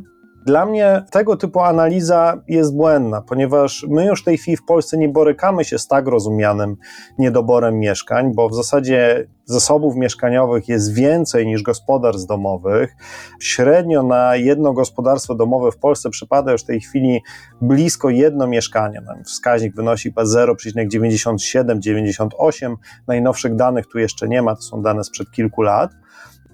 Dla 0.49 0.65
mnie 0.65 1.03
tego 1.11 1.37
typu 1.37 1.59
analiza 1.59 2.41
jest 2.47 2.75
błędna, 2.75 3.21
ponieważ 3.21 3.85
my 3.89 4.05
już 4.05 4.21
w 4.21 4.25
tej 4.25 4.37
chwili 4.37 4.57
w 4.57 4.65
Polsce 4.65 4.97
nie 4.97 5.09
borykamy 5.09 5.65
się 5.65 5.79
z 5.79 5.87
tak 5.87 6.07
rozumianym 6.07 6.75
niedoborem 7.17 7.79
mieszkań, 7.79 8.31
bo 8.35 8.49
w 8.49 8.55
zasadzie 8.55 9.27
zasobów 9.45 9.95
mieszkaniowych 9.95 10.67
jest 10.67 10.93
więcej 10.93 11.47
niż 11.47 11.63
gospodarstw 11.63 12.27
domowych. 12.27 12.95
Średnio 13.41 14.03
na 14.03 14.35
jedno 14.35 14.73
gospodarstwo 14.73 15.35
domowe 15.35 15.71
w 15.71 15.77
Polsce 15.77 16.09
przypada 16.09 16.51
już 16.51 16.61
w 16.61 16.65
tej 16.65 16.81
chwili 16.81 17.21
blisko 17.61 18.09
jedno 18.09 18.47
mieszkanie. 18.47 19.01
Wskaźnik 19.25 19.75
wynosi 19.75 20.13
0,97-98. 20.13 22.75
Najnowszych 23.07 23.55
danych 23.55 23.87
tu 23.87 23.99
jeszcze 23.99 24.27
nie 24.27 24.41
ma, 24.41 24.55
to 24.55 24.61
są 24.61 24.81
dane 24.81 25.03
sprzed 25.03 25.31
kilku 25.31 25.61
lat. 25.61 25.91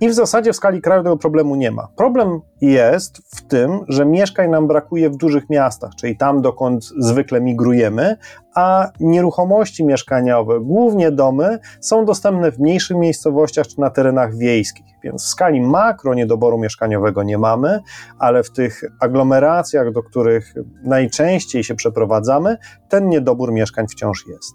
I 0.02 0.10
w 0.10 0.14
zasadzie 0.14 0.54
w 0.54 0.56
skali 0.56 0.82
kraju 0.82 1.04
tego 1.04 1.18
problemu 1.18 1.56
nie 1.56 1.72
ma. 1.72 1.88
Problem 1.96 2.42
jest 2.72 3.18
w 3.36 3.42
tym, 3.42 3.80
że 3.88 4.06
mieszkań 4.06 4.50
nam 4.50 4.68
brakuje 4.68 5.10
w 5.10 5.18
dużych 5.18 5.50
miastach, 5.50 5.92
czyli 5.96 6.18
tam, 6.18 6.42
dokąd 6.42 6.84
zwykle 6.84 7.42
migrujemy, 7.42 8.18
a 8.56 8.92
nieruchomości 9.00 9.86
mieszkaniowe, 9.86 10.60
głównie 10.60 11.12
domy, 11.12 11.60
są 11.80 12.06
dostępne 12.06 12.52
w 12.52 12.60
mniejszych 12.60 12.98
miejscowościach 12.98 13.68
czy 13.68 13.80
na 13.80 13.90
terenach 13.90 14.38
wiejskich. 14.38 14.86
Więc 15.04 15.24
w 15.24 15.28
skali 15.28 15.62
makro 15.62 16.14
niedoboru 16.14 16.58
mieszkaniowego 16.58 17.24
nie 17.24 17.38
mamy, 17.38 17.80
ale 18.20 18.44
w 18.44 18.52
tych 18.52 18.82
aglomeracjach, 19.00 19.92
do 19.92 20.04
których 20.04 20.54
najczęściej 20.84 21.64
się 21.64 21.76
przeprowadzamy, 21.76 22.58
ten 22.90 23.10
niedobór 23.10 23.52
mieszkań 23.52 23.88
wciąż 23.88 24.28
jest. 24.28 24.54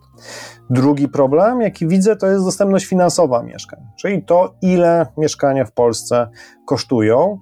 Drugi 0.70 1.08
problem, 1.08 1.60
jaki 1.60 1.86
widzę, 1.86 2.16
to 2.16 2.26
jest 2.26 2.44
dostępność 2.44 2.86
finansowa 2.86 3.42
mieszkań, 3.42 3.80
czyli 3.98 4.22
to, 4.22 4.54
ile 4.62 5.06
mieszkania 5.16 5.64
w 5.64 5.72
Polsce 5.72 6.28
kosztują. 6.70 7.38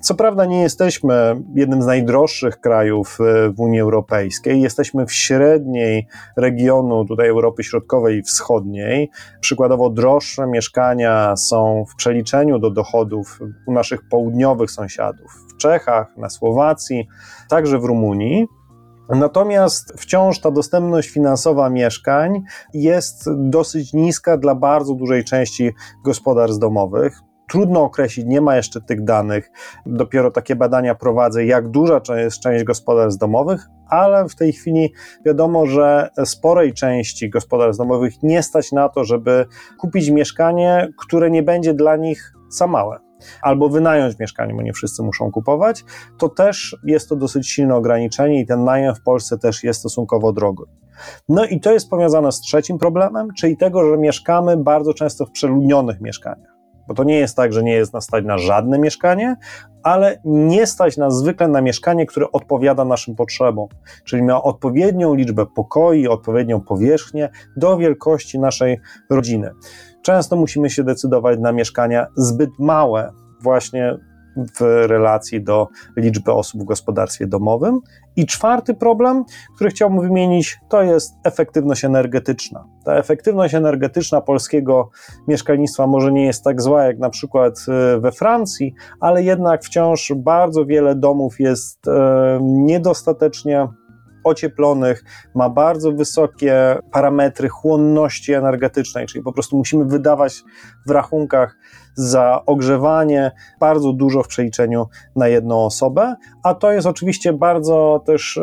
Co 0.00 0.14
prawda, 0.14 0.44
nie 0.44 0.62
jesteśmy 0.62 1.42
jednym 1.54 1.82
z 1.82 1.86
najdroższych 1.86 2.60
krajów 2.60 3.18
e, 3.20 3.50
w 3.50 3.60
Unii 3.60 3.80
Europejskiej, 3.80 4.62
jesteśmy 4.62 5.06
w 5.06 5.12
średniej 5.12 6.06
regionu 6.36 7.04
tutaj 7.04 7.28
Europy 7.28 7.64
Środkowej 7.64 8.18
i 8.18 8.22
Wschodniej. 8.22 9.10
Przykładowo, 9.40 9.90
droższe 9.90 10.46
mieszkania 10.46 11.36
są 11.36 11.84
w 11.88 11.94
przeliczeniu 11.96 12.58
do 12.58 12.70
dochodów 12.70 13.40
u 13.66 13.72
naszych 13.72 14.08
południowych 14.08 14.70
sąsiadów 14.70 15.30
w 15.54 15.56
Czechach, 15.56 16.16
na 16.16 16.30
Słowacji, 16.30 17.08
także 17.48 17.78
w 17.78 17.84
Rumunii. 17.84 18.46
Natomiast 19.08 19.92
wciąż 19.96 20.40
ta 20.40 20.50
dostępność 20.50 21.08
finansowa 21.08 21.70
mieszkań 21.70 22.42
jest 22.74 23.24
dosyć 23.36 23.92
niska 23.92 24.36
dla 24.36 24.54
bardzo 24.54 24.94
dużej 24.94 25.24
części 25.24 25.74
gospodarstw 26.04 26.60
domowych. 26.60 27.25
Trudno 27.48 27.82
określić, 27.82 28.26
nie 28.26 28.40
ma 28.40 28.56
jeszcze 28.56 28.80
tych 28.80 29.04
danych. 29.04 29.50
Dopiero 29.86 30.30
takie 30.30 30.56
badania 30.56 30.94
prowadzę, 30.94 31.44
jak 31.44 31.68
duża 31.68 32.00
jest 32.16 32.40
część 32.40 32.64
gospodarstw 32.64 33.20
domowych, 33.20 33.66
ale 33.88 34.28
w 34.28 34.34
tej 34.34 34.52
chwili 34.52 34.92
wiadomo, 35.26 35.66
że 35.66 36.10
sporej 36.24 36.72
części 36.72 37.30
gospodarstw 37.30 37.78
domowych 37.78 38.22
nie 38.22 38.42
stać 38.42 38.72
na 38.72 38.88
to, 38.88 39.04
żeby 39.04 39.46
kupić 39.78 40.10
mieszkanie, 40.10 40.88
które 40.98 41.30
nie 41.30 41.42
będzie 41.42 41.74
dla 41.74 41.96
nich 41.96 42.32
za 42.50 42.66
małe 42.66 42.98
albo 43.42 43.68
wynająć 43.68 44.18
mieszkanie, 44.18 44.54
bo 44.54 44.62
nie 44.62 44.72
wszyscy 44.72 45.02
muszą 45.02 45.30
kupować, 45.30 45.84
to 46.18 46.28
też 46.28 46.76
jest 46.84 47.08
to 47.08 47.16
dosyć 47.16 47.48
silne 47.48 47.74
ograniczenie 47.74 48.40
i 48.40 48.46
ten 48.46 48.64
najem 48.64 48.94
w 48.94 49.02
Polsce 49.02 49.38
też 49.38 49.64
jest 49.64 49.80
stosunkowo 49.80 50.32
drogi. 50.32 50.62
No 51.28 51.44
i 51.44 51.60
to 51.60 51.72
jest 51.72 51.90
powiązane 51.90 52.32
z 52.32 52.40
trzecim 52.40 52.78
problemem, 52.78 53.28
czyli 53.38 53.56
tego, 53.56 53.90
że 53.90 53.98
mieszkamy 53.98 54.56
bardzo 54.56 54.94
często 54.94 55.26
w 55.26 55.30
przeludnionych 55.30 56.00
mieszkaniach. 56.00 56.55
Bo 56.88 56.94
to 56.94 57.04
nie 57.04 57.18
jest 57.18 57.36
tak, 57.36 57.52
że 57.52 57.62
nie 57.62 57.72
jest 57.72 57.92
nas 57.92 58.04
stać 58.04 58.24
na 58.24 58.38
żadne 58.38 58.78
mieszkanie, 58.78 59.36
ale 59.82 60.18
nie 60.24 60.66
stać 60.66 60.96
nas 60.96 61.16
zwykle 61.16 61.48
na 61.48 61.60
mieszkanie, 61.60 62.06
które 62.06 62.32
odpowiada 62.32 62.84
naszym 62.84 63.14
potrzebom, 63.14 63.68
czyli 64.04 64.22
ma 64.22 64.42
odpowiednią 64.42 65.14
liczbę 65.14 65.46
pokoi, 65.46 66.08
odpowiednią 66.08 66.60
powierzchnię 66.60 67.28
do 67.56 67.76
wielkości 67.76 68.38
naszej 68.38 68.80
rodziny. 69.10 69.50
Często 70.02 70.36
musimy 70.36 70.70
się 70.70 70.84
decydować 70.84 71.38
na 71.38 71.52
mieszkania 71.52 72.06
zbyt 72.16 72.50
małe, 72.58 73.12
właśnie 73.40 73.98
w 74.36 74.60
relacji 74.86 75.44
do 75.44 75.68
liczby 75.96 76.32
osób 76.32 76.60
w 76.60 76.64
gospodarstwie 76.64 77.26
domowym. 77.26 77.80
I 78.16 78.26
czwarty 78.26 78.74
problem, 78.74 79.24
który 79.54 79.70
chciałbym 79.70 80.00
wymienić, 80.00 80.58
to 80.68 80.82
jest 80.82 81.14
efektywność 81.24 81.84
energetyczna. 81.84 82.64
Ta 82.84 82.94
efektywność 82.94 83.54
energetyczna 83.54 84.20
polskiego 84.20 84.90
mieszkalnictwa 85.28 85.86
może 85.86 86.12
nie 86.12 86.26
jest 86.26 86.44
tak 86.44 86.62
zła 86.62 86.84
jak 86.84 86.98
na 86.98 87.10
przykład 87.10 87.66
e, 87.68 88.00
we 88.00 88.12
Francji, 88.12 88.74
ale 89.00 89.22
jednak 89.22 89.64
wciąż 89.64 90.12
bardzo 90.16 90.66
wiele 90.66 90.94
domów 90.94 91.40
jest 91.40 91.88
e, 91.88 92.38
niedostatecznie 92.42 93.68
ocieplonych, 94.26 95.04
ma 95.34 95.50
bardzo 95.50 95.92
wysokie 95.92 96.78
parametry 96.92 97.48
chłonności 97.48 98.32
energetycznej, 98.32 99.06
czyli 99.06 99.24
po 99.24 99.32
prostu 99.32 99.56
musimy 99.56 99.84
wydawać 99.84 100.44
w 100.86 100.90
rachunkach 100.90 101.56
za 101.96 102.42
ogrzewanie 102.46 103.30
bardzo 103.60 103.92
dużo 103.92 104.22
w 104.22 104.28
przeliczeniu 104.28 104.86
na 105.16 105.28
jedną 105.28 105.64
osobę, 105.64 106.14
a 106.42 106.54
to 106.54 106.72
jest 106.72 106.86
oczywiście 106.86 107.32
bardzo 107.32 108.02
też 108.06 108.36
e, 108.36 108.42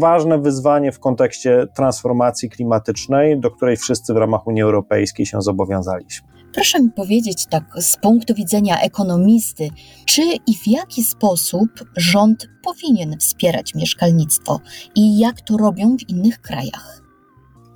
ważne 0.00 0.38
wyzwanie 0.38 0.92
w 0.92 1.00
kontekście 1.00 1.66
transformacji 1.76 2.50
klimatycznej, 2.50 3.40
do 3.40 3.50
której 3.50 3.76
wszyscy 3.76 4.14
w 4.14 4.16
ramach 4.16 4.46
Unii 4.46 4.62
Europejskiej 4.62 5.26
się 5.26 5.42
zobowiązaliśmy. 5.42 6.28
Proszę 6.54 6.80
mi 6.80 6.90
powiedzieć 6.90 7.46
tak 7.46 7.64
z 7.76 7.96
punktu 7.96 8.34
widzenia 8.34 8.80
ekonomisty, 8.80 9.70
czy 10.04 10.22
i 10.22 10.54
w 10.54 10.66
jaki 10.66 11.04
sposób 11.04 11.70
rząd 11.96 12.48
powinien 12.64 13.18
wspierać 13.18 13.74
mieszkalnictwo 13.74 14.60
i 14.94 15.18
jak 15.18 15.40
to 15.40 15.56
robią 15.56 15.96
w 15.96 16.10
innych 16.10 16.40
krajach? 16.40 17.01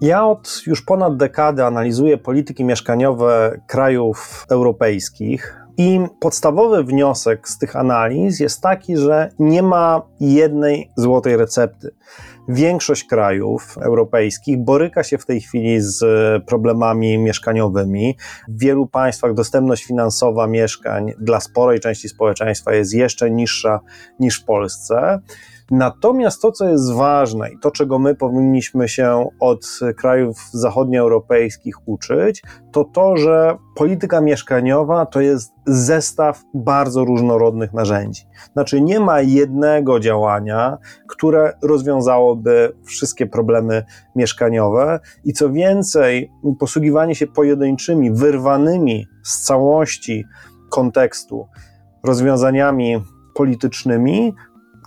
Ja 0.01 0.27
od 0.27 0.63
już 0.67 0.83
ponad 0.83 1.17
dekady 1.17 1.65
analizuję 1.65 2.19
polityki 2.19 2.65
mieszkaniowe 2.65 3.61
krajów 3.67 4.47
europejskich. 4.51 5.63
I 5.79 6.01
podstawowy 6.21 6.85
wniosek 6.85 7.49
z 7.49 7.59
tych 7.59 7.77
analiz 7.77 8.41
jest 8.41 8.61
taki, 8.61 8.97
że 8.97 9.31
nie 9.39 9.63
ma 9.63 10.03
jednej 10.21 10.91
złotej 10.97 11.37
recepty. 11.37 11.91
Większość 12.49 13.05
krajów 13.05 13.79
europejskich 13.81 14.59
boryka 14.59 15.03
się 15.03 15.19
w 15.19 15.27
tej 15.27 15.41
chwili 15.41 15.81
z 15.81 16.05
problemami 16.45 17.19
mieszkaniowymi. 17.19 18.17
W 18.49 18.61
wielu 18.61 18.87
państwach 18.87 19.35
dostępność 19.35 19.85
finansowa 19.85 20.47
mieszkań 20.47 21.13
dla 21.21 21.41
sporej 21.41 21.81
części 21.81 22.09
społeczeństwa 22.09 22.75
jest 22.75 22.95
jeszcze 22.95 23.31
niższa 23.31 23.81
niż 24.21 24.41
w 24.41 24.45
Polsce. 24.45 25.21
Natomiast 25.71 26.43
to, 26.43 26.53
co 26.53 26.69
jest 26.69 26.93
ważne 26.93 27.51
i 27.51 27.59
to, 27.59 27.71
czego 27.71 27.99
my 27.99 28.15
powinniśmy 28.15 28.89
się 28.89 29.29
od 29.41 29.67
krajów 29.97 30.39
zachodnioeuropejskich 30.53 31.89
uczyć, 31.89 32.43
to 32.73 32.85
to, 32.85 33.17
że 33.17 33.57
polityka 33.77 34.21
mieszkaniowa 34.21 35.07
to 35.07 35.21
jest 35.21 35.53
zestaw 35.67 36.43
bardzo 36.55 37.05
różnorodnych 37.05 37.73
narzędzi. 37.73 38.23
Znaczy, 38.53 38.81
nie 38.81 39.01
ma 39.01 39.21
jednego 39.21 40.01
działania, 40.01 40.79
które 41.09 41.53
rozwiązałoby 41.63 42.73
wszystkie 42.85 43.27
problemy 43.27 43.85
mieszkaniowe, 44.17 45.01
i 45.25 45.33
co 45.33 45.51
więcej, 45.51 46.31
posługiwanie 46.59 47.15
się 47.15 47.27
pojedynczymi, 47.27 48.13
wyrwanymi 48.13 49.07
z 49.25 49.41
całości 49.41 50.25
kontekstu 50.71 51.47
rozwiązaniami 52.05 53.05
politycznymi 53.35 54.35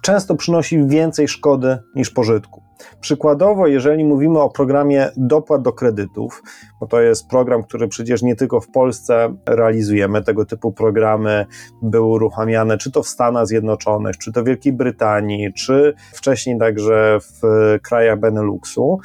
często 0.01 0.35
przynosi 0.35 0.87
więcej 0.87 1.27
szkody 1.27 1.77
niż 1.95 2.09
pożytku. 2.09 2.63
Przykładowo, 3.01 3.67
jeżeli 3.67 4.05
mówimy 4.05 4.39
o 4.39 4.49
programie 4.49 5.09
dopłat 5.17 5.61
do 5.61 5.73
kredytów, 5.73 6.43
bo 6.79 6.87
to 6.87 7.01
jest 7.01 7.27
program, 7.27 7.63
który 7.63 7.87
przecież 7.87 8.21
nie 8.21 8.35
tylko 8.35 8.61
w 8.61 8.67
Polsce 8.67 9.35
realizujemy, 9.45 10.23
tego 10.23 10.45
typu 10.45 10.71
programy 10.71 11.45
były 11.81 12.07
uruchamiane 12.07 12.77
czy 12.77 12.91
to 12.91 13.03
w 13.03 13.07
Stanach 13.07 13.47
Zjednoczonych, 13.47 14.17
czy 14.17 14.31
to 14.31 14.41
w 14.41 14.45
Wielkiej 14.45 14.73
Brytanii, 14.73 15.53
czy 15.53 15.93
wcześniej 16.13 16.59
także 16.59 17.19
w 17.21 17.41
krajach 17.81 18.19
Beneluxu, 18.19 18.99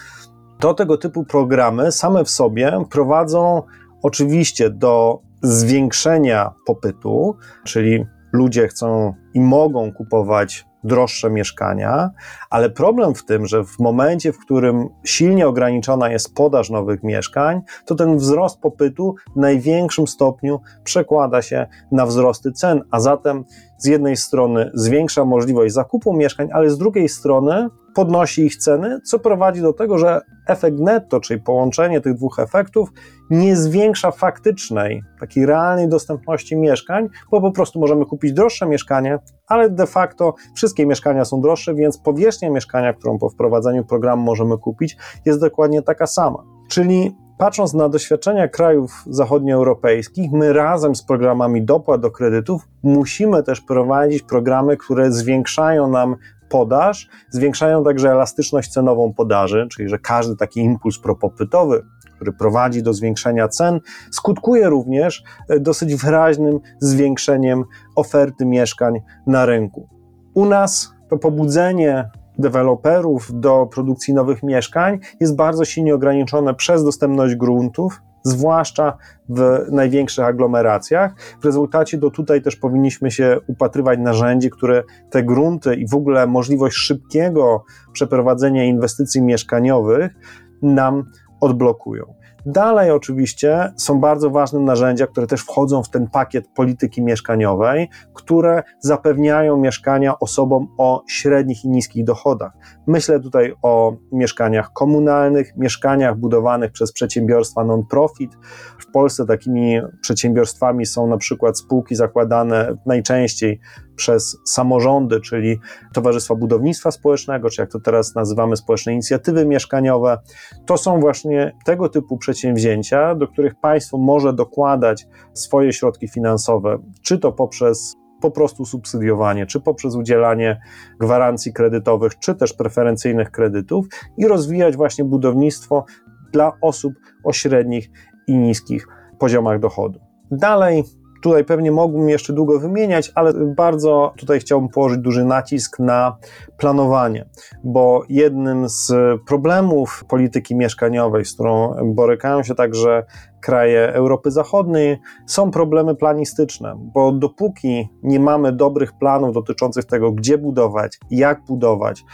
to 0.58 0.74
tego 0.74 0.96
typu 0.96 1.24
programy 1.24 1.92
same 1.92 2.24
w 2.24 2.30
sobie 2.30 2.84
prowadzą 2.90 3.62
oczywiście 4.02 4.70
do 4.70 5.20
zwiększenia 5.42 6.52
popytu, 6.66 7.36
czyli 7.64 8.04
ludzie 8.32 8.68
chcą 8.68 9.14
i 9.34 9.40
mogą 9.40 9.92
kupować 9.92 10.66
droższe 10.84 11.30
mieszkania, 11.30 12.10
ale 12.50 12.70
problem 12.70 13.14
w 13.14 13.24
tym, 13.24 13.46
że 13.46 13.64
w 13.64 13.78
momencie, 13.78 14.32
w 14.32 14.38
którym 14.38 14.88
silnie 15.04 15.48
ograniczona 15.48 16.10
jest 16.10 16.34
podaż 16.34 16.70
nowych 16.70 17.02
mieszkań, 17.02 17.62
to 17.86 17.94
ten 17.94 18.16
wzrost 18.16 18.60
popytu 18.60 19.14
w 19.36 19.40
największym 19.40 20.06
stopniu 20.06 20.60
przekłada 20.84 21.42
się 21.42 21.66
na 21.92 22.06
wzrosty 22.06 22.52
cen, 22.52 22.82
a 22.90 23.00
zatem 23.00 23.44
z 23.78 23.86
jednej 23.86 24.16
strony 24.16 24.70
zwiększa 24.74 25.24
możliwość 25.24 25.74
zakupu 25.74 26.12
mieszkań, 26.12 26.48
ale 26.52 26.70
z 26.70 26.78
drugiej 26.78 27.08
strony 27.08 27.68
podnosi 27.94 28.46
ich 28.46 28.56
ceny, 28.56 29.00
co 29.00 29.18
prowadzi 29.18 29.60
do 29.60 29.72
tego, 29.72 29.98
że 29.98 30.20
efekt 30.48 30.78
netto, 30.78 31.20
czyli 31.20 31.40
połączenie 31.40 32.00
tych 32.00 32.14
dwóch 32.14 32.38
efektów, 32.38 32.88
nie 33.30 33.56
zwiększa 33.56 34.10
faktycznej, 34.10 35.02
takiej 35.20 35.46
realnej 35.46 35.88
dostępności 35.88 36.56
mieszkań, 36.56 37.08
bo 37.30 37.40
po 37.40 37.52
prostu 37.52 37.80
możemy 37.80 38.06
kupić 38.06 38.32
droższe 38.32 38.66
mieszkanie, 38.66 39.18
ale 39.46 39.70
de 39.70 39.86
facto 39.86 40.34
wszystkie 40.54 40.86
mieszkania 40.86 41.24
są 41.24 41.40
droższe, 41.40 41.74
więc 41.74 41.98
powierzchnia 41.98 42.50
mieszkania, 42.50 42.92
którą 42.92 43.18
po 43.18 43.28
wprowadzeniu 43.28 43.84
programu 43.84 44.22
możemy 44.22 44.58
kupić, 44.58 44.96
jest 45.24 45.40
dokładnie 45.40 45.82
taka 45.82 46.06
sama. 46.06 46.38
Czyli 46.68 47.16
patrząc 47.38 47.74
na 47.74 47.88
doświadczenia 47.88 48.48
krajów 48.48 49.02
zachodnioeuropejskich, 49.06 50.32
my 50.32 50.52
razem 50.52 50.94
z 50.94 51.02
programami 51.02 51.64
dopłat 51.64 52.00
do 52.00 52.10
kredytów 52.10 52.68
musimy 52.82 53.42
też 53.42 53.60
prowadzić 53.60 54.22
programy, 54.22 54.76
które 54.76 55.12
zwiększają 55.12 55.88
nam 55.88 56.16
podaż, 56.54 57.08
zwiększają 57.30 57.84
także 57.84 58.10
elastyczność 58.10 58.72
cenową 58.72 59.12
podaży, 59.12 59.66
czyli 59.70 59.88
że 59.88 59.98
każdy 59.98 60.36
taki 60.36 60.60
impuls 60.60 60.98
propopytowy, 60.98 61.82
który 62.14 62.32
prowadzi 62.32 62.82
do 62.82 62.92
zwiększenia 62.92 63.48
cen, 63.48 63.80
skutkuje 64.10 64.68
również 64.68 65.22
e, 65.48 65.60
dosyć 65.60 65.94
wyraźnym 65.94 66.60
zwiększeniem 66.80 67.64
oferty 67.96 68.46
mieszkań 68.46 69.00
na 69.26 69.46
rynku. 69.46 69.88
U 70.34 70.46
nas 70.46 70.92
to 71.10 71.18
pobudzenie 71.18 72.10
deweloperów 72.38 73.40
do 73.40 73.66
produkcji 73.66 74.14
nowych 74.14 74.42
mieszkań 74.42 74.98
jest 75.20 75.36
bardzo 75.36 75.64
silnie 75.64 75.94
ograniczone 75.94 76.54
przez 76.54 76.84
dostępność 76.84 77.34
gruntów, 77.34 78.02
zwłaszcza 78.24 78.96
w 79.28 79.66
największych 79.70 80.24
aglomeracjach. 80.24 81.14
W 81.40 81.44
rezultacie 81.44 81.98
do 81.98 82.10
tutaj 82.10 82.42
też 82.42 82.56
powinniśmy 82.56 83.10
się 83.10 83.38
upatrywać 83.46 83.98
narzędzi, 83.98 84.50
które 84.50 84.82
te 85.10 85.22
grunty 85.22 85.74
i 85.74 85.88
w 85.88 85.94
ogóle 85.94 86.26
możliwość 86.26 86.76
szybkiego 86.76 87.64
przeprowadzenia 87.92 88.64
inwestycji 88.64 89.22
mieszkaniowych 89.22 90.14
nam 90.62 91.04
odblokują. 91.40 92.14
Dalej 92.46 92.90
oczywiście 92.90 93.72
są 93.76 94.00
bardzo 94.00 94.30
ważne 94.30 94.60
narzędzia, 94.60 95.06
które 95.06 95.26
też 95.26 95.40
wchodzą 95.40 95.82
w 95.82 95.90
ten 95.90 96.08
pakiet 96.08 96.48
polityki 96.54 97.02
mieszkaniowej, 97.02 97.88
które 98.14 98.62
zapewniają 98.80 99.56
mieszkania 99.56 100.18
osobom 100.18 100.68
o 100.78 101.02
średnich 101.08 101.64
i 101.64 101.68
niskich 101.68 102.04
dochodach. 102.04 102.52
Myślę 102.86 103.20
tutaj 103.20 103.54
o 103.62 103.96
mieszkaniach 104.12 104.72
komunalnych, 104.72 105.56
mieszkaniach 105.56 106.16
budowanych 106.16 106.72
przez 106.72 106.92
przedsiębiorstwa 106.92 107.64
non-profit. 107.64 108.34
W 108.78 108.92
Polsce 108.92 109.26
takimi 109.26 109.80
przedsiębiorstwami 110.00 110.86
są 110.86 111.06
na 111.06 111.16
przykład 111.16 111.58
spółki 111.58 111.94
zakładane 111.94 112.76
najczęściej 112.86 113.60
przez 113.96 114.38
samorządy, 114.44 115.20
czyli 115.20 115.58
Towarzystwa 115.92 116.34
Budownictwa 116.34 116.90
Społecznego, 116.90 117.50
czy 117.50 117.62
jak 117.62 117.70
to 117.70 117.80
teraz 117.80 118.14
nazywamy, 118.14 118.56
społeczne 118.56 118.92
inicjatywy 118.92 119.46
mieszkaniowe. 119.46 120.18
To 120.66 120.76
są 120.76 121.00
właśnie 121.00 121.52
tego 121.64 121.88
typu 121.88 122.18
przedsięwzięcia, 122.18 123.14
do 123.14 123.28
których 123.28 123.54
państwo 123.54 123.98
może 123.98 124.32
dokładać 124.32 125.06
swoje 125.32 125.72
środki 125.72 126.08
finansowe, 126.08 126.78
czy 127.02 127.18
to 127.18 127.32
poprzez 127.32 127.96
po 128.20 128.30
prostu 128.30 128.64
subsydiowanie, 128.64 129.46
czy 129.46 129.60
poprzez 129.60 129.94
udzielanie 129.94 130.60
gwarancji 131.00 131.52
kredytowych, 131.52 132.18
czy 132.18 132.34
też 132.34 132.52
preferencyjnych 132.52 133.30
kredytów 133.30 133.86
i 134.16 134.28
rozwijać 134.28 134.76
właśnie 134.76 135.04
budownictwo 135.04 135.84
dla 136.32 136.52
osób 136.60 136.94
o 137.24 137.32
średnich 137.32 137.90
i 138.26 138.38
niskich 138.38 138.88
poziomach 139.18 139.60
dochodu. 139.60 140.00
Dalej, 140.30 140.84
Tutaj 141.24 141.44
pewnie 141.44 141.72
mógłbym 141.72 142.08
jeszcze 142.08 142.32
długo 142.32 142.60
wymieniać, 142.60 143.12
ale 143.14 143.32
bardzo 143.34 144.12
tutaj 144.16 144.40
chciałbym 144.40 144.68
położyć 144.68 144.98
duży 144.98 145.24
nacisk 145.24 145.78
na 145.78 146.16
planowanie, 146.56 147.28
bo 147.64 148.02
jednym 148.08 148.68
z 148.68 148.92
problemów 149.26 150.04
polityki 150.08 150.54
mieszkaniowej, 150.56 151.24
z 151.24 151.34
którą 151.34 151.74
borykają 151.84 152.42
się 152.42 152.54
także 152.54 153.04
kraje 153.40 153.92
Europy 153.92 154.30
Zachodniej, 154.30 154.98
są 155.26 155.50
problemy 155.50 155.94
planistyczne, 155.94 156.74
bo 156.94 157.12
dopóki 157.12 157.88
nie 158.02 158.20
mamy 158.20 158.52
dobrych 158.52 158.92
planów 158.92 159.34
dotyczących 159.34 159.84
tego, 159.84 160.12
gdzie 160.12 160.38
budować, 160.38 160.98
jak 161.10 161.44
budować, 161.44 162.04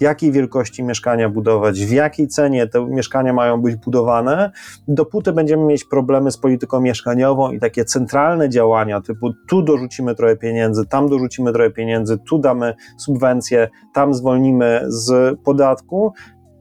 jakiej 0.00 0.32
wielkości 0.32 0.82
mieszkania 0.82 1.28
budować, 1.28 1.84
w 1.84 1.90
jakiej 1.90 2.28
cenie 2.28 2.66
te 2.66 2.86
mieszkania 2.86 3.32
mają 3.32 3.62
być 3.62 3.76
budowane, 3.76 4.50
dopóty 4.88 5.32
będziemy 5.32 5.64
mieć 5.64 5.84
problemy 5.84 6.30
z 6.30 6.38
polityką 6.38 6.80
mieszkaniową 6.80 7.52
i 7.52 7.60
takie 7.60 7.84
centralne 7.84 8.48
działania 8.48 9.00
typu 9.00 9.32
tu 9.48 9.62
dorzucimy 9.62 10.14
trochę 10.14 10.36
pieniędzy, 10.36 10.86
tam 10.86 11.08
dorzucimy 11.08 11.52
trochę 11.52 11.70
pieniędzy, 11.70 12.18
tu 12.18 12.38
damy 12.38 12.74
subwencję, 12.98 13.68
tam 13.94 14.14
zwolnimy 14.14 14.84
z 14.86 15.38
podatku, 15.40 16.12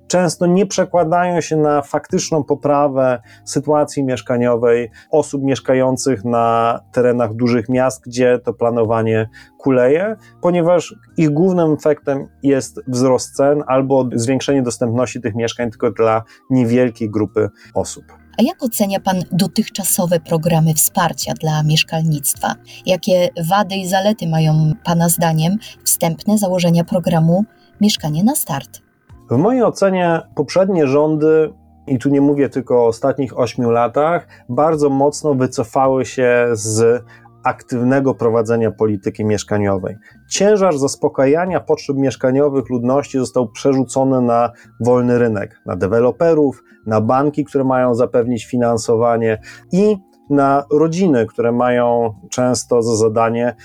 często 0.08 0.46
nie 0.46 0.66
przekładają 0.66 1.42
się 1.42 1.58
na 1.58 1.82
faktyczną 1.82 2.44
poprawę 2.44 3.22
sytuacji 3.46 4.04
mieszkaniowej 4.04 4.92
osób 5.12 5.44
mieszkających 5.44 6.26
na 6.26 6.80
terenach 6.92 7.34
dużych 7.34 7.70
miast, 7.70 8.04
gdzie 8.06 8.40
to 8.40 8.54
planowanie 8.54 9.30
kuleje, 9.58 10.16
ponieważ 10.42 10.96
ich 11.18 11.30
głównym 11.30 11.74
efektem 11.74 12.28
jest 12.44 12.80
wzrost 12.88 13.36
cen 13.36 13.64
albo 13.68 14.10
zwiększenie 14.14 14.62
dostępności 14.62 15.22
tych 15.22 15.36
mieszkań 15.36 15.70
tylko 15.70 15.92
dla 15.92 16.24
niewielkiej 16.50 17.10
grupy 17.10 17.50
osób. 17.74 18.04
A 18.40 18.44
jak 18.44 18.64
ocenia 18.64 19.00
Pan 19.00 19.22
dotychczasowe 19.32 20.20
programy 20.20 20.74
wsparcia 20.74 21.34
dla 21.34 21.64
mieszkalnictwa? 21.64 22.56
Jakie 22.86 23.30
wady 23.50 23.76
i 23.76 23.88
zalety 23.88 24.28
mają 24.28 24.74
Pana 24.84 25.10
zdaniem 25.10 25.58
wstępne 25.84 26.38
założenia 26.38 26.84
programu 26.84 27.46
Mieszkanie 27.82 28.24
na 28.24 28.36
Start? 28.36 28.87
W 29.30 29.38
mojej 29.38 29.64
ocenie 29.64 30.22
poprzednie 30.36 30.88
rządy, 30.88 31.54
i 31.88 32.00
tu 32.00 32.10
nie 32.10 32.22
mówię 32.22 32.50
tylko 32.50 32.84
o 32.84 32.88
ostatnich 32.88 33.40
ośmiu 33.40 33.70
latach, 33.70 34.28
bardzo 34.50 34.90
mocno 34.90 35.34
wycofały 35.34 36.06
się 36.06 36.48
z 36.54 37.04
aktywnego 37.44 38.16
prowadzenia 38.16 38.72
polityki 38.72 39.26
mieszkaniowej. 39.26 39.96
Ciężar 40.30 40.78
zaspokajania 40.78 41.60
potrzeb 41.60 41.98
mieszkaniowych 41.98 42.70
ludności 42.70 43.20
został 43.20 43.50
przerzucony 43.52 44.22
na 44.22 44.52
wolny 44.80 45.20
rynek, 45.20 45.62
na 45.66 45.76
deweloperów, 45.76 46.64
na 46.86 47.02
banki, 47.02 47.46
które 47.46 47.64
mają 47.64 47.96
zapewnić 47.96 48.46
finansowanie 48.46 49.42
i 49.72 49.98
na 50.30 50.66
rodziny, 50.72 51.26
które 51.26 51.52
mają 51.52 52.14
często 52.32 52.82
za 52.82 52.96
zadanie 52.96 53.56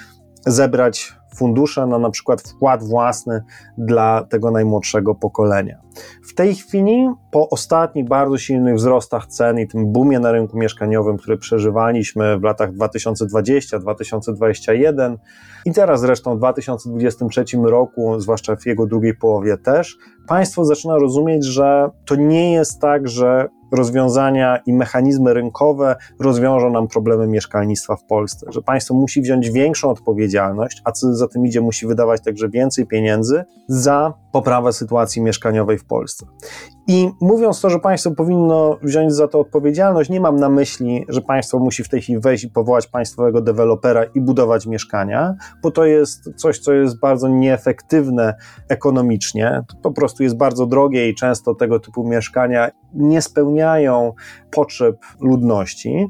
zebrać 0.47 1.22
fundusze 1.35 1.87
na 1.87 1.99
na 1.99 2.11
przykład 2.11 2.43
wkład 2.43 2.85
własny 2.85 3.43
dla 3.79 4.25
tego 4.25 4.51
najmłodszego 4.51 5.15
pokolenia. 5.15 5.79
W 6.23 6.35
tej 6.35 6.55
chwili, 6.55 7.09
po 7.31 7.49
ostatnich 7.49 8.09
bardzo 8.09 8.39
silnych 8.39 8.75
wzrostach 8.75 9.27
cen 9.27 9.59
i 9.59 9.69
tym 9.69 9.93
boomie 9.93 10.19
na 10.19 10.33
rynku 10.33 10.59
mieszkaniowym, 10.59 11.17
który 11.17 11.39
przeżywaliśmy 11.39 12.39
w 12.39 12.43
latach 12.43 12.73
2020-2021 12.73 15.17
i 15.65 15.73
teraz 15.73 16.01
zresztą 16.01 16.35
w 16.35 16.39
2023 16.39 17.45
roku, 17.65 18.21
zwłaszcza 18.21 18.57
w 18.57 18.67
jego 18.67 18.87
drugiej 18.87 19.15
połowie 19.15 19.57
też, 19.57 19.97
państwo 20.29 20.65
zaczyna 20.65 20.99
rozumieć, 20.99 21.45
że 21.45 21.91
to 22.05 22.17
nie 22.17 22.53
jest 22.53 22.81
tak, 22.81 23.09
że 23.09 23.49
rozwiązania 23.73 24.59
i 24.67 24.73
mechanizmy 24.73 25.35
rynkowe 25.35 25.97
rozwiążą 26.21 26.71
nam 26.71 26.89
problemy 26.89 27.27
mieszkalnictwa 27.27 27.97
w 27.97 28.05
Polsce, 28.05 28.47
że 28.49 28.63
państwo 28.63 28.95
musi 28.95 29.23
wziąć 29.23 29.51
większą 29.51 29.91
odpowiedzialność, 29.91 30.83
a 30.85 30.93
co 30.93 31.15
za 31.15 31.29
tym 31.29 31.47
idzie, 31.47 31.61
musi 31.61 31.87
wydawać 31.87 32.25
także 32.25 32.49
więcej 32.49 32.87
pieniędzy 32.87 33.45
za 33.69 34.15
poprawę 34.33 34.73
sytuacji 34.73 35.23
mieszkaniowej 35.23 35.79
w 35.83 35.87
Polsce. 35.87 36.27
I 36.89 37.11
mówiąc 37.21 37.61
to, 37.61 37.71
że 37.71 37.79
państwo 37.79 38.11
powinno 38.11 38.79
wziąć 38.83 39.13
za 39.13 39.29
to 39.29 39.41
odpowiedzialność, 39.41 40.11
nie 40.11 40.21
mam 40.21 40.37
na 40.37 40.49
myśli, 40.49 41.05
że 41.09 41.21
państwo 41.21 41.59
musi 41.59 41.85
w 41.85 41.89
tej 41.89 42.01
chwili 42.01 42.21
wejść 42.21 42.45
i 42.45 42.49
powołać 42.51 42.87
państwowego 42.87 43.41
dewelopera 43.41 44.05
i 44.05 44.21
budować 44.21 44.67
mieszkania, 44.67 45.35
bo 45.63 45.71
to 45.71 45.85
jest 45.85 46.31
coś, 46.37 46.59
co 46.59 46.73
jest 46.73 47.01
bardzo 47.01 47.29
nieefektywne 47.29 48.35
ekonomicznie. 48.69 49.63
To 49.69 49.77
po 49.83 49.93
prostu 49.93 50.23
jest 50.23 50.37
bardzo 50.37 50.67
drogie 50.67 51.09
i 51.09 51.15
często 51.15 51.55
tego 51.55 51.81
typu 51.81 52.05
mieszkania 52.05 52.71
nie 52.95 53.23
spełniają 53.23 54.13
potrzeb 54.51 54.97
ludności. 55.21 56.07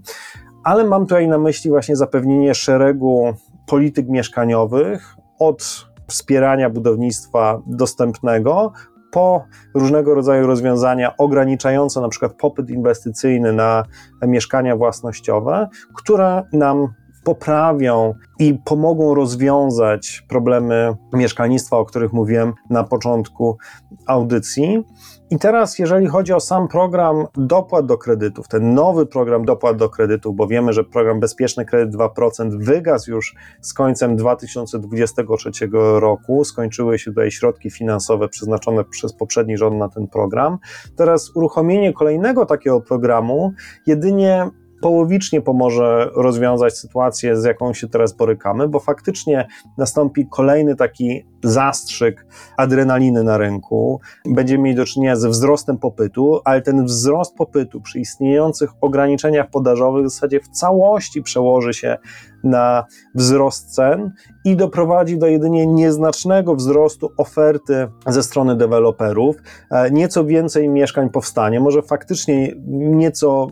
Ale 0.64 0.84
mam 0.84 1.02
tutaj 1.02 1.28
na 1.28 1.38
myśli 1.38 1.70
właśnie 1.70 1.96
zapewnienie 1.96 2.54
szeregu 2.54 3.34
polityk 3.66 4.08
mieszkaniowych 4.08 5.16
od 5.38 5.92
wspierania 6.06 6.70
budownictwa 6.70 7.62
dostępnego 7.66 8.72
po 9.12 9.44
różnego 9.74 10.14
rodzaju 10.14 10.46
rozwiązania 10.46 11.16
ograniczające 11.16 12.00
na 12.00 12.08
przykład 12.08 12.32
popyt 12.32 12.70
inwestycyjny 12.70 13.52
na 13.52 13.84
mieszkania 14.22 14.76
własnościowe, 14.76 15.68
które 15.94 16.42
nam 16.52 16.88
poprawią 17.24 18.14
i 18.38 18.54
pomogą 18.64 19.14
rozwiązać 19.14 20.24
problemy 20.28 20.96
mieszkalnictwa, 21.12 21.76
o 21.76 21.84
których 21.84 22.12
mówiłem 22.12 22.52
na 22.70 22.84
początku 22.84 23.58
audycji. 24.06 24.84
I 25.30 25.38
teraz, 25.38 25.78
jeżeli 25.78 26.06
chodzi 26.06 26.32
o 26.32 26.40
sam 26.40 26.68
program 26.68 27.26
dopłat 27.36 27.86
do 27.86 27.98
kredytów, 27.98 28.48
ten 28.48 28.74
nowy 28.74 29.06
program 29.06 29.44
dopłat 29.44 29.76
do 29.76 29.88
kredytów, 29.88 30.36
bo 30.36 30.46
wiemy, 30.46 30.72
że 30.72 30.84
program 30.84 31.20
Bezpieczny 31.20 31.64
Kredyt 31.64 31.94
2% 31.94 32.64
wygasł 32.64 33.10
już 33.10 33.34
z 33.60 33.74
końcem 33.74 34.16
2023 34.16 35.50
roku, 35.98 36.44
skończyły 36.44 36.98
się 36.98 37.10
tutaj 37.10 37.30
środki 37.30 37.70
finansowe 37.70 38.28
przeznaczone 38.28 38.84
przez 38.84 39.12
poprzedni 39.12 39.56
rząd 39.56 39.76
na 39.76 39.88
ten 39.88 40.08
program. 40.08 40.58
Teraz 40.96 41.30
uruchomienie 41.36 41.92
kolejnego 41.92 42.46
takiego 42.46 42.80
programu 42.80 43.52
jedynie 43.86 44.50
połowicznie 44.82 45.40
pomoże 45.40 46.10
rozwiązać 46.14 46.78
sytuację, 46.78 47.36
z 47.36 47.44
jaką 47.44 47.74
się 47.74 47.88
teraz 47.88 48.12
borykamy, 48.12 48.68
bo 48.68 48.80
faktycznie 48.80 49.48
nastąpi 49.78 50.26
kolejny 50.30 50.76
taki 50.76 51.24
zastrzyk 51.44 52.26
adrenaliny 52.56 53.22
na 53.22 53.38
rynku. 53.38 54.00
Będziemy 54.26 54.64
mieli 54.64 54.76
do 54.76 54.84
czynienia 54.84 55.16
ze 55.16 55.28
wzrostem 55.28 55.78
popytu, 55.78 56.40
ale 56.44 56.62
ten 56.62 56.84
wzrost 56.84 57.34
popytu 57.36 57.80
przy 57.80 58.00
istniejących 58.00 58.70
ograniczeniach 58.80 59.50
podażowych 59.50 60.06
w 60.06 60.10
zasadzie 60.10 60.40
w 60.40 60.48
całości 60.48 61.22
przełoży 61.22 61.74
się 61.74 61.98
na 62.44 62.84
wzrost 63.14 63.74
cen 63.74 64.12
i 64.44 64.56
doprowadzi 64.56 65.18
do 65.18 65.26
jedynie 65.26 65.66
nieznacznego 65.66 66.54
wzrostu 66.54 67.12
oferty 67.16 67.88
ze 68.06 68.22
strony 68.22 68.56
deweloperów. 68.56 69.36
E, 69.70 69.90
Nieco 69.90 70.24
więcej 70.24 70.68
mieszkań 70.68 71.10
powstanie, 71.10 71.60
może 71.60 71.82
faktycznie 71.82 72.54
nieco 72.68 73.46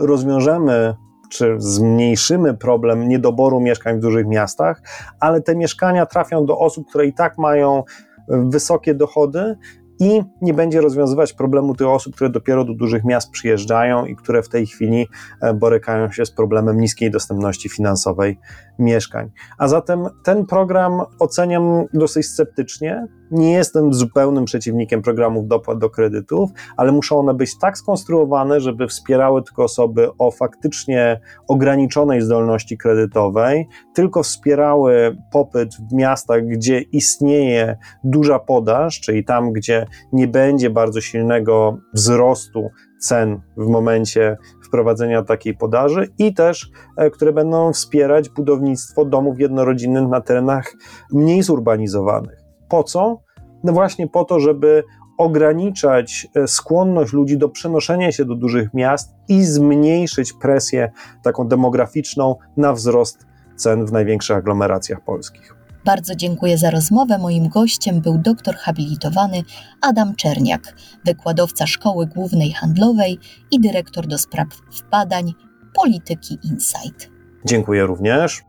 rozwiążemy 0.00 0.94
czy 1.30 1.54
zmniejszymy 1.58 2.56
problem 2.56 3.08
niedoboru 3.08 3.60
mieszkań 3.60 3.96
w 3.96 4.00
dużych 4.00 4.26
miastach, 4.26 4.82
ale 5.20 5.42
te 5.42 5.56
mieszkania 5.56 6.06
trafią 6.06 6.46
do 6.46 6.58
osób, 6.58 6.88
które 6.88 7.06
i 7.06 7.12
tak 7.12 7.38
mają 7.38 7.82
wysokie 8.28 8.94
dochody 8.94 9.56
i 10.00 10.22
nie 10.42 10.54
będzie 10.54 10.80
rozwiązywać 10.80 11.32
problemu 11.32 11.74
tych 11.74 11.86
osób, 11.86 12.14
które 12.14 12.30
dopiero 12.30 12.64
do 12.64 12.74
dużych 12.74 13.04
miast 13.04 13.30
przyjeżdżają 13.30 14.06
i 14.06 14.16
które 14.16 14.42
w 14.42 14.48
tej 14.48 14.66
chwili 14.66 15.08
e, 15.40 15.54
borykają 15.54 16.12
się 16.12 16.26
z 16.26 16.30
problemem 16.30 16.80
niskiej 16.80 17.10
dostępności 17.10 17.68
finansowej 17.68 18.38
mieszkań. 18.78 19.30
A 19.58 19.68
zatem 19.68 20.08
ten 20.24 20.46
program 20.46 21.02
oceniam 21.18 21.84
dosyć 21.94 22.26
sceptycznie. 22.26 23.06
Nie 23.30 23.52
jestem 23.52 23.94
zupełnym 23.94 24.44
przeciwnikiem 24.44 25.02
programów 25.02 25.46
dopłat 25.46 25.78
do 25.78 25.90
kredytów, 25.90 26.50
ale 26.76 26.92
muszą 26.92 27.18
one 27.18 27.34
być 27.34 27.58
tak 27.58 27.78
skonstruowane, 27.78 28.60
żeby 28.60 28.88
wspierały 28.88 29.42
tylko 29.42 29.64
osoby 29.64 30.08
o 30.18 30.30
faktycznie 30.30 31.20
ograniczonej 31.48 32.22
zdolności 32.22 32.78
kredytowej, 32.78 33.68
tylko 33.94 34.22
wspierały 34.22 35.16
popyt 35.32 35.74
w 35.90 35.92
miastach, 35.94 36.46
gdzie 36.46 36.80
istnieje 36.80 37.76
duża 38.04 38.38
podaż, 38.38 39.00
czyli 39.00 39.24
tam, 39.24 39.52
gdzie 39.52 39.86
nie 40.12 40.28
będzie 40.28 40.70
bardzo 40.70 41.00
silnego 41.00 41.78
wzrostu 41.94 42.70
cen 43.00 43.40
w 43.56 43.66
momencie 43.66 44.36
wprowadzenia 44.64 45.22
takiej 45.22 45.56
podaży 45.56 46.08
i 46.18 46.34
też, 46.34 46.70
e, 46.96 47.10
które 47.10 47.32
będą 47.32 47.72
wspierać 47.72 48.28
budownictwo 48.28 49.04
domów 49.04 49.40
jednorodzinnych 49.40 50.08
na 50.08 50.20
terenach 50.20 50.72
mniej 51.12 51.42
zurbanizowanych. 51.42 52.39
Po 52.70 52.84
co? 52.84 53.20
No 53.64 53.72
właśnie 53.72 54.08
po 54.08 54.24
to, 54.24 54.40
żeby 54.40 54.84
ograniczać 55.18 56.26
e, 56.34 56.48
skłonność 56.48 57.12
ludzi 57.12 57.38
do 57.38 57.48
przenoszenia 57.48 58.12
się 58.12 58.24
do 58.24 58.34
dużych 58.34 58.74
miast 58.74 59.14
i 59.28 59.44
zmniejszyć 59.44 60.32
presję 60.32 60.90
taką 61.22 61.48
demograficzną 61.48 62.36
na 62.56 62.72
wzrost 62.72 63.26
cen 63.56 63.86
w 63.86 63.92
największych 63.92 64.36
aglomeracjach 64.36 65.04
polskich. 65.04 65.54
Bardzo 65.84 66.14
dziękuję 66.14 66.58
za 66.58 66.70
rozmowę. 66.70 67.18
Moim 67.18 67.48
gościem 67.48 68.00
był 68.00 68.18
doktor 68.18 68.56
habilitowany 68.56 69.42
Adam 69.82 70.14
Czerniak, 70.16 70.74
wykładowca 71.04 71.66
Szkoły 71.66 72.06
Głównej 72.06 72.52
Handlowej 72.52 73.18
i 73.50 73.60
dyrektor 73.60 74.06
do 74.06 74.18
spraw 74.18 74.46
badań 74.90 75.32
polityki 75.74 76.38
Insight. 76.44 77.10
Dziękuję 77.44 77.86
również. 77.86 78.42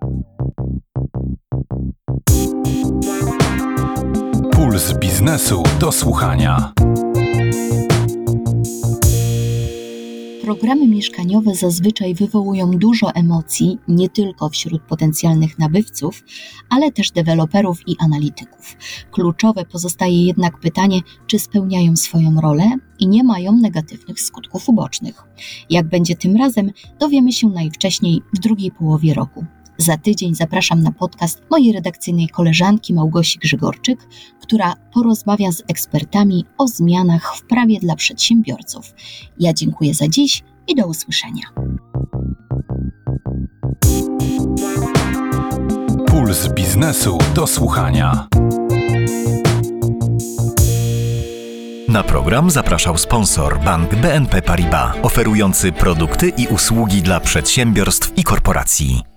Puls 4.71 4.93
biznesu 4.93 5.63
do 5.79 5.91
słuchania. 5.91 6.73
Programy 10.41 10.87
mieszkaniowe 10.87 11.55
zazwyczaj 11.55 12.15
wywołują 12.15 12.71
dużo 12.71 13.11
emocji 13.15 13.77
nie 13.87 14.09
tylko 14.09 14.49
wśród 14.49 14.81
potencjalnych 14.81 15.59
nabywców, 15.59 16.23
ale 16.69 16.91
też 16.91 17.11
deweloperów 17.11 17.79
i 17.87 17.95
analityków. 17.99 18.77
Kluczowe 19.11 19.65
pozostaje 19.65 20.25
jednak 20.25 20.59
pytanie, 20.59 20.99
czy 21.27 21.39
spełniają 21.39 21.95
swoją 21.95 22.41
rolę 22.41 22.71
i 22.99 23.07
nie 23.07 23.23
mają 23.23 23.51
negatywnych 23.57 24.19
skutków 24.19 24.69
ubocznych. 24.69 25.23
Jak 25.69 25.87
będzie 25.87 26.15
tym 26.15 26.35
razem, 26.35 26.71
dowiemy 26.99 27.31
się 27.31 27.49
najwcześniej 27.49 28.21
w 28.33 28.39
drugiej 28.39 28.71
połowie 28.71 29.13
roku. 29.13 29.45
Za 29.77 29.97
tydzień 29.97 30.35
zapraszam 30.35 30.83
na 30.83 30.91
podcast 30.91 31.41
mojej 31.51 31.73
redakcyjnej 31.73 32.27
koleżanki 32.27 32.93
Małgosi 32.93 33.39
Grzygorczyk, 33.39 34.07
która 34.41 34.73
porozmawia 34.93 35.51
z 35.51 35.63
ekspertami 35.67 36.45
o 36.57 36.67
zmianach 36.67 37.35
w 37.35 37.41
prawie 37.41 37.79
dla 37.79 37.95
przedsiębiorców. 37.95 38.93
Ja 39.39 39.53
dziękuję 39.53 39.93
za 39.93 40.07
dziś 40.07 40.43
i 40.67 40.75
do 40.75 40.87
usłyszenia. 40.87 41.43
Puls 46.07 46.53
biznesu 46.53 47.17
do 47.35 47.47
słuchania. 47.47 48.27
Na 51.87 52.03
program 52.03 52.49
zapraszał 52.49 52.97
sponsor 52.97 53.59
bank 53.63 53.95
BNP 53.95 54.41
Paribas, 54.41 54.95
oferujący 55.01 55.71
produkty 55.71 56.29
i 56.29 56.47
usługi 56.47 57.01
dla 57.01 57.19
przedsiębiorstw 57.19 58.17
i 58.17 58.23
korporacji. 58.23 59.10